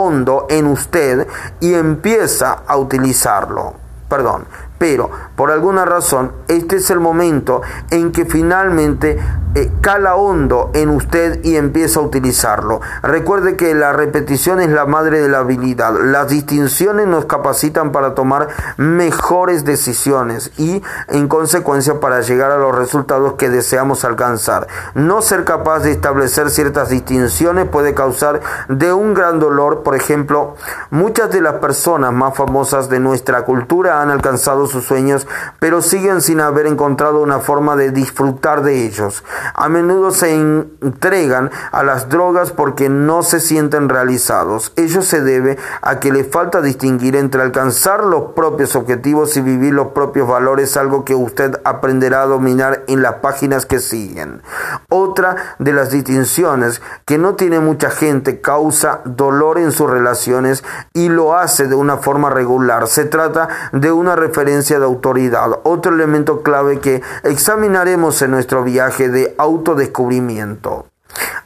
en 0.49 0.66
usted 0.66 1.28
y 1.61 1.74
empieza 1.74 2.64
a 2.66 2.78
utilizarlo. 2.78 3.74
Perdón, 4.09 4.47
Pero, 4.78 5.09
por 5.37 5.53
alguna 5.53 5.84
razón, 5.84 6.32
este 6.49 6.76
es 6.76 6.91
el 6.91 6.99
momento 6.99 7.62
en 7.91 8.11
que 8.11 8.24
finalmente 8.24 9.20
eh, 9.57 9.73
cala 9.81 10.17
hondo 10.17 10.71
en 10.75 10.91
usted 10.91 11.43
y 11.43 11.57
empieza 11.57 12.01
a 12.01 12.03
utilizarlo. 12.03 12.83
Recuerde 13.03 13.57
que 13.57 13.75
la 13.75 13.95
repetición 13.95 14.61
es 14.61 14.69
la 14.69 14.85
madre 14.85 15.19
de 15.19 15.31
la 15.31 15.39
habilidad. 15.39 15.95
Las 15.99 16.29
distinciones 16.29 17.07
nos 17.07 17.25
capacitan 17.25 17.91
para 17.91 18.15
tomar 18.15 18.49
mejores 18.77 19.65
decisiones 19.65 20.53
y, 20.59 20.83
en 21.09 21.27
consecuencia, 21.27 22.01
para 22.01 22.21
llegar 22.21 22.51
a 22.51 22.59
los 22.59 22.77
resultados 22.77 23.33
que 23.39 23.49
deseamos 23.49 24.05
alcanzar. 24.05 24.67
No 24.93 25.23
ser 25.23 25.45
capaz 25.45 25.79
de 25.79 25.93
establecer 25.93 26.51
ciertas 26.51 26.91
distinciones 26.91 27.67
puede 27.67 27.95
causar 27.95 28.43
de 28.69 28.93
un 28.93 29.15
gran 29.15 29.41
dolor. 29.41 29.83
Por 29.83 29.97
ejemplo, 29.97 30.57
muchas 30.91 31.31
de 31.31 31.41
las 31.41 31.55
personas 31.55 32.13
más 32.13 32.37
famosas 32.37 32.91
de 32.91 33.01
nuestra 33.01 33.47
cultura 33.47 34.03
han 34.03 34.11
alcanzado 34.11 34.67
sus 34.67 34.85
sueños, 34.85 35.27
pero 35.61 35.81
siguen 35.81 36.21
sin 36.21 36.41
haber 36.43 36.67
encontrado 36.67 37.23
una 37.23 37.39
forma 37.39 37.75
de 37.75 37.91
disfrutar 37.91 38.61
de 38.61 38.85
ellos. 38.85 39.25
A 39.55 39.69
menudo 39.69 40.11
se 40.11 40.35
entregan 40.35 41.51
a 41.73 41.83
las 41.83 42.09
drogas 42.09 42.53
porque 42.53 42.89
no 42.89 43.23
se 43.23 43.41
sienten 43.41 43.89
realizados. 43.89 44.73
Ello 44.77 45.03
se 45.03 45.21
debe 45.21 45.59
a 45.83 46.01
que 46.01 46.13
les 46.13 46.31
falta 46.31 46.61
distinguir 46.61 47.17
entre 47.17 47.43
alcanzar 47.43 48.05
los 48.05 48.33
propios 48.33 48.77
objetivos 48.77 49.37
y 49.37 49.41
vivir 49.41 49.75
los 49.75 49.89
propios 49.89 50.29
valores, 50.29 50.77
algo 50.77 51.05
que 51.05 51.15
usted 51.15 51.61
aprenderá 51.65 52.23
a 52.23 52.27
dominar 52.27 52.85
en 52.89 53.03
las 53.03 53.17
páginas 53.17 53.67
que 53.67 53.79
siguen. 53.79 54.43
Otra 54.89 55.57
de 55.59 55.73
las 55.73 55.91
distinciones 55.91 56.83
que 57.05 57.19
no 57.19 57.35
tiene 57.35 57.61
mucha 57.61 57.91
gente 57.91 58.41
causa 58.41 59.01
dolor 59.05 59.59
en 59.59 59.73
sus 59.73 59.91
relaciones 59.91 60.65
y 60.93 61.09
lo 61.09 61.37
hace 61.37 61.67
de 61.67 61.75
una 61.75 61.99
forma 61.99 62.31
regular. 62.31 62.89
Se 62.89 63.05
trata 63.05 63.49
de 63.73 63.93
una 63.93 64.17
referencia 64.17 64.79
de 64.79 64.85
autoridad, 64.85 65.61
otro 65.63 65.95
elemento 65.95 66.43
clave 66.43 66.81
que 66.81 67.03
examinaremos 67.23 68.21
en 68.23 68.31
nuestro 68.31 68.65
viaje 68.65 69.09
de 69.09 69.35
autodescubrimiento. 69.39 70.87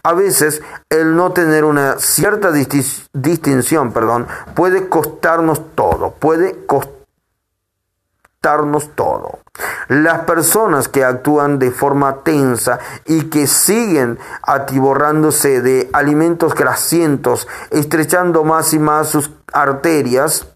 A 0.03 0.15
veces 0.15 0.63
el 0.89 1.15
no 1.15 1.33
tener 1.33 1.65
una 1.65 1.99
cierta 1.99 2.51
distinción, 2.53 3.93
perdón, 3.93 4.27
puede 4.55 4.89
costarnos 4.89 5.75
todo, 5.75 6.13
puede 6.13 6.65
costarnos 6.67 7.01
todo. 8.95 9.41
Las 9.89 10.21
personas 10.21 10.89
que 10.89 11.05
actúan 11.05 11.59
de 11.59 11.71
forma 11.71 12.23
tensa 12.23 12.79
y 13.05 13.25
que 13.25 13.47
siguen 13.47 14.19
atiborrándose 14.43 15.61
de 15.61 15.91
alimentos 15.93 16.55
grasientos, 16.55 17.47
estrechando 17.71 18.43
más 18.45 18.73
y 18.73 18.79
más 18.79 19.09
sus 19.09 19.31
arterias, 19.53 20.47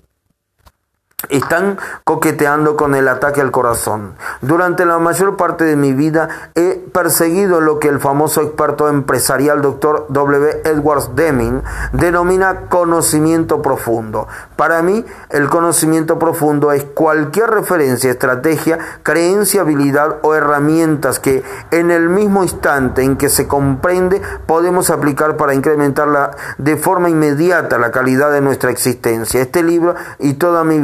están 1.29 1.79
coqueteando 2.05 2.77
con 2.77 2.95
el 2.95 3.09
ataque 3.09 3.41
al 3.41 3.51
corazón. 3.51 4.15
Durante 4.41 4.85
la 4.85 4.99
mayor 4.99 5.37
parte 5.37 5.65
de 5.65 5.77
mi 5.77 5.93
vida 5.93 6.51
he 6.55 6.84
perseguido 6.95 7.61
lo 7.61 7.81
que 7.81 7.89
el 7.89 7.99
famoso 7.99 8.41
experto 8.41 8.89
empresarial 8.89 9.61
Dr. 9.61 10.07
W. 10.11 10.63
Edwards 10.65 11.11
Deming 11.17 11.61
denomina 11.93 12.69
conocimiento 12.69 13.61
profundo. 13.63 14.29
Para 14.55 14.81
mí, 14.81 15.05
el 15.31 15.49
conocimiento 15.49 16.21
profundo 16.21 16.71
es 16.71 16.85
cualquier 16.85 17.51
referencia, 17.51 18.13
estrategia, 18.13 18.79
creencia, 19.03 19.63
habilidad 19.63 20.19
o 20.23 20.37
herramientas 20.37 21.19
que 21.19 21.43
en 21.73 21.91
el 21.91 22.09
mismo 22.09 22.45
instante 22.45 23.03
en 23.03 23.17
que 23.17 23.29
se 23.29 23.49
comprende 23.49 24.23
podemos 24.47 24.91
aplicar 24.91 25.37
para 25.37 25.53
incrementar 25.53 26.37
de 26.59 26.77
forma 26.77 27.11
inmediata 27.11 27.77
la 27.77 27.91
calidad 27.91 28.31
de 28.31 28.41
nuestra 28.41 28.71
existencia. 28.71 29.43
Este 29.43 29.65
libro 29.65 29.97
y 30.21 30.35
toda 30.35 30.63
mi 30.63 30.79
vida 30.79 30.83